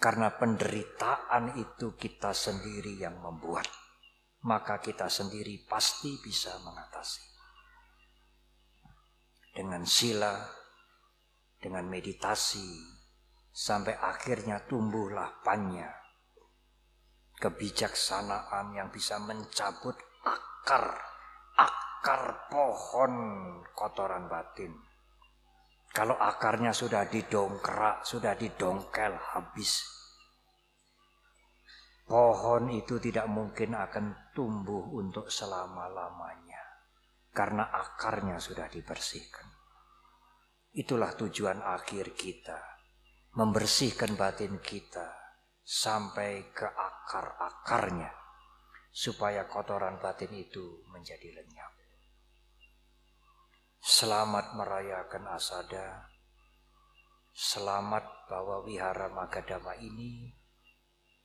Karena 0.00 0.32
penderitaan 0.32 1.60
itu 1.60 1.92
kita 1.92 2.32
sendiri 2.32 2.96
yang 2.96 3.20
membuat. 3.20 3.68
Maka 4.48 4.80
kita 4.80 5.12
sendiri 5.12 5.68
pasti 5.68 6.16
bisa 6.24 6.56
mengatasi. 6.64 7.24
Dengan 9.52 9.84
sila, 9.84 10.40
dengan 11.60 11.84
meditasi, 11.88 12.80
sampai 13.52 13.96
akhirnya 13.96 14.64
tumbuhlah 14.64 15.40
pannya. 15.44 15.88
Kebijaksanaan 17.36 18.72
yang 18.72 18.88
bisa 18.88 19.20
mencabut 19.20 19.96
akar, 20.24 20.96
akar 21.56 22.48
pohon 22.48 23.12
kotoran 23.76 24.28
batin 24.28 24.85
kalau 25.96 26.12
akarnya 26.20 26.76
sudah 26.76 27.08
didongkrak, 27.08 28.04
sudah 28.04 28.36
didongkel 28.36 29.16
habis. 29.32 29.80
Pohon 32.04 32.68
itu 32.68 33.00
tidak 33.00 33.24
mungkin 33.32 33.72
akan 33.72 34.36
tumbuh 34.36 34.92
untuk 34.92 35.32
selama-lamanya. 35.32 36.60
Karena 37.32 37.72
akarnya 37.72 38.36
sudah 38.36 38.68
dibersihkan. 38.68 39.48
Itulah 40.76 41.16
tujuan 41.16 41.64
akhir 41.64 42.12
kita. 42.12 42.60
Membersihkan 43.40 44.20
batin 44.20 44.60
kita 44.60 45.16
sampai 45.64 46.52
ke 46.52 46.68
akar-akarnya. 46.68 48.12
Supaya 48.92 49.48
kotoran 49.48 49.96
batin 49.96 50.36
itu 50.36 50.84
menjadi 50.92 51.40
lenyap. 51.40 51.75
Selamat 53.86 54.50
merayakan 54.58 55.30
Asada. 55.30 56.10
Selamat 57.30 58.26
bahwa 58.26 58.66
wihara 58.66 59.06
Magadama 59.14 59.78
ini 59.78 60.26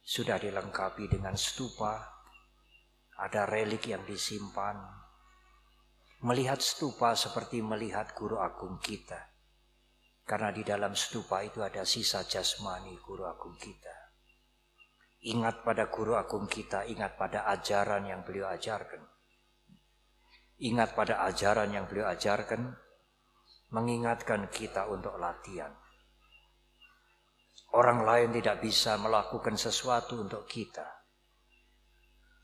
sudah 0.05 0.38
dilengkapi 0.38 1.09
dengan 1.09 1.34
stupa. 1.34 2.05
Ada 3.18 3.49
relik 3.49 3.89
yang 3.89 4.05
disimpan. 4.05 4.78
Melihat 6.22 6.62
stupa 6.62 7.18
seperti 7.18 7.66
melihat 7.66 8.14
guru 8.14 8.38
agung 8.38 8.78
kita. 8.78 9.34
Karena 10.22 10.53
di 10.53 10.62
dalam 10.62 10.93
stupa 10.93 11.41
itu 11.41 11.66
ada 11.66 11.82
sisa 11.82 12.30
jasmani 12.30 12.93
guru 13.01 13.26
agung 13.26 13.57
kita. 13.57 14.14
Ingat 15.34 15.66
pada 15.66 15.89
guru 15.89 16.14
agung 16.14 16.45
kita, 16.45 16.86
ingat 16.86 17.18
pada 17.18 17.49
ajaran 17.49 18.05
yang 18.05 18.22
beliau 18.22 18.53
ajarkan 18.53 19.11
Ingat 20.62 20.93
pada 20.93 21.26
ajaran 21.26 21.74
yang 21.74 21.89
beliau 21.89 22.05
ajarkan, 22.14 22.70
mengingatkan 23.74 24.45
kita 24.53 24.86
untuk 24.93 25.18
latihan. 25.18 25.74
Orang 27.74 28.05
lain 28.05 28.30
tidak 28.30 28.62
bisa 28.62 28.99
melakukan 29.01 29.57
sesuatu 29.57 30.22
untuk 30.22 30.45
kita. 30.45 30.86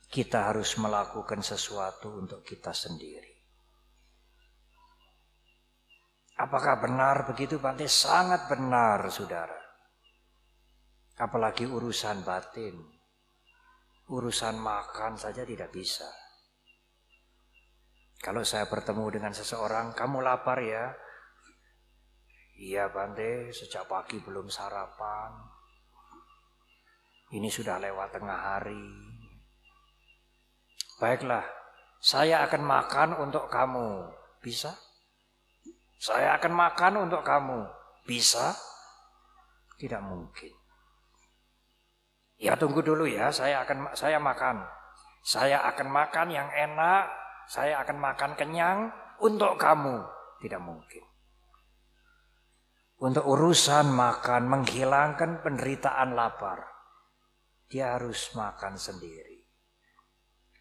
Kita 0.08 0.50
harus 0.50 0.80
melakukan 0.82 1.46
sesuatu 1.46 2.16
untuk 2.16 2.42
kita 2.42 2.74
sendiri. 2.74 3.38
Apakah 6.42 6.82
benar 6.82 7.28
begitu 7.28 7.62
Bante? 7.62 7.86
Sangat 7.86 8.50
benar 8.50 9.10
saudara. 9.14 9.58
Apalagi 11.22 11.70
urusan 11.70 12.26
batin. 12.26 12.82
Urusan 14.10 14.58
makan 14.58 15.20
saja 15.20 15.44
tidak 15.44 15.70
bisa. 15.76 16.08
Kalau 18.22 18.42
saya 18.42 18.66
bertemu 18.66 19.06
dengan 19.14 19.34
seseorang, 19.34 19.94
kamu 19.94 20.26
lapar 20.26 20.58
ya? 20.62 20.94
Iya 22.58 22.90
Bante, 22.90 23.54
sejak 23.54 23.86
pagi 23.86 24.18
belum 24.18 24.50
sarapan. 24.50 25.30
Ini 27.30 27.46
sudah 27.54 27.78
lewat 27.78 28.18
tengah 28.18 28.40
hari. 28.40 28.88
Baiklah, 30.98 31.46
saya 32.02 32.42
akan 32.50 32.64
makan 32.66 33.10
untuk 33.22 33.46
kamu. 33.54 34.10
Bisa? 34.42 34.74
Saya 36.02 36.34
akan 36.42 36.54
makan 36.58 36.94
untuk 37.06 37.22
kamu. 37.22 37.70
Bisa? 38.10 38.58
Tidak 39.78 40.02
mungkin. 40.02 40.54
Ya 42.38 42.58
tunggu 42.58 42.82
dulu 42.82 43.06
ya, 43.06 43.30
saya 43.30 43.62
akan 43.66 43.94
saya 43.94 44.18
makan. 44.18 44.66
Saya 45.22 45.62
akan 45.70 45.90
makan 45.90 46.28
yang 46.34 46.50
enak, 46.50 47.06
saya 47.48 47.80
akan 47.82 47.98
makan 47.98 48.32
kenyang 48.36 48.92
untuk 49.24 49.56
kamu. 49.56 50.04
Tidak 50.38 50.62
mungkin. 50.62 51.04
Untuk 52.98 53.26
urusan 53.26 53.90
makan, 53.90 54.50
menghilangkan 54.50 55.42
penderitaan 55.42 56.14
lapar. 56.14 56.66
Dia 57.70 57.98
harus 57.98 58.34
makan 58.36 58.78
sendiri. 58.78 59.38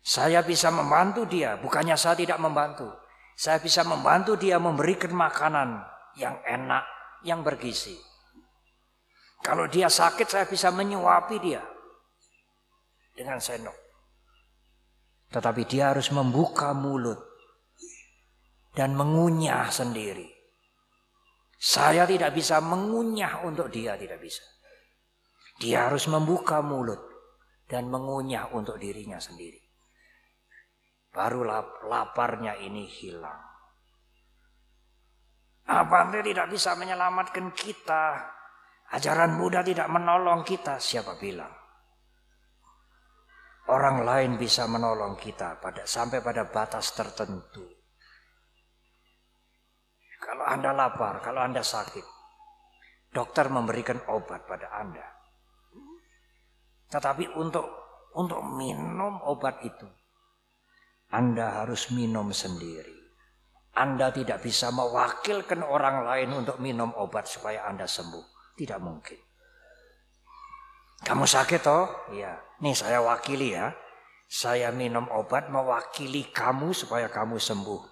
Saya 0.07 0.47
bisa 0.47 0.71
membantu 0.71 1.27
dia, 1.27 1.59
bukannya 1.59 1.99
saya 1.99 2.15
tidak 2.15 2.39
membantu. 2.39 2.87
Saya 3.37 3.59
bisa 3.59 3.85
membantu 3.85 4.39
dia 4.39 4.57
memberikan 4.57 5.13
makanan 5.13 5.83
yang 6.17 6.39
enak, 6.47 6.85
yang 7.27 7.43
bergizi. 7.45 7.99
Kalau 9.45 9.69
dia 9.69 9.91
sakit, 9.91 10.29
saya 10.31 10.47
bisa 10.49 10.73
menyuapi 10.73 11.37
dia 11.43 11.61
dengan 13.17 13.41
sendok. 13.41 13.86
Tetapi 15.37 15.69
dia 15.69 15.93
harus 15.93 16.09
membuka 16.17 16.73
mulut 16.73 17.21
dan 18.73 18.97
mengunyah 18.97 19.69
sendiri. 19.69 20.25
Saya 21.61 22.09
tidak 22.09 22.33
bisa 22.33 22.57
mengunyah 22.65 23.45
untuk 23.45 23.69
dia, 23.69 24.01
tidak 24.01 24.17
bisa. 24.17 24.41
Dia 25.61 25.93
harus 25.93 26.09
membuka 26.09 26.65
mulut 26.65 27.01
dan 27.69 27.93
mengunyah 27.93 28.49
untuk 28.57 28.81
dirinya 28.81 29.21
sendiri. 29.21 29.61
Baru 31.13 31.45
laparnya 31.85 32.57
ini 32.57 32.89
hilang. 32.89 33.45
Anda 35.69 36.25
tidak 36.25 36.49
bisa 36.49 36.81
menyelamatkan 36.81 37.53
kita? 37.53 38.25
Ajaran 38.89 39.37
Buddha 39.37 39.61
tidak 39.61 39.93
menolong 39.93 40.49
kita, 40.49 40.81
siapa 40.81 41.21
bilang? 41.21 41.66
Orang 43.67 44.07
lain 44.07 44.39
bisa 44.39 44.71
menolong 44.71 45.19
kita 45.19 45.59
pada 45.59 45.83
sampai 45.83 46.23
pada 46.23 46.47
batas 46.47 46.95
tertentu. 46.95 47.67
Kalau 50.23 50.47
Anda 50.47 50.71
lapar, 50.71 51.19
kalau 51.19 51.43
Anda 51.43 51.67
sakit, 51.67 52.07
dokter 53.11 53.51
memberikan 53.51 53.99
obat 54.07 54.47
pada 54.47 54.71
Anda. 54.71 55.03
Tetapi 56.95 57.35
untuk 57.35 57.67
untuk 58.15 58.39
minum 58.55 59.19
obat 59.27 59.59
itu, 59.67 59.91
Anda 61.11 61.63
harus 61.63 61.91
minum 61.91 62.31
sendiri. 62.31 62.95
Anda 63.77 64.15
tidak 64.15 64.47
bisa 64.47 64.71
mewakilkan 64.71 65.61
orang 65.67 66.07
lain 66.07 66.33
untuk 66.33 66.63
minum 66.63 66.95
obat 66.97 67.29
supaya 67.29 67.67
Anda 67.67 67.85
sembuh. 67.85 68.57
Tidak 68.57 68.81
mungkin. 68.81 69.26
Kamu 71.05 71.29
sakit 71.29 71.61
toh? 71.61 71.85
Iya. 72.15 72.41
Nih 72.65 72.73
saya 72.73 73.05
wakili 73.05 73.53
ya. 73.53 73.75
Saya 74.27 74.73
minum 74.73 75.07
obat 75.13 75.53
mewakili 75.53 76.33
kamu 76.33 76.73
supaya 76.73 77.13
kamu 77.13 77.37
sembuh. 77.37 77.83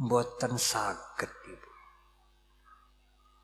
Mboten 0.00 0.56
sakit 0.58 1.32
ibu. 1.46 1.70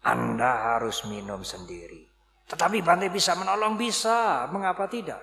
Anda 0.07 0.75
harus 0.75 1.07
minum 1.07 1.47
sendiri. 1.47 2.07
Tetapi 2.47 2.83
Bante 2.83 3.11
bisa 3.11 3.35
menolong 3.39 3.79
bisa. 3.79 4.47
Mengapa 4.51 4.87
tidak? 4.91 5.21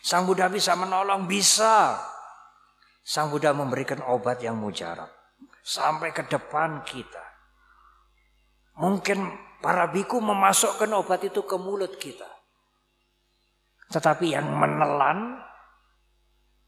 Sang 0.00 0.24
Buddha 0.24 0.50
bisa 0.50 0.76
menolong 0.76 1.26
bisa. 1.26 1.98
Sang 3.00 3.32
Buddha 3.32 3.50
memberikan 3.56 4.04
obat 4.06 4.40
yang 4.44 4.58
mujarab. 4.60 5.08
Sampai 5.60 6.12
ke 6.14 6.24
depan 6.24 6.84
kita. 6.84 7.24
Mungkin 8.80 9.28
para 9.60 9.88
biku 9.92 10.22
memasukkan 10.24 10.88
obat 10.96 11.20
itu 11.26 11.44
ke 11.44 11.56
mulut 11.60 12.00
kita. 12.00 12.39
Tetapi 13.90 14.26
yang 14.30 14.46
menelan, 14.54 15.42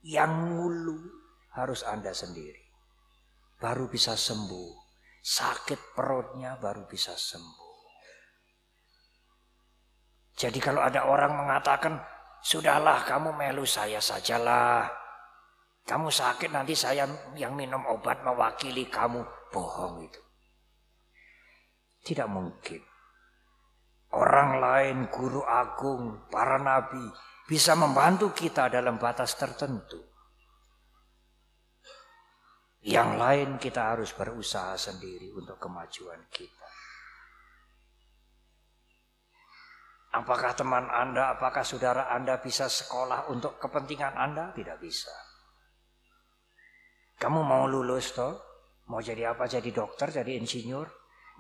yang 0.03 0.51
ngulu 0.51 0.99
harus 1.55 1.87
Anda 1.87 2.11
sendiri. 2.11 2.59
Baru 3.63 3.87
bisa 3.87 4.19
sembuh. 4.19 4.83
Sakit 5.23 5.95
perutnya 5.95 6.59
baru 6.59 6.83
bisa 6.91 7.15
sembuh. 7.15 7.71
Jadi 10.35 10.59
kalau 10.59 10.83
ada 10.83 11.07
orang 11.07 11.39
mengatakan, 11.39 11.95
sudahlah 12.43 13.07
kamu 13.07 13.31
melu 13.39 13.63
saya 13.63 14.03
sajalah. 14.03 14.91
Kamu 15.87 16.11
sakit 16.11 16.51
nanti 16.51 16.75
saya 16.75 17.07
yang 17.39 17.55
minum 17.55 17.87
obat 17.87 18.27
mewakili 18.27 18.91
kamu. 18.91 19.23
Bohong 19.55 20.03
itu. 20.03 20.19
Tidak 22.03 22.27
mungkin. 22.27 22.92
Orang 24.13 24.61
lain, 24.61 25.09
guru 25.09 25.41
agung, 25.41 26.29
para 26.29 26.61
nabi 26.61 27.01
bisa 27.49 27.73
membantu 27.73 28.37
kita 28.37 28.69
dalam 28.69 29.01
batas 29.01 29.33
tertentu. 29.41 30.13
Yang 32.83 33.11
lain 33.17 33.49
kita 33.57 33.95
harus 33.95 34.13
berusaha 34.13 34.77
sendiri 34.77 35.33
untuk 35.33 35.57
kemajuan 35.57 36.29
kita. 36.29 36.69
Apakah 40.13 40.53
teman 40.53 40.93
Anda, 40.93 41.33
apakah 41.33 41.65
saudara 41.65 42.13
Anda 42.13 42.37
bisa 42.37 42.69
sekolah 42.69 43.33
untuk 43.33 43.57
kepentingan 43.57 44.13
Anda? 44.13 44.53
Tidak 44.53 44.77
bisa. 44.77 45.15
Kamu 47.17 47.41
mau 47.41 47.65
lulus 47.65 48.13
toh? 48.13 48.37
Mau 48.93 49.01
jadi 49.01 49.33
apa? 49.33 49.49
Jadi 49.49 49.73
dokter, 49.73 50.13
jadi 50.13 50.37
insinyur? 50.37 50.85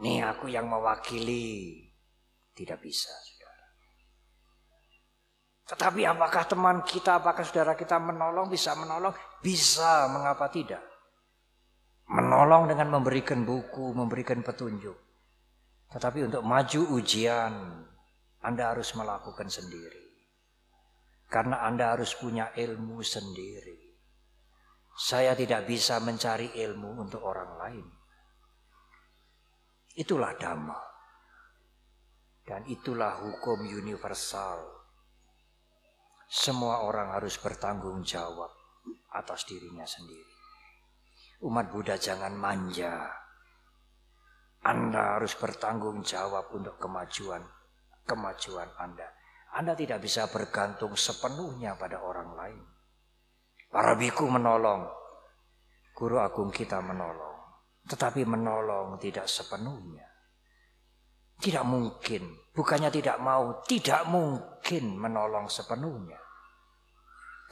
Nih 0.00 0.24
aku 0.24 0.48
yang 0.48 0.72
mewakili. 0.72 1.91
Tidak 2.52 2.78
bisa, 2.80 3.08
saudara. 3.08 3.66
Tetapi 5.72 6.04
apakah 6.04 6.44
teman 6.44 6.84
kita, 6.84 7.16
apakah 7.16 7.40
saudara 7.48 7.72
kita 7.72 7.96
menolong, 7.96 8.52
bisa 8.52 8.76
menolong? 8.76 9.16
Bisa, 9.40 10.04
mengapa 10.12 10.52
tidak? 10.52 10.84
Menolong 12.12 12.68
dengan 12.68 12.92
memberikan 12.92 13.40
buku, 13.48 13.96
memberikan 13.96 14.44
petunjuk. 14.44 15.00
Tetapi 15.88 16.28
untuk 16.28 16.44
maju 16.44 16.80
ujian, 17.00 17.52
Anda 18.44 18.76
harus 18.76 18.92
melakukan 18.92 19.48
sendiri. 19.48 20.12
Karena 21.32 21.64
Anda 21.64 21.96
harus 21.96 22.12
punya 22.12 22.52
ilmu 22.52 23.00
sendiri. 23.00 23.96
Saya 24.92 25.32
tidak 25.32 25.64
bisa 25.64 25.96
mencari 26.04 26.52
ilmu 26.52 27.00
untuk 27.00 27.24
orang 27.24 27.56
lain. 27.56 27.86
Itulah 29.96 30.36
dhamma. 30.36 30.91
Dan 32.42 32.66
itulah 32.66 33.22
hukum 33.22 33.62
universal. 33.64 34.62
Semua 36.26 36.82
orang 36.82 37.14
harus 37.14 37.38
bertanggung 37.38 38.02
jawab 38.02 38.50
atas 39.14 39.46
dirinya 39.46 39.86
sendiri. 39.86 40.32
Umat 41.46 41.70
Buddha 41.70 41.98
jangan 41.98 42.34
manja. 42.34 43.06
Anda 44.62 45.18
harus 45.18 45.34
bertanggung 45.38 46.06
jawab 46.06 46.54
untuk 46.54 46.78
kemajuan 46.78 47.42
kemajuan 48.06 48.68
Anda. 48.78 49.08
Anda 49.52 49.76
tidak 49.76 50.00
bisa 50.00 50.28
bergantung 50.32 50.96
sepenuhnya 50.96 51.76
pada 51.76 52.00
orang 52.00 52.30
lain. 52.36 52.62
Para 53.72 53.96
biku 53.96 54.28
menolong, 54.28 54.88
guru 55.96 56.20
agung 56.20 56.52
kita 56.52 56.80
menolong, 56.80 57.40
tetapi 57.88 58.24
menolong 58.28 59.00
tidak 59.00 59.28
sepenuhnya. 59.28 60.11
Tidak 61.38 61.64
mungkin, 61.64 62.52
bukannya 62.52 62.90
tidak 62.90 63.16
mau, 63.22 63.62
tidak 63.64 64.04
mungkin 64.10 64.98
menolong 64.98 65.46
sepenuhnya. 65.46 66.18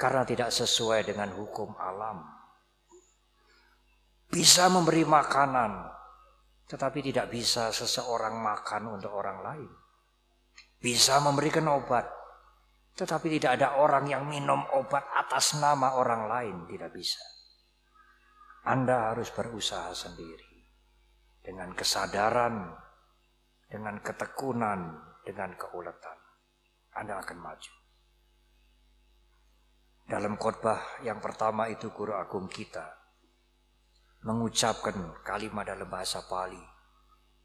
Karena 0.00 0.24
tidak 0.24 0.52
sesuai 0.52 1.12
dengan 1.12 1.32
hukum 1.36 1.76
alam 1.76 2.40
bisa 4.30 4.70
memberi 4.70 5.02
makanan, 5.02 5.90
tetapi 6.70 7.02
tidak 7.02 7.34
bisa 7.34 7.74
seseorang 7.74 8.38
makan 8.38 8.94
untuk 8.94 9.10
orang 9.10 9.42
lain. 9.42 9.70
Bisa 10.78 11.18
memberikan 11.18 11.66
obat, 11.66 12.06
tetapi 12.94 13.26
tidak 13.26 13.58
ada 13.58 13.82
orang 13.82 14.06
yang 14.06 14.24
minum 14.30 14.62
obat 14.70 15.02
atas 15.18 15.58
nama 15.58 15.98
orang 15.98 16.30
lain, 16.30 16.56
tidak 16.70 16.94
bisa. 16.94 17.20
Anda 18.70 19.10
harus 19.10 19.34
berusaha 19.34 19.90
sendiri 19.98 20.62
dengan 21.42 21.74
kesadaran, 21.74 22.70
dengan 23.70 24.02
ketekunan, 24.02 24.98
dengan 25.22 25.54
keuletan. 25.54 26.18
Anda 26.98 27.22
akan 27.22 27.38
maju. 27.38 27.74
Dalam 30.10 30.34
khotbah 30.34 31.06
yang 31.06 31.22
pertama 31.22 31.70
itu 31.70 31.94
guru 31.94 32.18
agung 32.18 32.50
kita 32.50 32.98
mengucapkan 34.26 35.22
kalimat 35.22 35.70
dalam 35.70 35.86
bahasa 35.86 36.26
Pali 36.26 36.60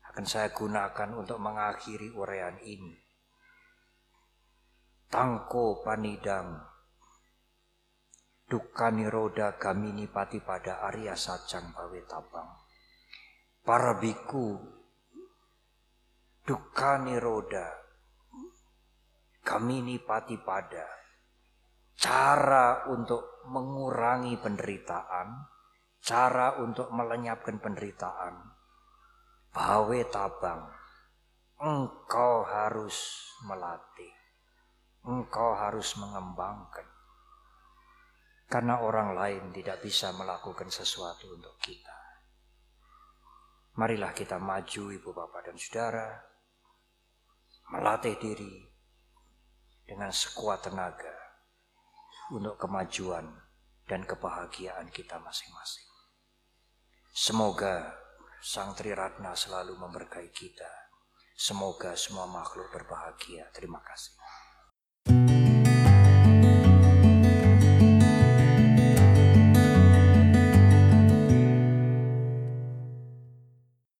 akan 0.10 0.26
saya 0.26 0.50
gunakan 0.50 1.14
untuk 1.14 1.38
mengakhiri 1.38 2.10
uraian 2.18 2.58
ini. 2.66 2.98
Tangko 5.06 5.86
panidang 5.86 6.58
dukani 8.50 9.06
roda 9.14 9.56
gamini 9.62 10.10
pati 10.10 10.42
pada 10.42 10.82
Arya 10.90 11.14
Sajang 11.14 11.70
Bawe 11.70 12.02
Tabang. 12.10 12.50
Para 13.62 13.98
biku 14.02 14.75
dukani 16.46 17.18
roda 17.18 17.68
gamini 19.42 19.98
pati 19.98 20.38
pada 20.38 20.86
cara 21.98 22.86
untuk 22.90 23.46
mengurangi 23.50 24.38
penderitaan 24.38 25.56
cara 26.06 26.62
untuk 26.62 26.94
melenyapkan 26.94 27.58
penderitaan. 27.58 28.54
Bawe 29.50 30.00
tabang, 30.14 30.70
engkau 31.58 32.46
harus 32.46 33.26
melatih, 33.50 34.14
engkau 35.02 35.58
harus 35.58 35.98
mengembangkan. 35.98 36.86
Karena 38.46 38.86
orang 38.86 39.18
lain 39.18 39.50
tidak 39.50 39.82
bisa 39.82 40.14
melakukan 40.14 40.70
sesuatu 40.70 41.34
untuk 41.34 41.58
kita. 41.58 41.98
Marilah 43.82 44.14
kita 44.14 44.38
maju 44.38 44.84
ibu 44.94 45.10
bapak 45.10 45.50
dan 45.50 45.58
saudara, 45.58 46.22
melatih 47.72 48.18
diri 48.22 48.66
dengan 49.86 50.10
sekuat 50.10 50.70
tenaga 50.70 51.16
untuk 52.34 52.58
kemajuan 52.58 53.26
dan 53.86 54.02
kebahagiaan 54.06 54.90
kita 54.90 55.22
masing-masing. 55.22 55.90
Semoga 57.14 57.96
Sang 58.46 58.78
Triratna 58.78 59.34
selalu 59.34 59.74
memberkahi 59.78 60.30
kita. 60.30 60.70
Semoga 61.34 61.98
semua 61.98 62.30
makhluk 62.30 62.70
berbahagia. 62.70 63.50
Terima 63.50 63.82
kasih. 63.82 65.45